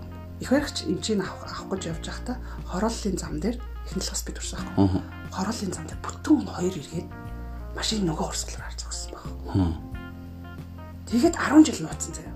Их 0.41 0.51
барихч 0.53 0.85
эмчийг 0.85 1.21
авах 1.25 1.49
авах 1.49 1.81
гэж 1.81 1.83
явж 1.97 2.05
байхдаа 2.07 2.37
хорооллын 2.69 3.17
зам 3.17 3.41
дээр 3.41 3.57
эхнэл 3.89 4.13
бас 4.13 4.23
бид 4.25 4.37
урсан 4.37 4.61
байхгүй 4.61 5.17
хороолын 5.37 5.73
зам 5.73 5.87
дээр 5.87 6.01
бүтэн 6.01 6.49
хоёр 6.49 6.75
иргээд 6.81 7.09
машин 7.77 8.07
нөгөө 8.09 8.27
урсгалаар 8.31 8.65
харж 8.65 8.81
зогссон 8.81 9.13
баг. 9.13 9.25
Тэгээд 11.07 11.37
10 11.37 11.67
жил 11.67 11.81
нууцсан 11.85 12.13
заяа. 12.17 12.35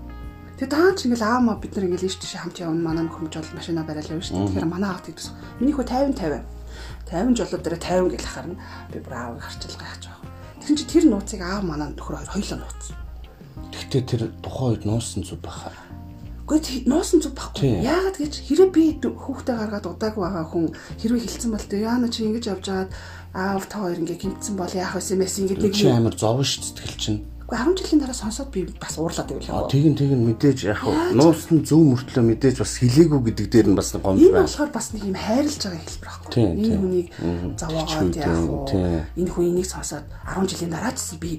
Тэгээд 0.61 0.73
даач 0.77 0.99
ингээл 1.01 1.25
аамаа 1.25 1.55
бид 1.57 1.73
нар 1.73 1.85
ингээл 1.89 2.07
ийш 2.07 2.17
тийш 2.21 2.37
хамт 2.37 2.61
явна 2.61 2.77
манай 2.77 3.03
нөхөмж 3.09 3.33
бол 3.33 3.57
машина 3.57 3.81
шүү 3.81 4.21
дээ. 4.21 4.47
Тэгэхээр 4.53 4.69
манай 4.69 4.89
аавд 4.93 5.05
гэдэгс. 5.09 5.33
Миний 5.57 5.73
хөө 5.73 5.89
50 5.89 6.13
50. 6.21 6.45
50 7.09 7.37
жолоо 7.41 7.59
дээр 7.59 7.77
50 7.81 8.13
гэл 8.13 8.29
харна. 8.29 8.55
Би 8.93 8.97
бүр 9.01 9.15
аавыг 9.17 9.41
харчил 9.41 9.75
гайхаж 9.81 10.03
байгаа. 10.05 10.29
Тэгсэн 10.61 10.77
чи 10.77 10.85
тэр 10.85 11.05
нууцыг 11.09 11.41
аав 11.41 11.63
манай 11.65 11.89
нөхөр 11.89 12.15
хоёр 12.21 12.29
хоёлоо 12.29 12.57
нууцсан. 12.61 12.95
Гэхдээ 13.73 14.03
тэр 14.05 14.21
тухайн 14.45 14.69
үед 14.77 14.83
нуусан 14.85 15.25
зүг 15.25 15.41
баха. 15.41 15.73
Гэхдээ 16.51 16.83
нуусан 16.91 17.23
зүг 17.23 17.31
баггүй. 17.31 17.79
Яагаад 17.79 18.17
гэж 18.19 18.33
хэрэг 18.43 18.69
би 18.75 18.83
хүүхдээ 18.99 19.55
гаргаад 19.55 19.87
удаагүй 19.87 20.23
байгаа 20.27 20.45
хүн 20.51 20.75
хэрвээ 20.99 21.23
хилцэн 21.23 21.51
бол 21.55 21.63
тэ 21.63 21.79
яана 21.87 22.11
чи 22.11 22.27
ингэж 22.27 22.45
явж 22.51 22.65
байгаад 22.67 22.91
аав 23.31 23.63
та 23.71 23.79
хоёр 23.79 24.03
ингэ 24.03 24.19
гимтсэн 24.19 24.55
бол 24.59 24.73
яах 24.75 24.99
вэ 24.99 25.15
мэс 25.15 25.35
ингэ 25.39 25.55
нэг 25.55 25.71
чи 25.71 25.87
амар 25.87 26.15
зовн 26.19 26.43
ш 26.43 26.59
сэтгэл 26.59 26.99
чинь. 26.99 27.23
Гэхдээ 27.51 27.67
10 27.67 27.83
жилийн 27.83 27.99
дараа 27.99 28.15
сонсоод 28.15 28.47
би 28.51 28.63
бас 28.79 28.95
уурлаад 28.95 29.27
байвал. 29.27 29.67
Тэгин 29.67 29.95
тэгин 29.99 30.23
мэдээж 30.23 30.59
яг 30.71 30.87
нуусан 31.11 31.67
зөв 31.67 31.83
мөртлөө 31.83 32.23
мэдээж 32.23 32.63
бас 32.63 32.79
хилээгүй 32.79 33.19
гэдэг 33.27 33.47
дээр 33.51 33.67
нь 33.71 33.75
бас 33.75 33.91
гомж 33.91 34.23
байна. 34.23 34.23
Энэ 34.23 34.47
болохоор 34.47 34.71
бас 34.71 34.87
нэг 34.95 35.03
юм 35.03 35.17
хайрлаж 35.19 35.59
байгаа 35.59 35.83
хэлбэр 35.83 36.07
байхгүй. 36.07 36.43
Энэ 36.47 36.79
хүнийг 36.79 37.07
зовоогоод 37.59 38.15
яах 38.15 38.43
вэ? 38.71 39.03
Энэ 39.19 39.31
хүн 39.35 39.45
энийг 39.51 39.67
сонсоод 39.67 40.05
10 40.31 40.47
жилийн 40.47 40.71
дараа 40.71 40.95
ч 40.95 40.99
би 41.19 41.31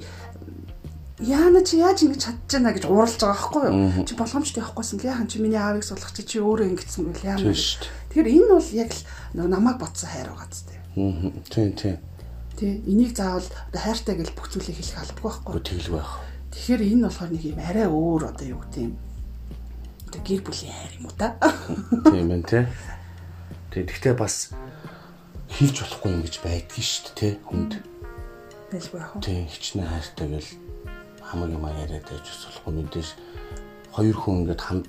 яана 1.23 1.63
чи 1.63 1.79
яаж 1.79 2.03
ингэж 2.03 2.21
чадчихна 2.27 2.75
гэж 2.75 2.85
ууралж 2.91 3.17
байгаа 3.23 3.39
байхгүй 3.39 3.63
юу? 3.71 4.05
Чи 4.07 4.15
болгоомжтой 4.19 4.61
явахгүйсэн 4.63 4.99
л 4.99 5.09
яхан 5.09 5.29
чи 5.31 5.39
миний 5.39 5.59
аавыг 5.59 5.87
сулгах 5.87 6.13
чи 6.13 6.23
чи 6.27 6.43
өөрөө 6.43 6.67
ингэсэн 6.75 7.07
байл 7.09 7.39
яана. 7.39 7.55
Тэгэхээр 7.55 8.29
энэ 8.35 8.51
бол 8.51 8.71
яг 8.75 8.91
л 8.91 9.03
намайг 9.47 9.79
ботсон 9.79 10.11
хайр 10.11 10.29
байгаа 10.35 10.51
зү. 10.51 10.75
Аа. 10.99 11.31
Тийм 11.47 11.73
тийм. 11.79 11.97
Тий, 12.59 12.83
энийг 12.85 13.17
заавал 13.17 13.49
хайртай 13.73 14.19
гэж 14.19 14.35
бүх 14.37 14.53
зүйлийг 14.53 14.77
хэлэх 14.77 15.01
албагүй 15.01 15.31
байхгүй. 15.31 15.63
Тэгэлгүй 15.63 15.97
байх. 15.97 16.13
Тэгэхээр 16.53 16.83
энэ 16.85 17.05
болохоор 17.09 17.31
нэг 17.33 17.43
юм 17.49 17.59
арай 17.65 17.87
өөр 17.89 18.23
одоо 18.29 18.47
юу 18.47 18.61
гэдэм. 18.61 18.93
Одоо 20.13 20.21
гэр 20.21 20.43
бүлийн 20.45 20.75
хайр 20.77 20.93
юм 21.01 21.07
уу 21.09 21.17
та? 21.17 21.39
Тийм 22.13 22.29
ээ 22.29 22.45
тий. 22.45 22.65
Тэгэхдээ 23.73 24.15
бас 24.21 24.53
хэлж 25.49 25.77
болохгүй 25.81 26.11
юм 26.13 26.23
гэж 26.29 26.35
байдгийг 26.45 26.85
шүү 26.85 27.03
дээ 27.09 27.17
тий 27.17 27.33
хүнд. 27.41 27.73
Байлгүй 28.69 29.01
яах 29.01 29.13
вэ? 29.17 29.25
Тий, 29.25 29.41
хичнээн 29.49 29.89
хайртай 29.89 30.29
гэл 30.29 30.51
хамаг 31.33 31.49
юм 31.49 31.65
яриад 31.65 32.05
байж 32.05 32.29
болохгүй 32.29 32.73
мэдээж 32.77 33.09
хоёр 33.97 34.17
хүн 34.21 34.37
ингээд 34.45 34.61
хамт 34.61 34.87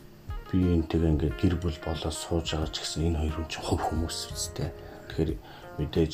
биеинтэйгээ 0.52 1.12
ингээд 1.16 1.36
гэр 1.40 1.56
бүл 1.56 1.80
болоод 1.80 2.12
сууж 2.12 2.52
байгаа 2.52 2.68
ч 2.68 2.84
гэсэн 2.84 3.08
энэ 3.08 3.20
хоёр 3.24 3.36
хүн 3.40 3.48
чинь 3.48 3.64
хувь 3.64 3.84
хүмүүс 3.88 4.18
үстэй. 4.36 4.70
Тэгэхээр 5.08 5.32
мэдээж 5.80 6.14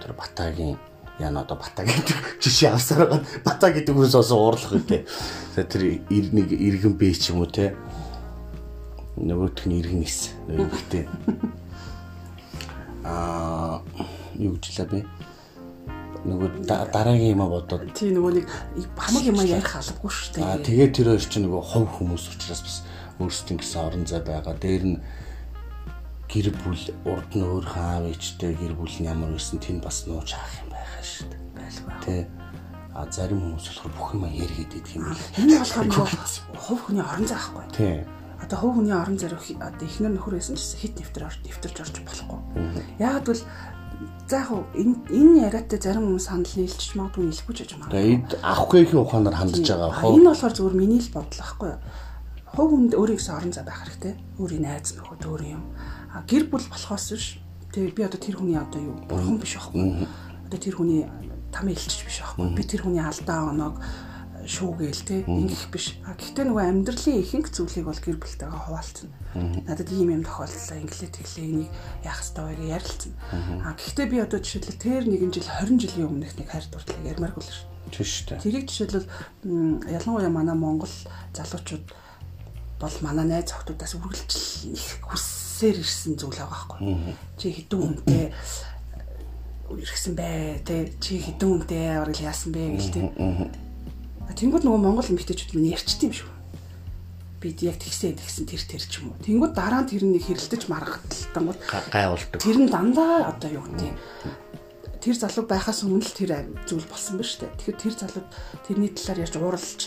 тэр 0.00 0.12
батагийн 0.16 0.80
яна 1.20 1.44
одоо 1.44 1.60
бата 1.60 1.84
гэдэг 1.84 2.16
жишээ 2.42 2.72
авсаар 2.72 3.06
байгаа. 3.06 3.22
Бата 3.44 3.70
гэдэг 3.70 3.92
хүнээс 3.92 4.16
олсон 4.16 4.38
уурлах 4.40 4.72
үү. 4.72 5.04
Тэр 5.68 5.82
нэг 6.10 6.48
иргэн 6.48 6.94
бэ 6.96 7.12
ч 7.12 7.30
юм 7.30 7.44
уу 7.44 7.50
те. 7.52 7.76
Нөгөөх 9.20 9.68
нь 9.68 9.78
иргэн 9.78 10.02
ис. 10.02 10.32
Нөгөөтэй. 10.48 11.04
Аа 13.04 13.84
юу 14.34 14.56
гэж 14.56 14.64
лээ 14.80 14.88
бэ? 14.90 15.17
Нөгөө 16.28 16.50
дараагийн 16.68 17.34
юм 17.34 17.42
бодоод 17.48 17.88
тий 17.96 18.12
нөгөө 18.12 18.32
нэг 18.38 18.46
хамаг 18.96 19.24
юм 19.24 19.40
ярих 19.42 19.74
албагүй 19.76 20.12
шүү 20.12 20.30
дээ. 20.36 20.44
Аа 20.44 20.60
тэгээд 20.60 20.92
тэр 20.94 21.08
хоёр 21.12 21.24
чинь 21.24 21.44
нөгөө 21.48 21.62
хов 21.64 21.86
хүмүүс 21.98 22.24
учраас 22.36 22.62
бас 22.62 22.76
өөрсдийн 23.18 23.58
гэсэн 23.58 23.80
орон 23.82 24.04
зай 24.06 24.20
байгаа. 24.22 24.54
Дээр 24.54 24.84
нь 24.84 24.98
гэр 26.28 26.52
бүл 26.60 26.84
урд 27.08 27.30
нь 27.32 27.44
өөр 27.44 27.66
хаав 27.66 28.04
ичтэй 28.12 28.52
гэр 28.54 28.76
бүл 28.76 28.96
нь 29.00 29.08
ямар 29.08 29.32
байсан 29.32 29.58
тэнд 29.58 29.80
бас 29.80 30.04
нууж 30.04 30.36
хаах 30.36 30.54
юм 30.60 30.70
байхаа 30.70 31.04
шүү 31.04 31.26
дээ. 31.32 31.42
Байлгүй. 31.56 31.94
Тэ 32.04 32.16
а 32.98 33.06
зарим 33.08 33.40
хүмүүс 33.40 33.66
болохоор 33.70 33.94
бүх 33.94 34.08
юм 34.12 34.24
яргээд 34.26 34.72
идэх 34.76 34.94
юм 34.98 35.04
бэл. 35.08 35.26
Энэ 35.38 35.58
болохоор 35.62 35.86
нөгөө 35.88 36.08
хов 36.58 36.78
хүний 36.84 37.04
орон 37.06 37.26
зай 37.30 37.38
байхгүй. 37.38 37.64
Тий. 37.72 37.96
Одоо 38.42 38.58
хов 38.58 38.72
хүний 38.74 38.96
орон 38.98 39.18
зай 39.18 39.30
одоо 39.30 39.86
ихнэр 39.86 40.12
нөхөр 40.18 40.34
байсан 40.34 40.58
ч 40.58 40.62
хит 40.74 40.94
нэвтэр 40.98 41.24
нэвтэрч 41.46 41.76
орж 41.78 41.94
болохгүй. 42.02 42.40
Яг 42.98 43.22
бол 43.22 43.42
За 44.28 44.44
яг 44.44 44.50
энэ 44.76 45.50
яриатай 45.50 45.80
зарим 45.82 46.06
хүмүүс 46.06 46.26
санал 46.28 46.54
нийлчих 46.54 46.94
магадгүй 46.94 47.24
нийлэхгүй 47.26 47.54
ч 47.56 47.58
гэж 47.66 47.70
байна. 47.82 47.90
Тэгээд 47.90 48.30
авахгүй 48.44 48.78
их 48.86 48.92
ухаанаар 48.94 49.34
хандж 49.34 49.66
байгаа 49.66 49.90
хоо. 49.90 50.14
Энэ 50.14 50.30
болохоор 50.30 50.54
зөвхөн 50.54 50.78
миний 50.78 51.02
л 51.02 51.10
бодол 51.10 51.40
байхгүй 51.42 51.68
юу? 51.72 51.80
Хов 52.48 52.66
хүнд 52.70 52.92
өөрийнхөө 52.94 53.34
орон 53.34 53.52
зай 53.56 53.64
байх 53.66 53.80
хэрэгтэй. 53.82 54.14
Өөрийн 54.38 54.62
найз 54.62 54.94
нөхөд 54.94 55.22
өөр 55.26 55.42
юм. 55.50 55.62
А 56.14 56.22
гэр 56.28 56.44
бүл 56.46 56.66
болохоос 56.70 57.06
биш. 57.10 57.26
Тэгээ 57.74 57.96
би 57.96 58.02
одоо 58.06 58.20
тэр 58.20 58.36
хүний 58.38 58.58
одоо 58.60 58.80
юу 58.80 58.94
бурхан 59.08 59.40
биш 59.42 59.58
байхгүй. 59.58 60.06
Одоо 60.46 60.58
тэр 60.62 60.74
хүний 60.78 61.02
тамийн 61.50 61.74
илчж 61.74 62.00
биш 62.06 62.22
байхгүй. 62.22 62.54
Би 62.54 62.62
тэр 62.62 62.86
хүний 62.86 63.02
алдаа 63.02 63.50
оноог 63.50 63.82
шүүгээл 64.48 65.02
те 65.04 65.16
ингэх 65.28 65.68
биш. 65.68 66.00
А 66.08 66.16
гэхдээ 66.16 66.48
нөгөө 66.48 66.64
амьдралын 66.64 67.20
ихэнх 67.20 67.52
зүйлийг 67.52 67.84
бол 67.84 68.00
гэр 68.00 68.16
бүлтэйгээ 68.16 68.64
хуваалцна. 68.64 69.12
Надад 69.68 69.92
ийм 69.92 70.08
юм 70.08 70.24
тохиолдлоо 70.24 70.76
инглээ 70.80 71.10
тэглээ 71.12 71.44
энийг 71.44 71.72
яах 72.00 72.24
ёстой 72.24 72.44
вэ 72.48 72.56
гэж 72.56 72.70
ярилцсан. 72.72 73.12
А 73.60 73.76
гэхдээ 73.76 74.06
би 74.08 74.16
одоо 74.24 74.40
жишээлбэл 74.40 74.80
тэр 74.80 75.04
нэгэн 75.04 75.32
жил 75.36 75.44
20 75.44 75.84
жилийн 75.84 76.08
өмнөх 76.08 76.32
нэг 76.40 76.48
хайр 76.48 76.64
дурлалыг 76.72 77.04
ярмааргүй 77.04 77.44
л 77.44 77.52
шүү. 77.52 77.68
Тийм 77.92 78.06
шүү 78.08 78.24
дээ. 78.24 78.40
Тэрийг 78.40 78.66
жишээлбэл 78.72 79.08
ялангуяа 79.92 80.32
манай 80.32 80.56
Монгол 80.56 80.94
залуучууд 81.36 81.84
бол 82.80 82.96
манай 83.04 83.26
найз 83.28 83.52
охтуудаас 83.52 84.00
үргэлжлэл 84.00 84.72
их 84.72 84.86
хүссээр 85.04 85.76
ирсэн 85.76 86.16
зүйл 86.16 86.40
байгаа 86.40 86.72
байхгүй. 86.72 86.80
Чи 87.36 87.46
хэдэн 87.52 87.80
үнэтэй 87.84 88.32
ирсэн 89.76 90.14
бэ 90.16 90.64
те 90.64 90.88
чи 91.02 91.20
хэдэн 91.20 91.48
үнэтэй 91.52 92.00
орол 92.00 92.16
яасан 92.16 92.56
бэ 92.56 92.80
гэл 92.80 92.94
те 92.96 93.00
Тэнгүүд 94.34 94.64
нөгөө 94.66 94.80
Монгол 94.82 95.08
эмэгтэйчүүд 95.08 95.54
минь 95.56 95.72
ярьчт 95.72 96.02
юм 96.04 96.12
шүү. 96.12 96.30
бид 97.38 97.62
яг 97.62 97.78
тэгсэн 97.78 98.18
тэгсэн 98.18 98.44
тэр 98.50 98.62
тэр 98.66 98.82
ч 98.82 98.98
юм 98.98 99.14
уу. 99.14 99.22
Тэнгүүд 99.22 99.54
дараа 99.54 99.86
нь 99.86 99.90
тэр 99.94 100.02
нэг 100.10 100.26
хэрэлдэж 100.26 100.62
маргадталтан 100.66 101.44
бол 101.46 101.58
гайвалдаг. 101.94 102.42
тэр 102.42 102.56
нь 102.58 102.66
дандаа 102.66 103.30
одоо 103.30 103.50
юу 103.62 103.62
гэдэг 103.62 103.94
тэр 104.98 105.14
залуу 105.14 105.46
байхаас 105.46 105.86
өмнө 105.86 106.02
л 106.02 106.18
тэр 106.18 106.30
зүйл 106.66 106.86
болсон 106.90 107.22
ба 107.22 107.24
штэ. 107.24 107.46
Тэгэхээр 107.46 107.78
тэр 107.78 107.94
залуу 107.94 108.24
тэрний 108.66 108.90
талаар 108.90 109.22
ярьж 109.22 109.34
ууралж 109.38 109.80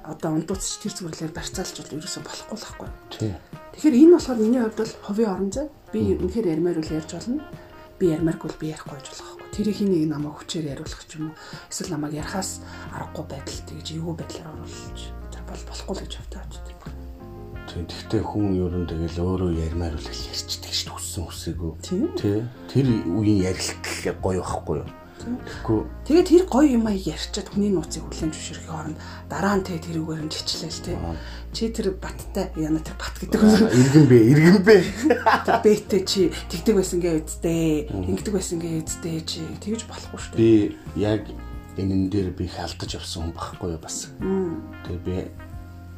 одоо 0.00 0.30
ундууцч 0.32 0.80
тэр 0.80 0.92
зүрлэлээр 0.96 1.36
барьцаалж 1.36 1.76
бол 1.76 1.96
ерөөсөө 2.00 2.22
болохгүй 2.24 2.56
л 2.56 2.64
байхгүй. 2.64 2.88
Тэгэхээр 3.76 3.98
энэ 4.00 4.14
болохоор 4.16 4.40
миний 4.40 4.60
хувьд 4.64 4.80
бол 4.80 4.92
ховын 5.04 5.28
орон 5.28 5.50
зай. 5.52 5.66
Би 5.92 6.00
үнэхээр 6.16 6.52
ярмаар 6.56 6.80
үл 6.80 6.96
ярьж 6.96 7.10
болно. 7.12 7.44
Би 7.98 8.10
ярмааргүй 8.10 8.48
бол 8.50 8.60
би 8.60 8.72
ярихгүй 8.74 8.98
гэж 8.98 9.06
болох 9.10 9.26
байхгүй. 9.38 9.50
Тэр 9.54 9.66
их 9.70 9.80
нэг 9.86 10.04
намайг 10.10 10.34
хүчээр 10.34 10.70
яриулах 10.74 11.04
ч 11.06 11.12
юм 11.14 11.30
уу. 11.30 11.38
Эсвэл 11.70 11.94
намайг 11.94 12.12
ярахаас 12.18 12.50
аргагүй 12.90 13.24
байдал 13.30 13.60
тэгж 13.70 13.86
эвгүй 13.94 14.14
байдлаар 14.18 14.50
оруулж 14.50 15.00
бол 15.46 15.62
болохгүй 15.68 15.94
л 15.94 16.02
гэж 16.02 16.14
хавтаач. 16.18 16.74
Тийм. 17.74 17.90
Тэгтээ 17.90 18.22
хүн 18.22 18.54
ер 18.54 18.74
нь 18.76 18.86
тэгэл 18.86 19.18
өөрөө 19.18 19.50
ярмаар 19.66 19.98
үл 19.98 20.06
ярьчдаг 20.06 20.70
шүү 20.70 20.94
дээ 20.94 20.94
хүссэн 20.94 21.24
хүсээгүй. 21.26 21.72
Тийм. 21.82 22.06
Тий. 22.14 22.38
Тэр 22.70 22.86
үеийн 23.18 23.50
ярилт 23.50 23.82
гоё 24.22 24.46
байхгүй 24.46 24.76
юу? 24.78 24.88
Тэгэхгүй 25.24 25.80
Тэгээд 26.04 26.28
тэр 26.28 26.44
гоё 26.52 26.68
юм 26.76 26.84
аа 26.84 26.96
ярьчаад 26.96 27.48
хүний 27.48 27.72
нууцыг 27.72 28.04
хүлэн 28.04 28.32
зөвшөөрөх 28.32 28.68
хооронд 28.68 28.98
дараа 29.32 29.54
нь 29.56 29.64
тэг 29.64 29.80
тэрүүгээр 29.88 30.22
нь 30.28 30.32
чичлээл 30.32 30.84
тэ. 30.84 31.00
Чи 31.56 31.72
тэр 31.72 31.96
баттай 31.96 32.52
яна 32.60 32.84
тэр 32.84 32.96
бат 33.00 33.16
гэдэг 33.16 33.40
юм. 33.40 33.72
иргэн 33.72 34.04
бэ, 34.04 34.18
иргэн 34.36 34.58
бэ. 34.60 34.76
Бэтэ 35.64 35.98
чи 36.04 36.28
тэгдэг 36.52 36.74
байсан 36.76 37.00
гээ 37.00 37.14
үсттэй. 37.24 37.88
Ингэдэг 37.88 38.34
байсан 38.36 38.58
гээ 38.60 38.84
үсттэй 38.84 39.16
чи 39.24 39.40
тэгж 39.64 39.88
болохгүй 39.88 40.20
шүү 40.20 40.32
дээ. 40.36 40.40
Би 40.44 40.76
яг 41.00 41.24
энэн 41.80 42.12
дээр 42.12 42.36
би 42.36 42.44
их 42.44 42.60
алдаж 42.60 43.00
явсан 43.00 43.32
хүн 43.32 43.34
багхгүй 43.34 43.72
юу 43.72 43.80
бас. 43.80 44.12
Тэгээ 44.20 45.00
би 45.08 45.16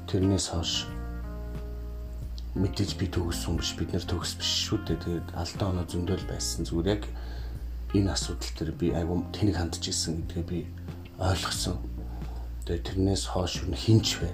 тэрнээс 0.06 0.54
хойш 0.54 0.86
мэдээж 2.56 2.96
би 2.96 3.06
төгссөн 3.12 3.60
биш 3.60 3.76
бид 3.76 3.92
нэр 3.92 4.06
төгс 4.08 4.38
биш 4.40 4.70
шүү 4.70 4.80
дээ. 4.88 5.02
Тэгээд 5.02 5.28
алдаа 5.36 5.68
оноо 5.74 5.84
зөндөл 5.84 6.24
байсан 6.24 6.64
зүгээр 6.64 6.88
яг 6.94 7.02
энэ 7.96 8.12
асуудал 8.12 8.52
дээр 8.56 8.72
би 8.76 8.86
айгүй 8.92 9.16
тэнийг 9.32 9.56
хандж 9.56 9.88
исэн 9.88 10.24
гэдгээ 10.28 10.44
би 10.44 10.58
ойлгосон. 11.16 11.80
Тэгээд 12.68 12.86
тэрнээс 12.92 13.24
хойш 13.32 13.64
юу 13.64 13.72
хинч 13.72 14.20
вэ? 14.20 14.30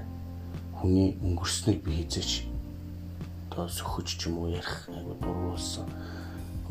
Хүний 0.83 1.15
өнгөрснийг 1.23 1.87
би 1.87 2.03
хизээч 2.03 2.51
одоо 3.53 3.69
сөхөж 3.69 4.09
ч 4.19 4.27
юм 4.27 4.43
уу 4.43 4.51
ярих 4.51 4.89
айгүй 4.89 5.15
дургуулсан. 5.21 5.87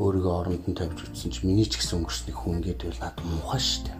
Өөрийгөө 0.02 0.34
оронд 0.34 0.64
нь 0.66 0.74
тавьж 0.74 0.98
үтсэн 1.06 1.30
чи 1.30 1.46
миний 1.46 1.64
ч 1.64 1.78
гэсэн 1.78 2.02
өнгөрсний 2.02 2.34
хүн 2.34 2.58
гэдэг 2.60 2.90
бол 2.90 3.02
надад 3.06 3.22
муухай 3.22 3.62
шүү 3.62 3.82
дээ. 3.86 3.98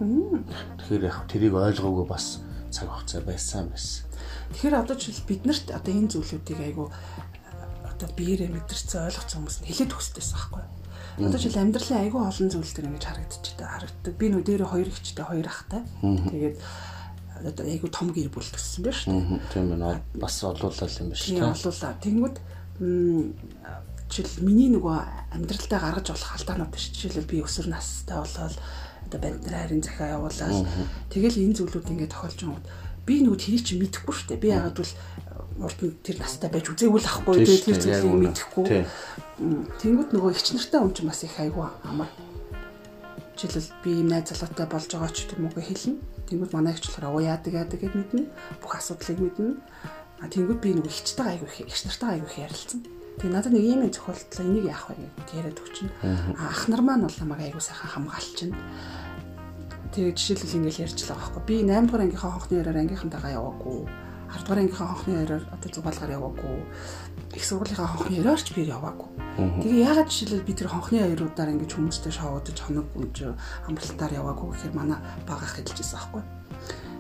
Тэгэхээр 0.82 1.07
яг 1.07 1.18
тэрийг 1.30 1.55
ойлгоогүй 1.55 2.07
бас 2.11 2.43
цаг 2.74 2.90
хугацаа 2.90 3.22
байсан 3.22 3.70
байсан. 3.70 4.05
Тэгэхээр 4.53 4.80
одоо 4.82 4.97
жишээл 4.99 5.28
биднэрт 5.30 5.66
одоо 5.70 5.93
энэ 5.95 6.11
зүйлүүдийг 6.11 6.61
айгу 6.61 6.90
одоо 7.86 8.09
биеэрээ 8.18 8.51
мэдэрсэн 8.51 9.07
ойлгоцсон 9.07 9.38
хүмүүс 9.47 9.57
хэлээд 9.62 9.95
өгсдөөс 9.95 10.30
байхгүй. 10.34 10.82
Одоо 11.18 11.38
жишээл 11.38 11.62
амьдралын 11.62 12.00
айгу 12.03 12.18
олон 12.22 12.48
зүйл 12.48 12.72
төр 12.72 12.88
ингэж 12.88 13.05
харагдчихдаг 13.05 13.68
харагддаг. 13.68 14.14
Би 14.16 14.26
нөө 14.32 14.42
дээрээ 14.42 14.68
хоёр 14.72 14.88
ихчтэй 14.88 15.24
хоёр 15.26 15.46
ахтай. 15.48 15.82
Тэгээд 16.03 16.57
одоо 17.42 17.64
айгу 17.66 17.88
том 17.90 18.09
гэр 18.12 18.30
бүл 18.32 18.46
төссөн 18.46 18.82
байна 18.86 18.98
шүү 18.98 19.12
дээ. 19.12 19.40
Тийм 19.53 19.66
байна. 19.72 20.00
Бас 20.14 20.36
олуулал 20.40 20.72
юм 20.72 21.09
байна 21.11 21.20
шүү 21.20 21.36
дээ. 21.36 21.53
олуулаа. 21.53 21.92
Тэнгүүд 22.03 22.36
жишээл 24.12 24.44
миний 24.44 24.68
нөгөө 24.72 24.96
амьдралтаа 25.36 25.80
гаргаж 25.80 26.07
болох 26.12 26.32
алдаанууд 26.36 26.76
шүү. 26.76 26.92
Жишээлбэл 26.92 27.30
би 27.32 27.42
өсвөр 27.42 27.68
настай 27.72 28.16
болоод 28.20 28.57
одоо 29.09 29.18
банднаар 29.20 29.68
харин 29.68 29.82
захиа 29.82 30.16
явуулаад 30.16 30.68
тэгэл 31.12 31.42
энэ 31.42 31.57
зүйлүүд 31.57 31.92
ингээд 31.92 32.12
тохиолж 32.12 32.38
байгаа 32.44 32.61
юм. 32.61 32.64
Би 33.09 33.14
нөгөө 33.24 33.40
тэрийг 33.40 33.64
чи 33.66 33.74
мэдэхгүй 33.80 34.14
шүү 34.14 34.28
дээ. 34.36 34.42
Би 34.44 34.48
яагаад 34.53 34.78
бол 35.62 35.78
нь 35.82 35.96
тэр 36.02 36.16
настай 36.18 36.50
байж 36.50 36.66
үзээгүй 36.68 37.00
л 37.00 37.10
ахгүй 37.10 37.34
Тийм 37.38 37.46
тэгээ 37.46 37.58
шүү 37.62 37.66
тэр 37.72 37.82
зүйлийг 37.82 38.20
мэдэхгүй. 38.26 38.66
Тэнгүүд 39.80 40.10
нөгөө 40.12 40.30
ихч 40.34 40.46
нартай 40.54 40.78
хүн 40.82 40.94
чинь 40.94 41.10
бас 41.10 41.22
их 41.22 41.36
айгүй 41.38 41.66
амар. 41.86 42.10
Жишээлбэл 43.38 43.82
би 43.82 43.90
ийм 44.02 44.08
найз 44.10 44.28
залуутай 44.28 44.66
болж 44.66 44.90
байгаа 44.90 45.10
ч 45.14 45.30
тийм 45.30 45.46
үгүй 45.46 45.64
хэлнэ. 45.64 45.98
Тэнгүүд 46.28 46.52
манай 46.52 46.74
ихч 46.74 46.84
болохоор 46.90 47.14
оо 47.14 47.20
яадаг 47.22 47.52
яадаг 47.54 47.78
гэд 47.80 47.94
мэднэ. 47.94 48.22
Бүх 48.60 48.72
асуудлыг 48.76 49.18
мэднэ. 49.22 49.56
А 50.22 50.30
тэнгүүд 50.30 50.60
би 50.62 50.70
нөгөө 50.78 50.92
ихчтэй 50.92 51.26
айгүй 51.38 51.48
их 51.50 51.58
ихч 51.66 51.82
нартай 51.86 52.18
айгүй 52.18 52.28
их 52.30 52.38
ярилцсан. 52.42 52.80
Тэгээ 53.18 53.32
надад 53.32 53.52
нэг 53.52 53.64
ийм 53.66 53.82
зөвхөлтлөө 53.92 54.46
энийг 54.46 54.66
яах 54.72 54.88
вэ 54.88 54.96
гэж 55.04 55.28
яриад 55.36 55.58
өгчин. 55.60 55.88
А 56.02 56.48
ах 56.48 56.64
нар 56.70 56.80
маань 56.80 57.04
бол 57.04 57.18
намайг 57.20 57.52
айгүй 57.52 57.60
сайхан 57.60 57.90
хамгаалчихна. 57.92 58.56
Тэгээ 59.92 60.16
жишээлбэл 60.16 60.56
ингээл 60.64 60.82
ярьж 60.88 60.96
л 61.04 61.12
байгаа 61.12 61.28
байхгүй. 61.36 61.44
Би 61.44 61.56
8 61.68 61.84
дугаар 61.84 62.04
ангийнхаа 62.08 62.32
хонхны 62.32 62.54
яраар 62.64 62.80
ангийнхантайгаа 62.80 63.36
яваагүй. 63.36 63.78
10 64.33 64.43
дугаар 64.49 64.61
ангийнхаа 64.64 64.89
хонхны 64.89 65.12
яраар 65.20 65.45
одоо 65.53 65.68
зугаалгаар 65.68 66.16
яваагүй. 66.16 66.57
Их 67.37 67.45
сургуулийнхаа 67.45 67.87
хонхны 67.87 68.16
яраарч 68.16 68.57
би 68.57 68.64
яваагүй. 68.64 69.09
Тэгээ 69.61 69.85
яагаад 69.85 70.09
жишээлбэл 70.09 70.49
би 70.49 70.53
тэр 70.57 70.68
хонхны 70.72 70.97
яруудаар 71.05 71.53
ингэж 71.53 71.70
хүмүүстэй 71.76 72.12
шоудаж 72.16 72.57
хоног 72.57 72.89
гүнж 72.97 73.16
амралтаар 73.68 74.12
яваагүй 74.16 74.49
гэхээр 74.57 74.72
манай 74.72 74.99
багах 75.28 75.53
хэлж 75.53 75.76
ирсэн 75.76 76.01
байхгүй. 76.01 76.22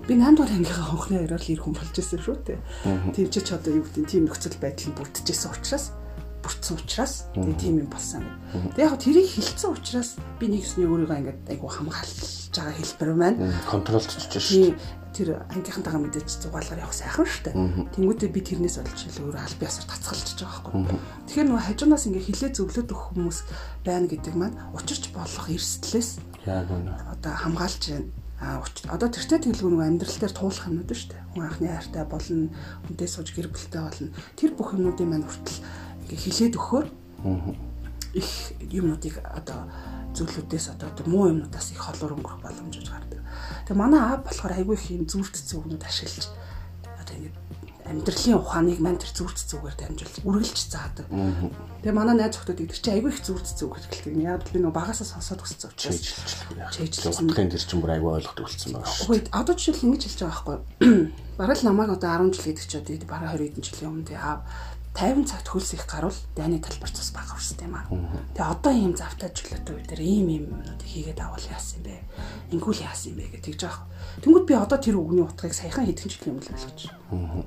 Би 0.08 0.12
8 0.20 0.36
дугаар 0.36 0.52
ангийнхаа 0.52 0.86
хонхны 0.92 1.14
яраар 1.24 1.40
л 1.40 1.52
ир 1.56 1.60
хүн 1.64 1.72
болж 1.72 1.94
ирсэн 1.96 2.20
шүү 2.20 2.36
дээ. 2.44 2.60
Тийм 3.16 3.28
ч 3.32 3.34
ч 3.40 3.48
одоо 3.56 3.72
юу 3.80 3.84
гэдэг 3.88 4.04
тийм 4.04 4.24
нөхцөл 4.28 4.60
байдал 4.60 4.88
нь 4.92 4.96
бүрдчихсэн 4.98 5.50
учраас 5.56 5.84
бүрдсэн 6.42 6.76
учраас 6.76 7.14
тийм 7.56 7.80
юм 7.80 7.88
болсон. 7.88 8.26
Тэгээ 8.74 8.86
яг 8.90 8.98
тэрийг 8.98 9.28
хилцсэн 9.30 9.70
учраас 9.72 10.18
би 10.42 10.50
нэг 10.50 10.66
өсний 10.66 10.90
өөрийгөө 10.90 11.18
ингээд 11.22 11.40
айгу 11.54 11.70
хамгаалж 12.52 12.60
байгаа 12.60 12.76
хэлбэр 12.76 13.10
маань 13.16 13.38
Контролд 13.68 14.08
чиж 14.08 14.36
шүү. 14.36 14.76
Тийм 14.76 14.76
тэр 15.12 15.28
ангийнхантайгаа 15.52 16.00
мэдээж 16.08 16.28
зугаалгаар 16.40 16.84
явах 16.84 16.96
сайхан 16.96 17.26
шүү 17.28 17.42
дээ. 17.52 17.56
Тэнгүүдээ 17.96 18.30
би 18.32 18.40
тэрнээс 18.40 18.80
олж 18.80 18.98
илүү 19.12 19.24
өөр 19.28 19.36
аль 19.40 19.60
биесаар 19.60 19.88
тацгалж 19.88 20.28
байгаа 20.40 20.72
байхгүй. 20.72 21.00
Тэгэхээр 21.28 21.48
нөгөө 21.52 21.66
хажуунаас 21.68 22.04
ингээ 22.08 22.26
хилээ 22.32 22.50
зөвлөд 22.56 22.88
өгөх 22.88 23.08
хүмүүс 23.12 23.38
байна 23.84 24.06
гэдэг 24.08 24.34
маань 24.36 24.56
учирч 24.72 25.04
болох 25.12 25.46
эрсдлээс 25.52 26.10
Яг 26.48 26.68
үнэ. 26.72 26.96
одоо 27.12 27.32
хамгаалж 27.36 27.82
байна. 27.92 28.08
А 28.40 28.64
одоо 28.64 29.08
тэртээ 29.12 29.52
тэглгүй 29.52 29.68
нөгөө 29.68 29.88
амьдрал 29.92 30.16
дээр 30.16 30.32
туулах 30.32 30.66
юмнууд 30.66 30.90
шүү 30.96 31.08
дээ. 31.12 31.22
Хүн 31.36 31.44
анхны 31.44 31.68
хайртай 31.70 32.04
болно, 32.08 32.48
хүнтэй 32.88 33.08
сууж 33.12 33.28
гэр 33.36 33.52
бүлтэй 33.52 33.82
болно. 33.84 34.10
Тэр 34.34 34.50
бүх 34.56 34.72
юмнуудын 34.74 35.08
маань 35.12 35.28
хүртэл 35.28 35.60
ингээ 36.08 36.24
хилээд 36.24 36.56
өгөхөөр 36.56 36.86
их 38.14 38.28
юмнуудыг 38.60 39.20
одоо 39.24 39.68
зүйлүүдээс 40.16 40.66
одоо 40.76 40.92
муу 41.08 41.32
юмнуудаас 41.32 41.72
их 41.72 41.80
холоор 41.80 42.16
өнгөрөх 42.16 42.44
боломж 42.44 42.76
гардаг. 42.84 43.20
Тэгээ 43.64 43.80
манай 43.80 44.00
аав 44.00 44.24
болохоор 44.24 44.52
айгүй 44.52 44.76
их 44.76 44.86
юм 44.92 45.04
зүрдцэн 45.08 45.64
юмнууд 45.64 45.84
ашиглаж 45.84 46.28
одоо 47.00 47.14
ингэ 47.16 47.32
амьдралын 47.82 48.38
ухааныг 48.38 48.78
маань 48.78 49.00
тэр 49.00 49.10
зүрдцэн 49.10 49.58
үгээр 49.58 49.76
дамжуулж 49.76 50.16
үргэлж 50.22 50.60
заадаг. 50.70 51.06
Тэгээ 51.82 51.96
манай 51.96 52.14
найз 52.14 52.38
охтууд 52.38 52.60
гэдэг 52.62 52.78
чи 52.78 52.90
айгүй 52.94 53.10
их 53.10 53.20
зүрдцэн 53.26 53.66
үг 53.66 53.74
хэлдэг. 53.80 54.14
Яг 54.22 54.46
би 54.52 54.58
нөгөө 54.62 54.76
багасаа 54.76 55.08
сонсоод 55.08 55.42
өссөн 55.42 55.72
учраас. 55.74 55.98
Чийжилсэн. 56.78 57.26
Утгын 57.26 57.50
тэр 57.50 57.64
чинь 57.64 57.82
бүр 57.82 57.96
айгүй 57.98 58.22
ойлгохдаг 58.22 58.44
болсон 58.46 58.70
байна. 58.78 58.86
Үгүй 58.86 59.18
одоо 59.34 59.54
жишээл 59.58 59.84
ингэж 59.90 60.02
хэлж 60.06 60.20
байгаа 60.22 60.38
байхгүй. 60.46 60.58
Бараг 61.40 61.58
л 61.58 61.66
намайг 61.66 61.90
одоо 61.90 62.10
10 62.22 62.36
жил 62.38 62.46
гэдэг 62.46 62.66
чи 62.70 62.76
одоо 62.78 63.08
бараг 63.10 63.34
20 63.34 63.50
хэдэн 63.50 63.64
жилийн 63.66 63.90
өмнө 63.90 64.06
тий 64.06 64.18
аав 64.20 64.40
50 64.92 65.24
цагт 65.24 65.48
хөлс 65.48 65.72
их 65.72 65.88
гарвал 65.88 66.14
дайны 66.36 66.60
талбар 66.60 66.92
цус 66.92 67.16
бага 67.16 67.32
урсдаг 67.32 67.64
юм 67.64 67.80
аа. 67.80 67.88
Тэгээ 68.36 68.52
одоо 68.52 68.72
ийм 68.76 68.92
завтай 68.92 69.32
чөлөөтэй 69.32 69.72
үе 69.72 69.84
дээр 69.88 70.02
ийм 70.04 70.28
ийм 70.28 70.44
юмнуудыг 70.52 70.84
хийгээд 70.84 71.16
авал 71.16 71.40
яасан 71.48 71.80
юм 71.80 71.84
бэ? 71.88 71.96
Ингүүл 72.52 72.84
яасан 72.84 73.16
юм 73.16 73.24
бэ 73.24 73.32
гэж 73.32 73.40
тэгж 73.40 73.60
байгаа. 73.64 73.88
Тэнгүүд 74.20 74.44
би 74.44 74.52
одоо 74.52 74.76
тэр 74.76 74.96
үгний 75.00 75.24
утгыг 75.24 75.56
саяхан 75.56 75.88
хэдэн 75.88 76.08
жилийн 76.12 76.36
өмнө 76.36 76.44
л 76.44 76.76
байна. 77.08 77.40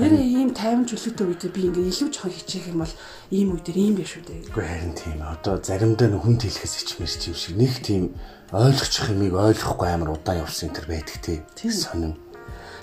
Нэрээ 0.00 0.24
ийм 0.24 0.50
50 0.56 0.88
чөлөөтэй 0.96 1.26
үедээ 1.28 1.52
би 1.52 1.60
ингээ 1.68 1.88
илүү 1.92 2.08
жоохон 2.08 2.32
хичээх 2.32 2.66
юм 2.72 2.80
бол 2.80 2.94
ийм 3.36 3.48
үе 3.52 3.60
дээр 3.60 3.76
ийм 3.76 3.94
биш 4.00 4.16
үү 4.16 4.24
дээ. 4.24 4.48
Үгүй 4.48 4.64
харин 4.64 4.94
тийм 4.96 5.20
одоо 5.28 5.54
заримдаа 5.60 6.08
нэг 6.08 6.24
хүнд 6.24 6.40
хэлэхээс 6.40 6.74
ичмэрч 6.88 7.20
юм 7.28 7.36
шиг 7.36 7.54
нэг 7.60 7.72
тийм 7.84 8.02
ойлгочих 8.48 9.12
юмыг 9.12 9.36
ойлгохгүй 9.36 9.88
амар 9.92 10.16
удаан 10.16 10.40
явсан 10.40 10.72
энэ 10.72 10.76
төр 10.80 10.86
байдаг 10.88 11.16
тий. 11.20 11.38
Сонин. 11.68 12.16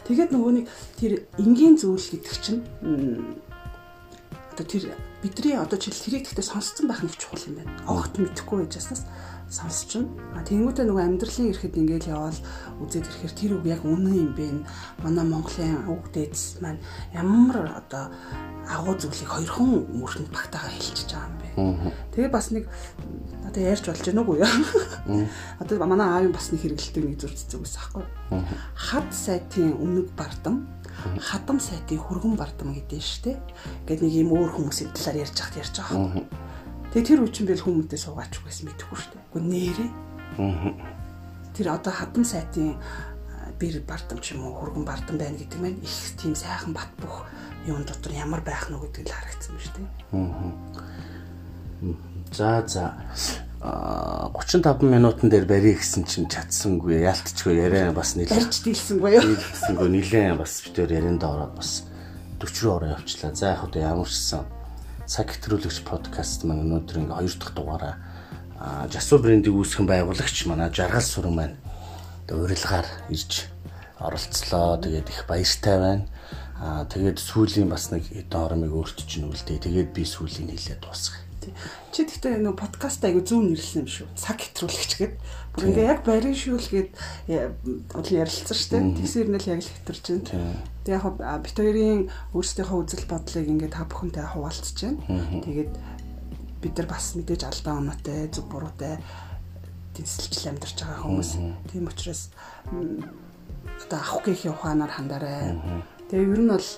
Тэгээд 0.05 0.35
нөгөө 0.35 0.51
нэг 0.61 0.65
тэр 0.99 1.13
энгийн 1.39 1.79
зүйл 1.79 2.03
гэдэг 2.03 2.37
чинь 2.43 2.61
одоо 4.53 4.65
тэр 4.69 4.93
бидний 5.25 5.57
одоо 5.57 5.81
жишээл 5.81 6.21
тэрийг 6.21 6.23
гэхдээ 6.29 6.45
сонсцсон 6.45 6.85
байх 6.85 7.01
нэг 7.01 7.17
чухал 7.17 7.41
юм 7.49 7.57
байна. 7.57 7.73
Огт 7.89 8.21
мэдэхгүй 8.21 8.69
байжснаас 8.69 9.01
сонсчихно. 9.49 10.13
А 10.37 10.45
тэнгуүтээ 10.45 10.85
нөгөө 10.85 11.05
амьдралын 11.09 11.49
ирэхэд 11.49 11.77
ингээл 11.81 12.13
яваал 12.13 12.39
үзээд 12.85 13.09
ирэхээр 13.09 13.33
тэр 13.33 13.51
үг 13.57 13.65
яг 13.65 13.81
үнэн 13.81 14.13
юм 14.13 14.31
бэ. 14.37 14.65
Манай 15.01 15.25
Монголын 15.25 15.89
үг 15.89 16.09
дээдс 16.13 16.61
маань 16.61 16.81
ямар 17.13 17.81
одоо 17.81 18.13
агуу 18.69 18.95
зүйлийг 18.97 19.29
хоёрхон 19.29 19.89
мөрөнд 19.93 20.29
багтаага 20.29 20.69
хэлчихэж 20.69 21.09
байгаа 21.13 21.29
юм 21.29 21.37
бэ. 21.41 21.93
Тэгээ 22.13 22.31
бас 22.33 22.47
нэг 22.53 22.65
одоо 23.45 23.61
ярьж 23.61 23.85
болж 23.89 24.01
байна 24.05 24.21
уу 24.21 24.37
юу? 24.37 25.27
Одоо 25.59 25.75
манай 25.85 26.07
аавын 26.07 26.33
бас 26.33 26.49
нэг 26.53 26.61
хэрэгэлдэг 26.61 27.03
нэг 27.03 27.17
зүрх 27.19 27.37
цэцэг 27.37 27.59
байсан 27.61 27.81
байхгүй. 27.93 28.05
Хад 28.73 29.07
сайтын 29.11 29.75
өмнөг 29.77 30.15
бардам 30.15 30.69
хадам 31.19 31.59
сайтын 31.59 31.99
хөргөн 31.99 32.35
бардам 32.37 32.73
гэдэг 32.73 32.99
нь 32.99 33.03
шүү 33.03 33.21
дээ. 33.27 33.37
Ингээд 33.87 34.01
нэг 34.03 34.13
юм 34.13 34.29
өөр 34.33 34.51
хүмүүсийн 34.55 34.91
талаар 34.93 35.21
ярьж 35.23 35.37
хахад 35.37 35.59
ярьж 35.61 35.75
байгаа. 35.79 36.23
Тэгээ 36.93 37.07
тэр 37.09 37.21
үчин 37.25 37.45
бил 37.49 37.63
хүмүүстээ 37.65 37.99
суугаач 37.99 38.33
гэсэн 38.37 38.65
мэдэхгүй 38.69 38.97
шүү 38.97 39.11
дээ. 39.13 39.23
Гэхдээ 39.33 39.43
нэрээ 39.49 39.89
тэр 41.53 41.67
одоо 41.69 41.93
хадам 41.93 42.25
сайтын 42.25 42.77
бэр 43.59 43.81
бардам 43.85 44.19
ч 44.19 44.33
юм 44.33 44.49
уу 44.49 44.57
хөргөн 44.57 44.85
бардам 44.85 45.17
байна 45.17 45.37
гэдэг 45.37 45.59
маань 45.61 45.81
их 45.81 46.17
тийм 46.17 46.33
сайхан 46.33 46.73
бат 46.73 46.89
бөх 46.97 47.29
юун 47.69 47.85
дотор 47.85 48.11
ямар 48.13 48.41
байх 48.41 48.69
нь 48.69 48.77
гэдгийг 48.77 49.07
л 49.09 49.13
харагдсан 49.13 49.55
шүү 49.61 49.73
дээ. 49.77 49.89
За 52.33 52.65
за. 52.65 52.97
А 53.63 54.27
35 54.35 54.83
минутан 54.83 55.31
дээр 55.31 55.47
барья 55.47 55.79
гэсэн 55.79 56.03
чинь 56.03 56.27
чадсангүй 56.27 57.07
яалтчгүй 57.07 57.63
яриа 57.63 57.95
бас 57.95 58.19
нэлээд 58.19 58.35
Барьж 58.35 58.59
дийлсэнгүй 58.59 59.11
юу? 59.15 59.23
хэлсэнгүй 59.39 59.87
нилээн 59.87 60.35
бас 60.35 60.59
битээр 60.67 60.99
ярианд 60.99 61.23
ороод 61.23 61.55
бас 61.55 61.87
40 62.43 62.59
руу 62.67 62.73
ороо 62.83 62.99
явчлаа. 62.99 63.31
За 63.31 63.55
яг 63.55 63.63
одоо 63.63 63.79
ямар 63.79 64.11
ч 64.11 64.19
сан 64.19 64.43
цаг 65.07 65.31
хэтрүүлэгч 65.31 65.87
подкаст 65.87 66.43
маань 66.43 66.67
өнөөдөр 66.67 67.07
ингээ 67.07 67.15
хоёр 67.23 67.35
дахь 67.39 67.55
дугаараа 67.55 67.95
Жасуу 68.63 69.19
брендийг 69.19 69.55
үүсгэн 69.59 69.83
байгуулагч 69.83 70.47
манай 70.47 70.71
Жаргал 70.71 71.03
сүрэн 71.03 71.35
маань 71.35 71.55
одоо 72.23 72.47
урилгаар 72.47 72.87
ирж 73.11 73.51
оролцлоо. 73.99 74.79
Тэгээд 74.79 75.11
их 75.11 75.27
баяртай 75.27 75.77
байна. 75.79 76.07
А 76.63 76.87
тэгээд 76.87 77.19
сүүлийн 77.19 77.67
бас 77.67 77.91
нэг 77.91 78.07
эдэн 78.15 78.39
хоромыг 78.39 78.71
өөрчилж 78.71 79.19
нүлдээ. 79.19 79.67
Тэгээд 79.67 79.89
би 79.91 80.07
сүүлийн 80.07 80.47
хэлээд 80.47 80.79
дуусгая. 80.79 81.22
Чи 81.91 82.05
гэхдээ 82.07 82.39
нөө 82.39 82.55
подкаст 82.55 83.03
айгу 83.03 83.25
зүүн 83.25 83.51
нэрлсэн 83.51 83.83
юм 83.83 83.89
шүү. 83.89 84.07
Цаг 84.15 84.39
хэтрүүлэгч 84.39 84.91
гээд 84.99 85.13
бүр 85.53 85.63
ингээ 85.67 85.89
яг 85.89 86.01
барийн 86.07 86.37
шүүл 86.37 86.69
гээд 86.69 86.89
бол 87.91 88.09
ярилцсан 88.09 88.55
шүү 88.55 88.69
дээ. 88.71 88.83
Тэгсэр 89.03 89.27
нэл 89.33 89.51
яг 89.51 89.61
л 89.63 89.73
хэтэрч 89.73 90.05
байна. 90.29 90.61
Тэг 90.83 90.93
яг 90.95 91.05
бит 91.43 91.57
хоёрын 91.57 92.01
өөрсдийнхөө 92.33 92.79
үзэл 92.83 93.05
бодлыг 93.11 93.47
ингээ 93.49 93.71
та 93.73 93.83
бүхэнтэй 93.89 94.25
хуваалцж 94.29 94.77
байна. 94.83 94.99
Тэгээд 95.43 95.73
бид 96.63 96.73
нар 96.79 96.87
бас 96.87 97.05
мэдээж 97.19 97.41
алдаа 97.43 97.73
оноотой, 97.83 98.31
зүг 98.31 98.47
буруутай 98.47 98.95
тэнцэлжил 99.93 100.55
амьдарч 100.55 100.77
байгаа 100.79 101.03
хүмүүс. 101.03 101.31
Тийм 101.69 101.85
учраас 101.91 102.31
одоо 102.71 103.99
авах 103.99 104.23
гэхийн 104.25 104.55
ухаанаар 104.55 104.91
хандараа. 104.95 105.83
Тэгээ 106.07 106.33
ер 106.33 106.41
нь 106.41 106.49
бол 106.49 106.69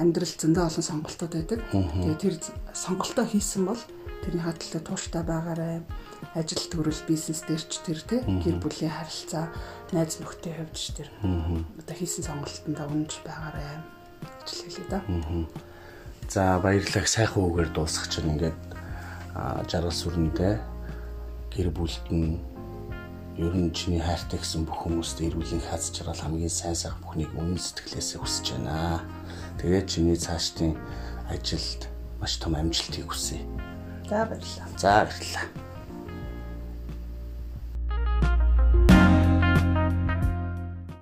амьдрал 0.00 0.32
зөндөө 0.32 0.64
олон 0.64 0.84
сонголтууд 0.88 1.32
байдаг. 1.36 1.60
Тэгээ 1.68 2.16
тэр 2.16 2.34
сонголтоо 2.72 3.24
хийсэн 3.28 3.68
бол 3.68 3.82
тэрний 4.24 4.44
хаталтай 4.44 4.80
тууштай 4.80 5.22
байгаарай. 5.22 5.84
Ажил 6.34 6.64
төрөл 6.72 7.02
бизнес 7.08 7.44
дээр 7.44 7.62
ч 7.64 7.80
тэр 7.84 8.00
тий 8.04 8.20
гэр 8.24 8.60
бүлийн 8.60 8.92
харилцаа, 8.92 9.52
найз 9.92 10.20
нөхдөд 10.20 10.56
хувьд 10.56 10.76
ч 10.76 10.96
тэр 10.96 11.08
одоо 11.20 11.96
хийсэн 11.96 12.24
сонголтондоо 12.24 12.88
үнж 12.88 13.20
байгаарай. 13.24 13.80
гэж 14.44 14.48
хэлээ 14.68 14.88
да. 14.88 15.00
За 16.28 16.60
баярлалаа 16.62 17.06
сайхан 17.06 17.42
үгээр 17.42 17.70
дуусгах 17.72 18.08
чинь 18.12 18.36
ингээд 18.36 18.58
жаргал 19.66 19.94
сүрэнтэй 19.94 20.60
гэр 21.50 21.68
бүлд 21.74 22.06
нь 22.12 22.38
ер 23.40 23.54
нь 23.56 23.72
чиний 23.72 24.02
хайртай 24.04 24.38
гэсэн 24.38 24.68
бүх 24.68 24.84
хүмүүст 24.84 25.24
эрүүлийн 25.24 25.64
хац 25.64 25.90
жаргал 25.90 26.20
хамгийн 26.20 26.52
сайн 26.52 26.76
сайхан 26.76 27.00
бүхнийг 27.02 27.32
үнэн 27.34 27.56
сэтгэлээсээ 27.56 28.20
хүсэж 28.20 28.46
байна. 28.60 29.00
Тэгээд 29.60 29.86
чиний 29.92 30.16
цаашдын 30.16 30.72
ажилд 31.28 31.84
маш 32.16 32.40
том 32.40 32.56
амжилтыг 32.56 33.12
хүсье. 33.12 33.44
За 34.08 34.24
баярлалаа. 34.24 34.72
За 34.80 35.04
баярлалаа. 35.04 35.69